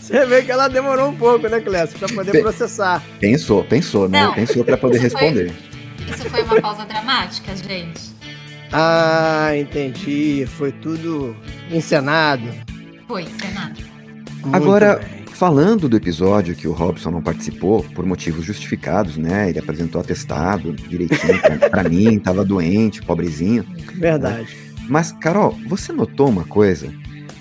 Você 0.00 0.24
vê 0.24 0.42
que 0.42 0.52
ela 0.52 0.68
demorou 0.68 1.08
um 1.08 1.16
pouco, 1.16 1.48
né, 1.48 1.60
Clécio, 1.60 1.98
pra 1.98 2.08
poder 2.08 2.40
processar. 2.40 3.02
Pensou, 3.18 3.64
pensou, 3.64 4.08
né? 4.08 4.22
Não, 4.22 4.34
pensou 4.34 4.64
para 4.64 4.76
poder 4.76 4.98
responder. 4.98 5.50
Foi, 5.50 5.75
isso 6.08 6.30
foi 6.30 6.42
uma 6.42 6.60
pausa 6.60 6.84
dramática, 6.84 7.54
gente. 7.56 8.14
Ah, 8.72 9.50
entendi. 9.56 10.46
Foi 10.46 10.72
tudo 10.72 11.36
encenado. 11.70 12.48
Foi 13.06 13.22
encenado. 13.22 13.80
Muito 14.42 14.54
Agora, 14.56 14.96
bem. 14.96 15.24
falando 15.26 15.88
do 15.88 15.96
episódio 15.96 16.54
que 16.54 16.68
o 16.68 16.72
Robson 16.72 17.10
não 17.10 17.22
participou, 17.22 17.82
por 17.82 18.04
motivos 18.04 18.44
justificados, 18.44 19.16
né? 19.16 19.50
Ele 19.50 19.58
apresentou 19.58 20.00
atestado 20.00 20.72
direitinho 20.72 21.40
pra, 21.40 21.70
pra 21.70 21.84
mim, 21.88 22.18
tava 22.18 22.44
doente, 22.44 23.02
pobrezinho. 23.02 23.64
Verdade. 23.94 24.54
Né? 24.54 24.66
Mas, 24.88 25.12
Carol, 25.12 25.58
você 25.66 25.92
notou 25.92 26.28
uma 26.28 26.44
coisa? 26.44 26.92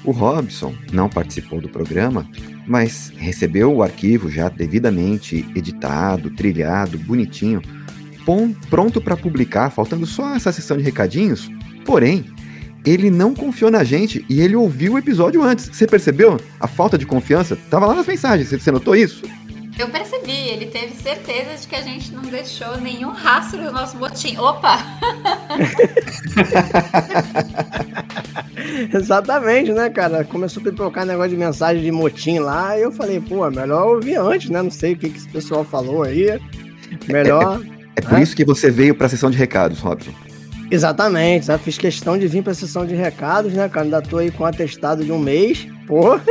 O 0.04 0.12
Robson 0.12 0.74
não 0.92 1.10
participou 1.10 1.60
do 1.60 1.70
programa, 1.70 2.28
mas 2.68 3.12
recebeu 3.18 3.74
o 3.74 3.84
arquivo 3.84 4.30
já 4.30 4.50
devidamente 4.50 5.46
editado, 5.56 6.30
trilhado, 6.32 6.98
bonitinho 6.98 7.62
pronto 8.70 9.00
para 9.00 9.16
publicar, 9.16 9.70
faltando 9.70 10.06
só 10.06 10.36
essa 10.36 10.52
sessão 10.52 10.78
de 10.78 10.84
recadinhos. 10.84 11.50
Porém, 11.86 12.26
ele 12.86 13.10
não 13.10 13.34
confiou 13.34 13.72
na 13.72 13.84
gente 13.84 14.26
e 14.30 14.42
ele 14.42 14.56
ouviu 14.56 14.94
o 14.94 14.98
episódio 14.98 15.42
antes. 15.42 15.70
Você 15.72 15.88
percebeu 15.88 16.40
a 16.60 16.68
falta 16.68 16.98
de 16.98 17.06
confiança? 17.06 17.58
Tava 17.70 17.88
lá 17.88 17.96
nas 17.96 18.08
mensagens, 18.08 18.50
você 18.50 18.72
notou 18.72 18.96
isso? 18.96 19.24
Eu 19.78 19.90
percebi, 19.90 20.32
ele 20.32 20.68
teve 20.68 20.96
certeza 20.96 21.58
de 21.60 21.68
que 21.68 21.76
a 21.76 21.82
gente 21.82 22.14
não 22.14 22.22
deixou 22.22 22.80
nenhum 22.80 23.10
rastro 23.10 23.62
do 23.62 23.74
nosso 23.74 23.98
botim. 23.98 24.38
Opa! 24.38 24.78
Exatamente, 28.94 29.74
né, 29.74 29.90
cara? 29.90 30.24
Começou 30.24 30.62
a 30.62 30.64
pipocar 30.64 31.06
negócio 31.06 31.32
de 31.32 31.38
mensagem 31.38 31.84
de 31.84 31.92
motim 31.92 32.40
lá, 32.40 32.80
e 32.80 32.84
eu 32.84 32.92
falei, 32.92 33.20
pô, 33.20 33.50
melhor 33.52 33.96
ouvir 33.96 34.16
antes, 34.16 34.50
né? 34.50 34.62
Não 34.62 34.72
sei 34.72 34.94
o 34.94 34.98
que, 34.98 35.10
que 35.10 35.18
esse 35.18 35.28
pessoal 35.28 35.66
falou 35.66 36.04
aí. 36.04 36.40
Melhor. 37.10 37.62
É 37.96 38.02
por 38.02 38.20
isso 38.20 38.36
que 38.36 38.44
você 38.44 38.70
veio 38.70 38.96
para 38.96 39.08
a 39.08 39.10
sessão 39.10 39.32
de 39.32 39.38
recados, 39.38 39.80
Robson. 39.80 40.12
Exatamente, 40.70 41.46
sabe? 41.46 41.64
fiz 41.64 41.78
questão 41.78 42.18
de 42.18 42.28
vir 42.28 42.42
para 42.42 42.52
a 42.52 42.56
sessão 42.56 42.86
de 42.86 42.96
recados, 42.96 43.54
né, 43.54 43.70
cara? 43.70 43.86
Ainda 43.86 44.02
tô 44.02 44.18
aí 44.18 44.32
com 44.32 44.44
um 44.44 44.48
atestado 44.48 45.06
de 45.06 45.12
um 45.12 45.20
mês, 45.20 45.68
pô. 45.88 46.20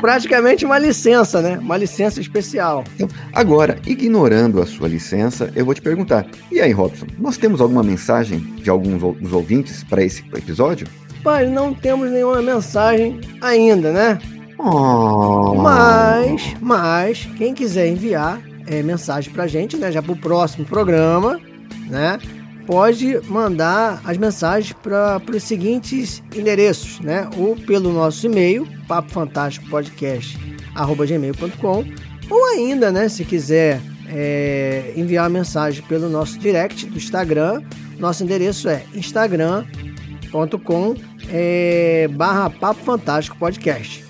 praticamente 0.00 0.64
uma 0.64 0.78
licença, 0.78 1.40
né? 1.40 1.58
Uma 1.58 1.76
licença 1.76 2.20
especial. 2.20 2.84
Então, 2.94 3.08
agora, 3.32 3.78
ignorando 3.86 4.60
a 4.60 4.66
sua 4.66 4.88
licença, 4.88 5.50
eu 5.54 5.64
vou 5.64 5.74
te 5.74 5.82
perguntar: 5.82 6.26
e 6.50 6.60
aí, 6.60 6.72
Robson, 6.72 7.06
nós 7.18 7.36
temos 7.36 7.60
alguma 7.60 7.82
mensagem 7.82 8.38
de 8.38 8.70
alguns 8.70 9.00
dos 9.18 9.32
ouvintes 9.32 9.84
para 9.84 10.02
esse 10.02 10.24
episódio? 10.36 10.86
Pai, 11.22 11.46
não 11.48 11.74
temos 11.74 12.10
nenhuma 12.10 12.42
mensagem 12.42 13.20
ainda, 13.40 13.92
né? 13.92 14.18
Oh. 14.58 15.54
Mas, 15.56 16.54
mas, 16.60 17.28
quem 17.36 17.52
quiser 17.52 17.88
enviar, 17.88 18.40
é, 18.66 18.82
mensagem 18.82 19.32
pra 19.32 19.46
gente, 19.46 19.76
né? 19.76 19.92
Já 19.92 20.02
pro 20.02 20.16
próximo 20.16 20.64
programa, 20.64 21.40
né? 21.88 22.18
Pode 22.66 23.20
mandar 23.28 24.00
as 24.04 24.18
mensagens 24.18 24.72
para 24.72 25.22
os 25.32 25.42
seguintes 25.42 26.22
endereços, 26.34 26.98
né? 27.00 27.30
Ou 27.36 27.54
pelo 27.54 27.92
nosso 27.92 28.26
e-mail, 28.26 28.66
papofantásticopodcast.gmail.com 28.88 31.84
ou 32.28 32.44
ainda, 32.46 32.90
né, 32.90 33.08
se 33.08 33.24
quiser 33.24 33.80
é, 34.08 34.92
enviar 34.96 35.26
a 35.26 35.28
mensagem 35.28 35.80
pelo 35.84 36.08
nosso 36.08 36.36
direct 36.38 36.86
do 36.86 36.96
Instagram, 36.96 37.62
nosso 37.98 38.24
endereço 38.24 38.68
é 38.68 38.82
instagram.com 38.94 40.94
é, 41.30 42.08
barra 42.12 42.50
Papo 42.50 42.82
Fantástico 42.82 43.38
Podcast. 43.38 44.05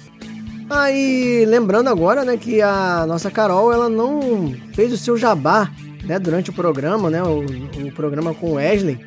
Aí, 0.68 1.44
lembrando 1.46 1.88
agora, 1.88 2.24
né, 2.24 2.36
que 2.36 2.60
a 2.60 3.04
nossa 3.06 3.30
Carol, 3.30 3.72
ela 3.72 3.88
não 3.88 4.52
fez 4.74 4.92
o 4.92 4.96
seu 4.98 5.16
jabá, 5.16 5.70
né, 6.04 6.18
durante 6.18 6.50
o 6.50 6.52
programa, 6.52 7.08
né, 7.08 7.22
o, 7.22 7.44
o 7.86 7.92
programa 7.92 8.34
com 8.34 8.50
o 8.50 8.54
Wesley. 8.54 8.98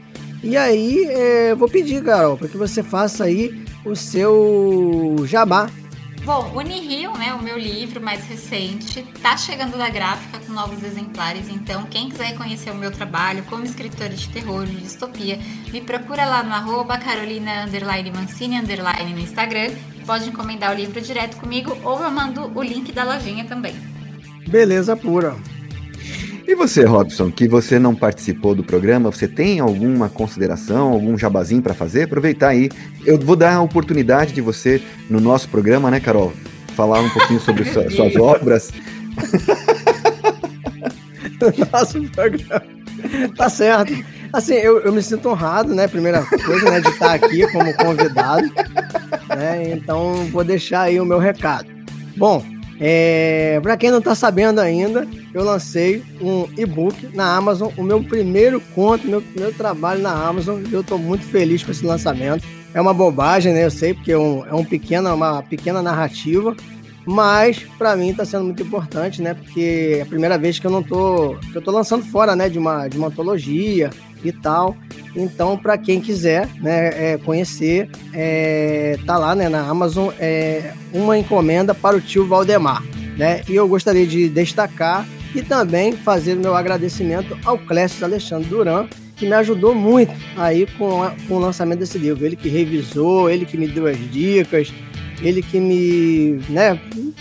E 0.42 0.56
aí, 0.56 1.06
é, 1.06 1.54
vou 1.54 1.68
pedir, 1.68 2.02
Carol, 2.02 2.38
para 2.38 2.48
que 2.48 2.58
você 2.58 2.82
faça 2.82 3.26
aí 3.26 3.66
o 3.86 3.94
seu 3.94 5.16
jabá 5.26 5.70
Bom, 6.30 6.52
Unirio, 6.54 7.12
né, 7.14 7.34
o 7.34 7.42
meu 7.42 7.58
livro 7.58 8.00
mais 8.00 8.24
recente, 8.28 9.02
tá 9.20 9.36
chegando 9.36 9.76
da 9.76 9.90
gráfica 9.90 10.38
com 10.38 10.54
novos 10.54 10.84
exemplares, 10.84 11.50
então 11.50 11.86
quem 11.86 12.08
quiser 12.08 12.38
conhecer 12.38 12.70
o 12.70 12.76
meu 12.76 12.92
trabalho 12.92 13.44
como 13.46 13.66
escritora 13.66 14.10
de 14.10 14.30
terror, 14.30 14.64
de 14.64 14.76
distopia, 14.76 15.40
me 15.72 15.82
procura 15.82 16.26
lá 16.26 16.44
no 16.44 16.54
arroba 16.54 17.00
carolina 17.00 17.66
mancini 18.12 18.58
no 19.12 19.20
Instagram, 19.20 19.72
pode 20.06 20.30
encomendar 20.30 20.72
o 20.72 20.76
livro 20.76 21.02
direto 21.02 21.36
comigo 21.38 21.76
ou 21.84 22.00
eu 22.00 22.12
mando 22.12 22.56
o 22.56 22.62
link 22.62 22.92
da 22.92 23.04
lojinha 23.04 23.46
também. 23.46 23.74
Beleza 24.48 24.96
pura. 24.96 25.36
E 26.50 26.56
você, 26.56 26.84
Robson, 26.84 27.32
que 27.32 27.48
você 27.48 27.78
não 27.78 27.94
participou 27.94 28.56
do 28.56 28.64
programa, 28.64 29.12
você 29.12 29.28
tem 29.28 29.60
alguma 29.60 30.10
consideração, 30.10 30.90
algum 30.90 31.16
jabazinho 31.16 31.62
para 31.62 31.76
fazer? 31.76 32.06
Aproveitar 32.06 32.48
aí. 32.48 32.72
Eu 33.06 33.20
vou 33.20 33.36
dar 33.36 33.54
a 33.54 33.62
oportunidade 33.62 34.34
de 34.34 34.42
você, 34.42 34.82
no 35.08 35.20
nosso 35.20 35.48
programa, 35.48 35.92
né, 35.92 36.00
Carol? 36.00 36.34
Falar 36.76 37.02
um 37.02 37.10
pouquinho 37.12 37.40
sobre 37.40 37.66
suas, 37.66 37.94
suas 37.94 38.16
obras. 38.16 38.72
nosso 41.72 42.02
programa. 42.10 42.64
Tá 43.38 43.48
certo. 43.48 43.94
Assim, 44.34 44.56
eu, 44.56 44.80
eu 44.80 44.92
me 44.92 45.04
sinto 45.04 45.30
honrado, 45.30 45.76
né? 45.76 45.88
Primeira 45.88 46.24
coisa, 46.24 46.72
né? 46.72 46.82
De 46.82 46.90
estar 46.90 47.14
aqui 47.14 47.46
como 47.52 47.72
convidado. 47.76 48.50
Né? 49.38 49.74
Então, 49.74 50.26
vou 50.32 50.44
deixar 50.44 50.82
aí 50.82 51.00
o 51.00 51.06
meu 51.06 51.20
recado. 51.20 51.70
Bom, 52.18 52.44
é, 52.80 53.60
para 53.62 53.76
quem 53.76 53.92
não 53.92 54.00
está 54.00 54.16
sabendo 54.16 54.60
ainda, 54.60 55.06
eu 55.34 55.44
lancei 55.44 56.02
um 56.22 56.48
e-book 56.58 57.10
na 57.14 57.36
Amazon, 57.36 57.72
o 57.76 57.84
meu 57.84 58.02
primeiro 58.02 58.62
conto, 58.74 59.06
meu 59.06 59.22
primeiro 59.22 59.54
trabalho 59.56 60.02
na 60.02 60.12
Amazon. 60.12 60.62
E 60.70 60.74
eu 60.74 60.82
estou 60.82 60.98
muito 60.98 61.26
feliz 61.26 61.62
com 61.62 61.72
esse 61.72 61.86
lançamento. 61.86 62.48
É 62.74 62.80
uma 62.80 62.94
bobagem, 62.94 63.54
né? 63.54 63.66
Eu 63.66 63.72
sei, 63.72 63.94
porque 63.94 64.12
é, 64.12 64.18
um, 64.18 64.46
é 64.46 64.54
um 64.54 64.64
pequena, 64.64 65.14
uma 65.14 65.42
pequena 65.44 65.82
narrativa, 65.82 66.56
mas 67.10 67.66
para 67.76 67.96
mim 67.96 68.12
está 68.12 68.24
sendo 68.24 68.44
muito 68.46 68.62
importante, 68.62 69.20
né? 69.20 69.34
Porque 69.34 69.96
é 69.98 70.02
a 70.04 70.06
primeira 70.06 70.38
vez 70.38 70.60
que 70.60 70.68
eu 70.68 70.70
não 70.70 70.84
tô, 70.84 71.36
que 71.52 71.58
eu 71.58 71.62
tô 71.62 71.72
lançando 71.72 72.06
fora, 72.06 72.36
né? 72.36 72.48
De 72.48 72.60
uma, 72.60 72.88
de 72.88 73.00
uma 73.00 73.08
antologia 73.08 73.90
e 74.24 74.32
tal. 74.32 74.78
Então, 75.16 75.58
para 75.58 75.76
quem 75.76 76.00
quiser 76.00 76.48
né, 76.62 77.14
é, 77.14 77.18
conhecer, 77.18 77.90
é, 78.14 78.96
tá 79.08 79.18
lá 79.18 79.34
né, 79.34 79.50
na 79.50 79.68
Amazon 79.68 80.10
é, 80.20 80.72
uma 80.94 81.18
encomenda 81.18 81.74
para 81.74 81.98
o 81.98 82.02
tio 82.02 82.28
Valdemar. 82.28 82.84
Né? 83.18 83.42
E 83.50 83.56
eu 83.56 83.68
gostaria 83.68 84.06
de 84.06 84.30
destacar 84.30 85.04
e 85.34 85.42
também 85.42 85.94
fazer 85.94 86.38
o 86.38 86.40
meu 86.40 86.56
agradecimento 86.56 87.36
ao 87.44 87.58
Clécio 87.58 88.06
Alexandre 88.06 88.48
Duran, 88.48 88.88
que 89.16 89.26
me 89.26 89.34
ajudou 89.34 89.74
muito 89.74 90.14
aí 90.38 90.68
com, 90.78 91.02
a, 91.02 91.16
com 91.28 91.36
o 91.36 91.40
lançamento 91.40 91.80
desse 91.80 91.98
livro. 91.98 92.24
Ele 92.24 92.36
que 92.36 92.50
revisou, 92.50 93.30
ele 93.32 93.48
que 93.48 93.58
me 93.58 93.68
deu 93.68 93.88
as 93.88 93.98
dicas, 94.12 94.72
ele 95.22 95.42
que 95.42 95.60
me 95.60 96.42
né, 96.50 96.80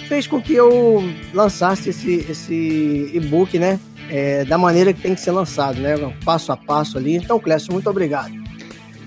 fez 0.09 0.27
com 0.27 0.41
que 0.41 0.55
eu 0.55 1.03
lançasse 1.35 1.91
esse, 1.91 2.27
esse 2.29 3.11
e-book, 3.13 3.59
né? 3.59 3.79
é, 4.11 4.45
da 4.45 4.59
maneira 4.59 4.93
que 4.93 5.01
tem 5.01 5.15
que 5.15 5.21
ser 5.21 5.31
lançado, 5.31 5.81
né? 5.81 5.95
Passo 6.25 6.53
a 6.53 6.57
passo 6.57 6.99
ali. 6.99 7.15
Então, 7.15 7.39
Clécio, 7.39 7.73
muito 7.73 7.89
obrigado. 7.89 8.33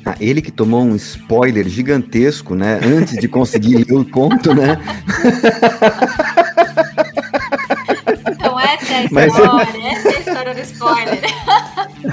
Ah, 0.05 0.15
ele 0.19 0.41
que 0.41 0.51
tomou 0.51 0.81
um 0.83 0.95
spoiler 0.95 1.67
gigantesco, 1.67 2.55
né? 2.55 2.79
Antes 2.83 3.17
de 3.19 3.27
conseguir 3.27 3.85
ler 3.85 3.93
o 3.93 4.05
conto, 4.05 4.53
né? 4.53 4.79
Então 8.27 8.59
essa 8.59 8.93
é 8.93 9.05
a 9.05 9.09
Mas... 9.11 9.33
história, 9.33 9.87
essa 9.91 10.07
é 10.07 10.15
a 10.15 10.19
história 10.19 10.53
do 10.55 10.61
spoiler. 10.61 11.21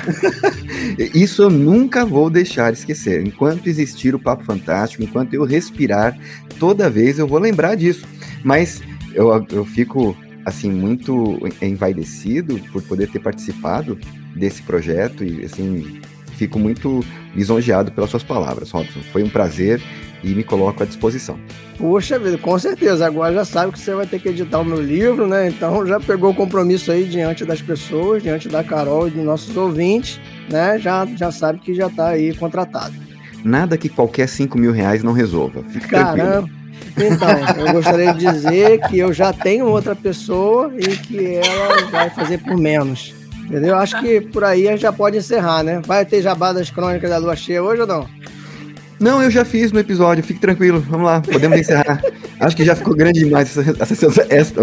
Isso 1.15 1.43
eu 1.43 1.51
nunca 1.51 2.05
vou 2.05 2.31
deixar 2.31 2.73
esquecer. 2.73 3.27
Enquanto 3.27 3.69
existir 3.69 4.15
o 4.15 4.19
Papo 4.19 4.45
Fantástico, 4.45 5.03
enquanto 5.03 5.35
eu 5.35 5.45
respirar, 5.45 6.19
toda 6.59 6.91
vez 6.91 7.19
eu 7.19 7.27
vou 7.27 7.39
lembrar 7.39 7.75
disso. 7.75 8.07
Mas 8.45 8.83
eu, 9.15 9.47
eu 9.51 9.65
fico 9.65 10.17
assim, 10.45 10.71
muito 10.71 11.39
envaidecido 11.61 12.59
por 12.73 12.83
poder 12.83 13.09
ter 13.11 13.19
participado 13.19 13.99
desse 14.35 14.63
projeto 14.63 15.23
e, 15.23 15.45
assim, 15.45 16.01
fico 16.39 16.59
muito 16.59 17.05
lisonjeado 17.35 17.93
pelas 17.93 18.11
suas 18.11 18.23
palavras, 18.23 18.71
Robson. 18.71 19.01
Foi 19.13 19.23
um 19.23 19.29
prazer 19.29 19.83
e 20.23 20.35
me 20.35 20.43
coloco 20.43 20.83
à 20.83 20.87
disposição. 20.87 21.39
Puxa 21.77 22.19
vida, 22.19 22.39
com 22.39 22.59
certeza. 22.59 23.07
Agora 23.07 23.33
já 23.33 23.45
sabe 23.45 23.73
que 23.73 23.79
você 23.79 23.95
vai 23.95 24.07
ter 24.07 24.19
que 24.19 24.29
editar 24.29 24.61
o 24.61 24.65
meu 24.65 24.81
livro, 24.81 25.27
né? 25.27 25.49
Então 25.49 25.87
já 25.87 26.01
pegou 26.01 26.31
o 26.31 26.35
compromisso 26.35 26.91
aí 26.91 27.05
diante 27.05 27.45
das 27.45 27.63
pessoas, 27.63 28.23
diante 28.23 28.49
da 28.49 28.65
Carol 28.65 29.09
e 29.09 29.11
dos 29.11 29.25
nossos 29.25 29.57
ouvintes, 29.57 30.21
né? 30.51 30.79
Já, 30.79 31.07
já 31.07 31.31
sabe 31.31 31.61
que 31.61 31.75
já 31.75 31.87
está 31.87 32.09
aí 32.09 32.35
contratado. 32.35 32.95
Nada 33.45 33.77
que 33.79 33.89
qualquer 33.89 34.29
5 34.29 34.59
mil 34.59 34.73
reais 34.73 35.03
não 35.03 35.13
resolva. 35.13 35.63
Fique 35.71 35.89
Caramba. 35.89 36.17
Tranquilo. 36.17 36.59
Então, 36.97 37.67
eu 37.67 37.73
gostaria 37.73 38.13
de 38.13 38.27
dizer 38.27 38.81
que 38.89 38.99
eu 38.99 39.13
já 39.13 39.33
tenho 39.33 39.67
outra 39.67 39.95
pessoa 39.95 40.73
e 40.77 40.97
que 40.97 41.37
ela 41.37 41.87
vai 41.91 42.11
fazer 42.11 42.39
por 42.39 42.57
menos. 42.57 43.15
Entendeu? 43.45 43.77
Acho 43.77 43.99
que 44.01 44.21
por 44.21 44.45
aí 44.45 44.69
a 44.69 44.73
gente 44.73 44.83
já 44.83 44.93
pode 44.93 45.17
encerrar, 45.17 45.63
né? 45.63 45.81
Vai 45.87 46.05
ter 46.05 46.21
jabá 46.21 46.53
das 46.53 46.71
crônicas 46.71 47.09
da 47.09 47.19
lua 47.19 47.37
cheia 47.37 47.63
hoje 47.63 47.83
ou 47.83 47.87
não? 47.87 48.07
Não, 49.01 49.23
eu 49.23 49.31
já 49.31 49.45
fiz 49.45 49.71
no 49.71 49.79
episódio, 49.79 50.25
fique 50.25 50.41
tranquilo. 50.41 50.81
Vamos 50.89 51.07
lá, 51.07 51.21
podemos 51.21 51.59
encerrar. 51.59 52.03
Acho 52.41 52.57
que 52.57 52.65
já 52.65 52.75
ficou 52.75 52.95
grande 52.95 53.21
demais 53.21 53.57
essa, 53.57 53.85
sessão. 53.85 54.11
Essa, 54.29 54.55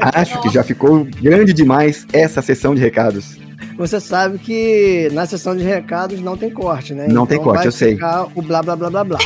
acho 0.00 0.40
que 0.40 0.48
já 0.48 0.62
ficou 0.62 1.06
grande 1.20 1.52
demais 1.52 2.06
essa 2.14 2.40
sessão 2.40 2.74
de 2.74 2.80
recados. 2.80 3.36
Você 3.76 4.00
sabe 4.00 4.38
que 4.38 5.10
na 5.12 5.26
sessão 5.26 5.54
de 5.54 5.62
recados 5.62 6.20
não 6.20 6.34
tem 6.34 6.48
corte, 6.48 6.94
né? 6.94 7.06
Não 7.06 7.24
então 7.24 7.26
tem 7.26 7.38
corte, 7.38 7.66
eu 7.66 7.72
sei. 7.72 7.98
O 8.34 8.40
blá 8.40 8.62
blá 8.62 8.74
blá 8.74 8.88
blá 8.88 9.04
blá. 9.04 9.18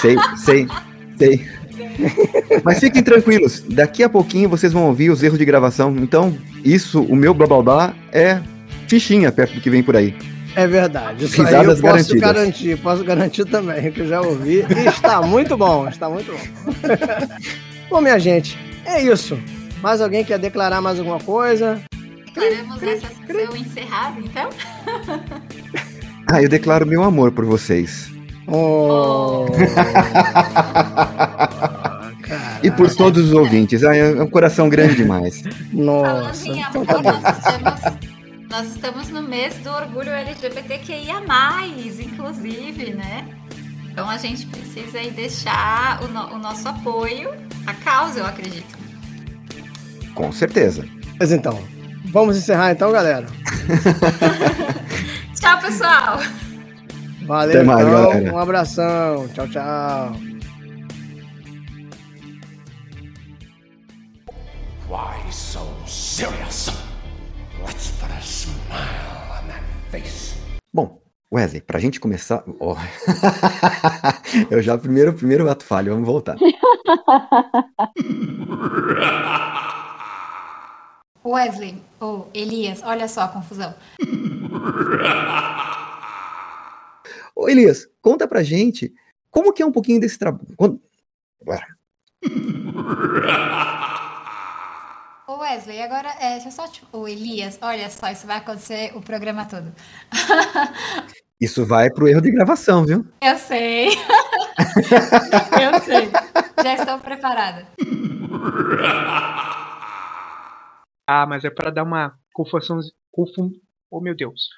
Sei, 0.00 0.16
sei, 0.36 0.66
sei. 1.16 1.46
Mas 2.64 2.80
fiquem 2.80 3.02
tranquilos, 3.02 3.62
daqui 3.68 4.02
a 4.02 4.08
pouquinho 4.08 4.48
vocês 4.48 4.72
vão 4.72 4.86
ouvir 4.86 5.10
os 5.10 5.22
erros 5.22 5.38
de 5.38 5.44
gravação. 5.44 5.94
Então, 5.98 6.36
isso, 6.64 7.00
o 7.02 7.14
meu 7.14 7.32
blá 7.32 7.46
blá 7.46 7.62
blá 7.62 7.94
é 8.12 8.40
fichinha 8.88 9.30
perto 9.30 9.54
do 9.54 9.60
que 9.60 9.70
vem 9.70 9.84
por 9.84 9.94
aí. 9.94 10.16
É 10.56 10.66
verdade. 10.66 11.24
Isso 11.24 11.42
Risadas 11.42 11.54
aí 11.54 11.66
eu 11.66 11.70
posso 11.70 11.82
garantidas. 11.82 12.20
garantir, 12.20 12.78
posso 12.78 13.04
garantir 13.04 13.44
também, 13.44 13.90
que 13.90 14.00
eu 14.00 14.06
já 14.06 14.20
ouvi. 14.20 14.64
E 14.68 14.88
está 14.88 15.20
muito 15.20 15.56
bom, 15.56 15.88
está 15.88 16.08
muito 16.08 16.32
bom. 16.32 16.38
bom, 17.90 18.00
minha 18.00 18.18
gente, 18.18 18.58
é 18.84 19.02
isso. 19.02 19.38
Mais 19.82 20.00
alguém 20.00 20.24
quer 20.24 20.38
declarar 20.38 20.80
mais 20.80 20.98
alguma 20.98 21.18
coisa? 21.20 21.80
Declaramos 22.26 22.82
essa 22.82 23.08
sessão 23.26 23.56
encerrada, 23.56 24.20
então? 24.20 24.48
ah, 26.30 26.42
eu 26.42 26.48
declaro 26.48 26.86
meu 26.86 27.02
amor 27.02 27.32
por 27.32 27.44
vocês. 27.44 28.10
Oh. 28.46 29.46
e 32.62 32.70
por 32.70 32.94
todos 32.94 33.26
os 33.26 33.32
ouvintes. 33.32 33.82
Ah, 33.84 33.96
é 33.96 34.22
um 34.22 34.28
coração 34.28 34.68
grande 34.68 34.96
demais. 34.96 35.42
Nossa. 35.72 36.44
Falando 36.44 36.56
em 36.56 36.62
amor, 36.62 36.82
então 36.82 37.02
tá 37.02 37.20
nós 37.20 37.38
estamos 37.38 38.13
nós 38.54 38.68
estamos 38.68 39.08
no 39.08 39.20
mês 39.20 39.56
do 39.56 39.70
orgulho 39.70 40.10
LGBTQIA+, 40.10 41.20
inclusive, 42.00 42.94
né? 42.94 43.26
Então 43.90 44.08
a 44.08 44.16
gente 44.16 44.46
precisa 44.46 44.98
aí 44.98 45.10
deixar 45.10 46.00
o, 46.04 46.06
no, 46.06 46.34
o 46.34 46.38
nosso 46.38 46.68
apoio 46.68 47.30
à 47.66 47.74
causa, 47.74 48.20
eu 48.20 48.26
acredito. 48.26 48.78
Com 50.14 50.30
certeza. 50.30 50.86
Mas 51.18 51.32
então, 51.32 51.58
vamos 52.04 52.36
encerrar 52.36 52.70
então, 52.70 52.92
galera. 52.92 53.26
tchau, 55.34 55.60
pessoal. 55.60 56.20
Valeu, 57.26 57.56
Até 57.56 57.64
mais, 57.64 57.88
então. 57.88 58.08
Galera. 58.08 58.34
Um 58.34 58.38
abração. 58.38 59.28
Tchau, 59.34 59.48
tchau. 59.48 60.16
Why 64.88 65.32
so 65.32 65.66
serious? 65.88 66.83
Bom, 70.72 71.00
Wesley, 71.32 71.60
pra 71.60 71.78
gente 71.78 72.00
começar. 72.00 72.42
Oh. 72.58 72.74
Eu 74.50 74.60
já, 74.60 74.76
primeiro, 74.76 75.12
primeiro 75.12 75.48
ato 75.48 75.64
falho, 75.64 75.92
vamos 75.92 76.06
voltar. 76.06 76.36
Wesley, 81.24 81.80
ou 81.98 82.28
oh, 82.28 82.38
Elias, 82.38 82.82
olha 82.82 83.08
só 83.08 83.22
a 83.22 83.28
confusão. 83.28 83.74
Ô 87.34 87.48
Elias, 87.48 87.88
conta 88.02 88.28
pra 88.28 88.42
gente 88.42 88.92
como 89.30 89.52
que 89.52 89.62
é 89.62 89.66
um 89.66 89.72
pouquinho 89.72 90.00
desse 90.00 90.18
trabalho. 90.18 90.54
Quando... 90.56 90.80
Ô 91.40 91.52
Wesley, 95.44 95.82
agora, 95.82 96.08
é, 96.18 96.32
deixa 96.32 96.48
eu 96.48 96.52
só, 96.52 96.66
tipo, 96.66 96.86
o 96.96 97.06
Elias, 97.06 97.58
olha 97.60 97.90
só, 97.90 98.10
isso 98.10 98.26
vai 98.26 98.38
acontecer 98.38 98.96
o 98.96 99.02
programa 99.02 99.44
todo. 99.44 99.72
Isso 101.40 101.66
vai 101.66 101.90
pro 101.90 102.06
erro 102.08 102.22
de 102.22 102.30
gravação, 102.30 102.86
viu? 102.86 103.04
Eu 103.20 103.36
sei. 103.36 103.88
eu 105.60 105.80
sei. 105.82 106.08
Já 106.62 106.74
estou 106.74 106.98
preparada. 107.00 107.66
Ah, 111.06 111.26
mas 111.26 111.44
é 111.44 111.50
para 111.50 111.70
dar 111.70 111.82
uma 111.82 112.16
confusão. 112.32 112.78
Confun... 113.10 113.50
Oh, 113.90 114.00
meu 114.00 114.14
Deus. 114.16 114.48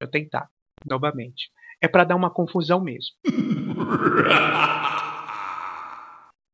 Vou 0.00 0.08
tentar 0.08 0.48
novamente. 0.84 1.50
É 1.80 1.88
para 1.88 2.04
dar 2.04 2.16
uma 2.16 2.30
confusão 2.30 2.80
mesmo. 2.80 3.16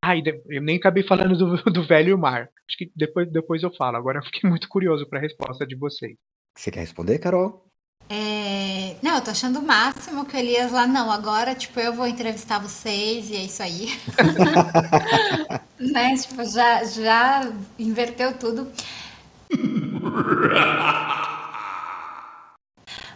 Ai, 0.04 0.20
eu 0.48 0.60
nem 0.60 0.78
acabei 0.78 1.04
falando 1.04 1.36
do, 1.36 1.56
do 1.70 1.86
velho 1.86 2.18
mar. 2.18 2.50
Acho 2.68 2.76
que 2.76 2.90
depois, 2.94 3.30
depois 3.30 3.62
eu 3.62 3.70
falo. 3.70 3.96
Agora 3.96 4.18
eu 4.18 4.24
fiquei 4.24 4.50
muito 4.50 4.68
curioso 4.68 5.06
para 5.06 5.20
a 5.20 5.22
resposta 5.22 5.64
de 5.64 5.76
vocês. 5.76 6.16
Você 6.58 6.72
quer 6.72 6.80
responder, 6.80 7.20
Carol? 7.20 7.64
É... 8.10 8.96
Não, 9.00 9.14
eu 9.14 9.22
tô 9.22 9.30
achando 9.30 9.60
o 9.60 9.62
máximo 9.62 10.26
que 10.26 10.36
o 10.36 10.38
Elias 10.38 10.72
lá, 10.72 10.86
não, 10.86 11.10
agora, 11.10 11.54
tipo, 11.54 11.78
eu 11.78 11.92
vou 11.92 12.06
entrevistar 12.06 12.58
vocês 12.58 13.30
e 13.30 13.36
é 13.36 13.44
isso 13.44 13.62
aí. 13.62 13.88
né? 15.78 16.14
Tipo, 16.16 16.44
já, 16.44 16.84
já 16.84 17.52
inverteu 17.78 18.36
tudo. 18.36 18.70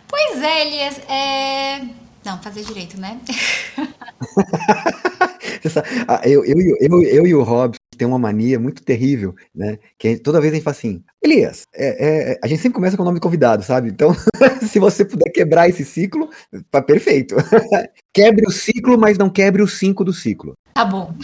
pois 0.08 0.42
é, 0.42 0.66
Elias, 0.66 0.98
é... 1.08 1.88
Não, 2.24 2.40
fazer 2.42 2.64
direito, 2.64 2.98
né? 2.98 3.20
Ah, 6.08 6.20
eu, 6.24 6.44
eu, 6.44 6.56
eu, 6.80 7.02
eu, 7.02 7.26
e 7.26 7.34
o 7.34 7.42
Robson 7.42 7.78
tem 7.96 8.06
uma 8.06 8.18
mania 8.18 8.60
muito 8.60 8.82
terrível, 8.82 9.34
né? 9.54 9.78
Que 9.98 10.18
toda 10.18 10.40
vez 10.40 10.52
a 10.52 10.56
gente 10.56 10.64
fala 10.64 10.76
assim, 10.76 11.02
Elias, 11.22 11.62
é, 11.74 12.32
é, 12.32 12.38
a 12.42 12.46
gente 12.46 12.60
sempre 12.60 12.76
começa 12.76 12.96
com 12.96 13.02
o 13.02 13.06
nome 13.06 13.16
de 13.16 13.22
convidado, 13.22 13.62
sabe? 13.62 13.88
Então, 13.88 14.14
se 14.68 14.78
você 14.78 15.04
puder 15.04 15.30
quebrar 15.30 15.68
esse 15.68 15.84
ciclo, 15.84 16.30
tá 16.70 16.82
perfeito. 16.82 17.34
quebre 18.14 18.46
o 18.46 18.52
ciclo, 18.52 18.98
mas 18.98 19.18
não 19.18 19.30
quebre 19.30 19.62
o 19.62 19.68
cinco 19.68 20.04
do 20.04 20.12
ciclo. 20.12 20.54
Tá 20.74 20.84
bom. 20.84 21.14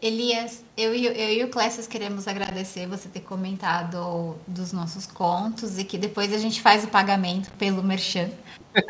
Elias, 0.00 0.62
eu 0.76 0.94
e, 0.94 1.06
eu 1.06 1.32
e 1.32 1.44
o 1.44 1.48
Clécio 1.48 1.86
queremos 1.88 2.28
agradecer 2.28 2.86
você 2.86 3.08
ter 3.08 3.20
comentado 3.20 4.36
dos 4.46 4.72
nossos 4.72 5.06
contos 5.06 5.78
e 5.78 5.84
que 5.84 5.98
depois 5.98 6.32
a 6.32 6.38
gente 6.38 6.60
faz 6.60 6.84
o 6.84 6.88
pagamento 6.88 7.50
pelo 7.52 7.82
Merchan. 7.82 8.30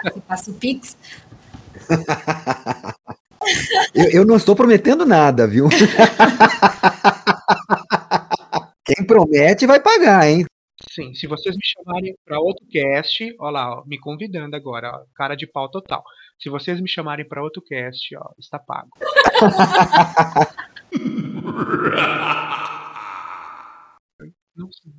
Você 0.05 0.21
passa 0.21 0.51
o 0.51 0.55
Pix. 0.55 0.97
eu, 3.95 4.11
eu 4.11 4.25
não 4.25 4.37
estou 4.37 4.55
prometendo 4.55 5.07
nada, 5.07 5.47
viu? 5.47 5.69
Quem 8.85 9.07
promete 9.07 9.67
vai 9.67 9.81
pagar, 9.81 10.29
hein? 10.29 10.45
Sim, 10.91 11.15
se 11.15 11.27
vocês 11.27 11.55
me 11.55 11.63
chamarem 11.65 12.15
para 12.25 12.41
outro 12.41 12.67
cast, 12.67 13.35
ó 13.39 13.51
lá, 13.51 13.79
ó, 13.79 13.85
me 13.87 13.99
convidando 13.99 14.57
agora, 14.57 14.91
ó, 14.91 15.05
cara 15.15 15.35
de 15.35 15.47
pau 15.47 15.71
total. 15.71 16.03
Se 16.39 16.51
vocês 16.51 16.81
me 16.81 16.89
chamarem 16.89 17.27
para 17.27 17.43
outro 17.43 17.63
cast, 17.63 18.15
ó, 18.17 18.31
está 18.39 18.59
pago. 18.59 18.91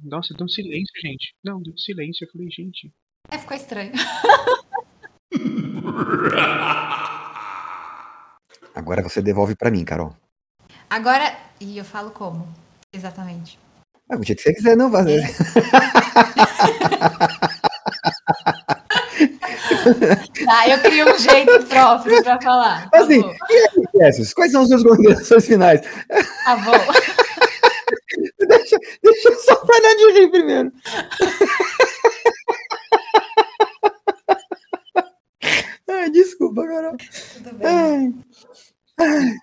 Nossa, 0.04 0.34
deu 0.34 0.46
um 0.46 0.50
silêncio, 0.50 0.94
gente. 1.02 1.36
Não, 1.44 1.62
deu 1.62 1.74
um 1.74 1.78
silêncio. 1.78 2.26
Eu 2.26 2.32
falei, 2.32 2.50
gente. 2.50 2.92
É, 3.30 3.38
ficou 3.38 3.56
estranho. 3.56 3.92
Agora 8.76 9.04
você 9.04 9.22
devolve 9.22 9.56
para 9.56 9.72
mim, 9.72 9.86
Carol. 9.86 10.14
Agora. 10.90 11.34
E 11.60 11.78
eu 11.78 11.86
falo 11.86 12.10
como? 12.12 12.48
Exatamente. 12.92 13.60
Ah, 14.10 14.16
do 14.18 14.26
jeito 14.26 14.40
que 14.40 14.46
você 14.50 14.54
quiser, 14.54 14.76
não 14.76 14.92
fazer. 14.92 15.22
É. 15.22 15.28
tá, 20.46 20.70
eu 20.70 20.80
crio 20.82 21.14
um 21.14 21.18
jeito 21.18 21.66
próprio 21.68 22.24
para 22.24 22.42
falar. 22.42 22.90
Tá 22.90 23.00
assim, 23.00 23.22
bom. 23.22 23.34
e 23.50 23.54
aí, 24.04 24.12
Quais 24.34 24.52
são 24.52 24.64
as 24.64 24.68
suas 24.68 24.84
considerações 24.84 25.46
finais? 25.46 25.80
Tá 26.44 26.58
bom. 26.58 26.74
deixa, 28.48 28.78
deixa 29.02 29.30
eu 29.30 29.40
só 29.40 29.56
de 29.56 30.20
rir 30.20 30.30
primeiro. 30.30 30.70
Ai, 36.04 36.12
desculpa, 36.12 36.68
Carol. 36.68 36.98
Tudo 36.98 37.54
bem. 37.54 37.68
Ai. 37.68 38.14
Ai. 39.00 39.38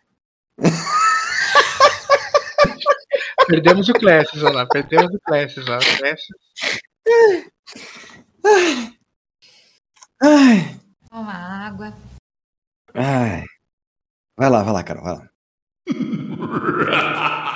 perdemos 3.48 3.88
o 3.88 3.94
Classes, 3.94 4.42
lá. 4.42 4.66
Perdemos 4.66 5.14
o 5.14 5.20
Classes, 5.20 5.64
ó. 5.66 5.78
Ai. 8.44 8.92
Ai. 10.22 10.80
Toma 11.08 11.32
água. 11.32 11.94
Ai. 12.92 13.44
Vai 14.36 14.50
lá, 14.50 14.62
vai 14.62 14.74
lá, 14.74 14.82
Carol, 14.82 15.02
vai 15.02 15.14
lá. 15.14 15.30